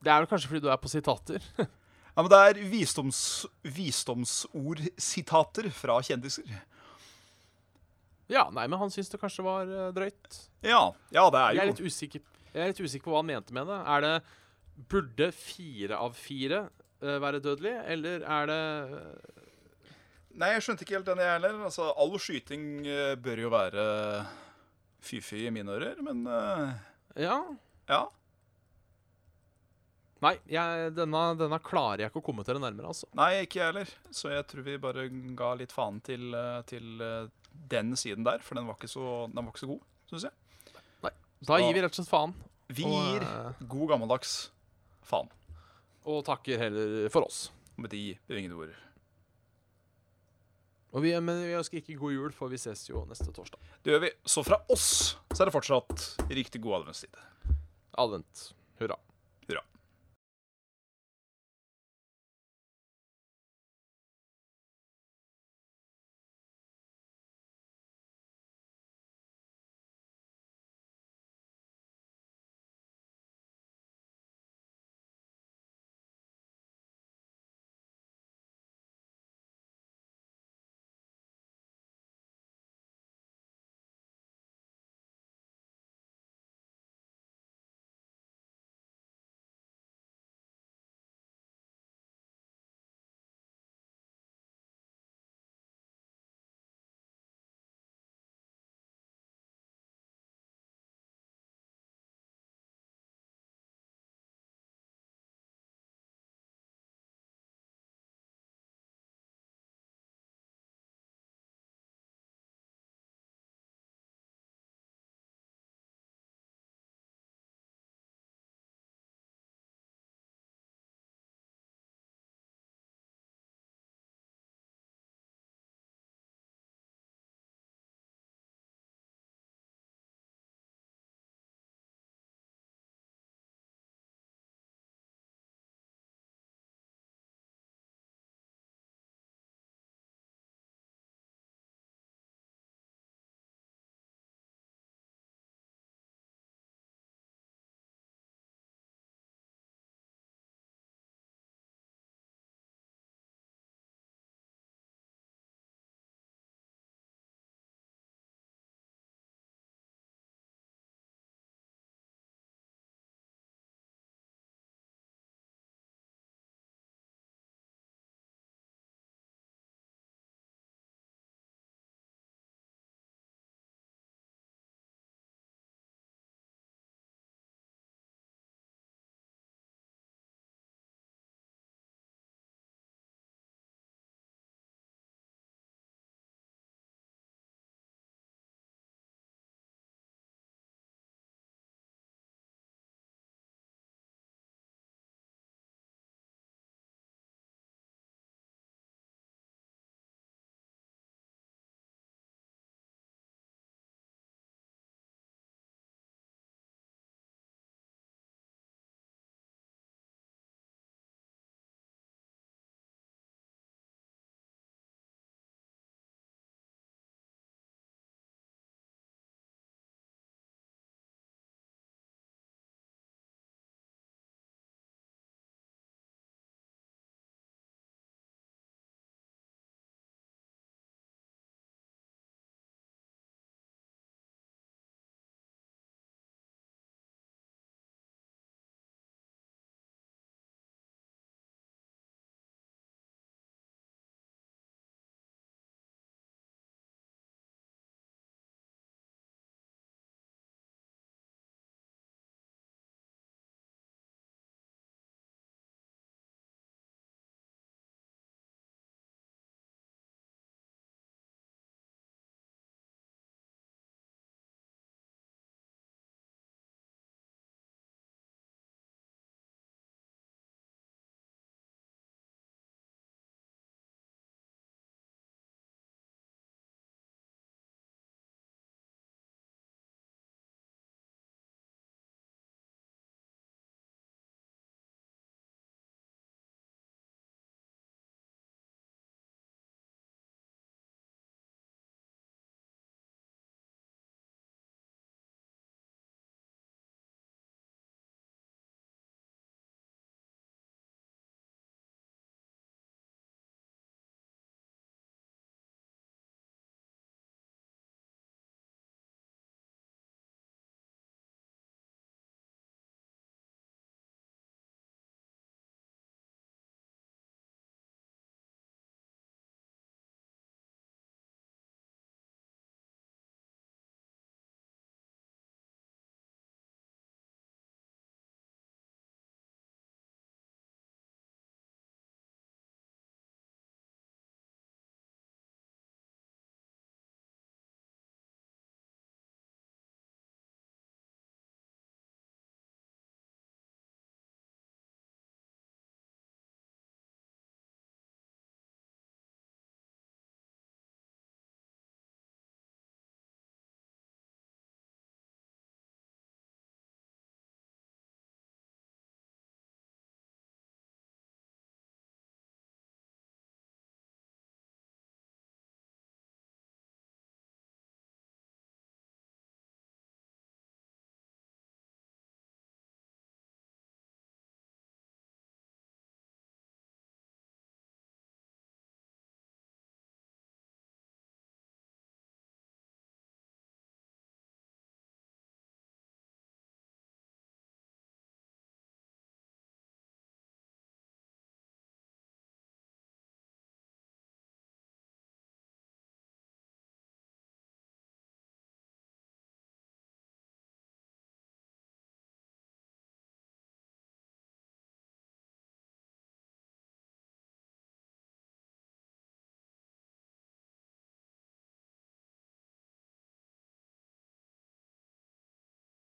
Det 0.00 0.12
er 0.12 0.22
vel 0.22 0.30
kanskje 0.30 0.50
fordi 0.50 0.64
du 0.64 0.70
er 0.72 0.80
på 0.80 0.92
sitater. 0.92 1.44
Ja, 2.10 2.24
men 2.24 2.30
det 2.32 2.38
er 2.42 2.58
visdoms, 2.68 3.46
visdomsord-sitater 3.62 5.68
fra 5.72 6.00
kjendiser. 6.02 6.48
ja, 8.28 8.42
nei, 8.50 8.64
men 8.66 8.80
han 8.80 8.90
syns 8.92 9.08
det 9.12 9.20
kanskje 9.22 9.44
var 9.46 9.70
eh, 9.70 9.92
drøyt. 9.94 10.40
Ja, 10.66 10.80
ja 11.14 11.24
det 11.30 11.40
er 11.40 11.54
Jeg 11.54 11.62
er 11.62 11.70
jo 11.70 11.76
litt 11.76 11.86
usikker, 11.86 12.24
jeg 12.50 12.60
er 12.60 12.72
litt 12.72 12.82
usikker 12.82 13.06
på 13.06 13.14
hva 13.14 13.22
han 13.22 13.30
mente 13.30 13.54
med 13.56 13.70
det. 13.70 13.78
Er 13.94 14.06
det 14.06 14.14
Burde 14.90 15.28
fire 15.36 15.96
av 16.02 16.12
fire 16.18 16.60
uh, 16.66 17.16
være 17.22 17.42
dødelig, 17.44 17.76
eller 17.94 18.16
er 18.24 18.50
det 18.50 18.60
Nei, 20.40 20.50
jeg 20.54 20.62
skjønte 20.66 20.86
ikke 20.86 20.96
helt 20.98 21.10
den, 21.10 21.20
jeg 21.20 21.34
heller. 21.36 21.54
Altså, 21.70 21.90
all 21.94 22.14
skyting 22.18 22.62
uh, 22.90 23.14
bør 23.22 23.38
jo 23.46 23.50
være 23.54 23.82
fy-fy 25.04 25.46
i 25.46 25.54
mine 25.54 25.78
ører, 25.78 25.96
men 26.04 26.26
Ja. 27.16 27.38
ja. 27.88 28.02
Nei, 30.20 30.34
jeg, 30.52 30.90
denne, 30.92 31.20
denne 31.40 31.58
klarer 31.64 32.02
jeg 32.02 32.12
ikke 32.12 32.20
å 32.20 32.26
kommentere 32.26 32.60
nærmere, 32.60 32.90
altså. 32.92 33.08
Nei, 33.16 33.30
ikke 33.46 33.62
jeg 33.62 33.70
heller. 33.70 33.92
Så 34.12 34.28
jeg 34.32 34.44
tror 34.50 34.66
vi 34.66 34.76
bare 34.82 35.06
ga 35.38 35.54
litt 35.56 35.72
faen 35.72 36.00
til, 36.04 36.26
eh, 36.36 36.58
til 36.68 37.00
eh, 37.04 37.30
den 37.72 37.94
siden 37.96 38.26
der, 38.26 38.44
for 38.44 38.60
den 38.60 38.68
var 38.68 38.76
ikke 38.76 38.90
så, 38.92 39.06
den 39.32 39.40
var 39.40 39.48
ikke 39.54 39.64
så 39.64 39.70
god, 39.72 39.80
syns 40.12 40.28
jeg. 40.28 40.76
Nei, 41.06 41.14
Da 41.48 41.60
gir 41.62 41.72
vi 41.72 41.84
rett 41.86 41.96
og 41.96 42.02
slett 42.02 42.12
faen. 42.12 42.36
Vi 42.70 42.84
gir 42.84 43.24
og, 43.24 43.64
god 43.72 43.94
gammeldags 43.94 44.36
faen. 45.08 45.32
Og 46.04 46.22
takker 46.28 46.60
heller 46.66 47.08
for 47.12 47.24
oss. 47.24 47.46
Med 47.80 47.92
de 47.94 48.04
bevingede 48.28 48.60
ord. 48.60 48.76
Og 50.90 51.04
vi, 51.04 51.14
men 51.22 51.44
vi 51.46 51.54
ønsker 51.56 51.80
ikke 51.80 51.96
god 52.00 52.12
jul, 52.16 52.32
for 52.34 52.52
vi 52.52 52.58
ses 52.60 52.82
jo 52.90 53.06
neste 53.08 53.30
torsdag. 53.32 53.62
Det 53.80 53.94
gjør 53.94 54.04
vi. 54.04 54.10
Så 54.26 54.44
fra 54.44 54.58
oss 54.74 54.88
så 55.30 55.40
er 55.40 55.48
det 55.48 55.54
fortsatt 55.54 56.26
riktig 56.28 56.60
god 56.64 56.82
adventstid. 56.82 57.14
Advent. 58.00 58.50
Hurra. 58.82 58.98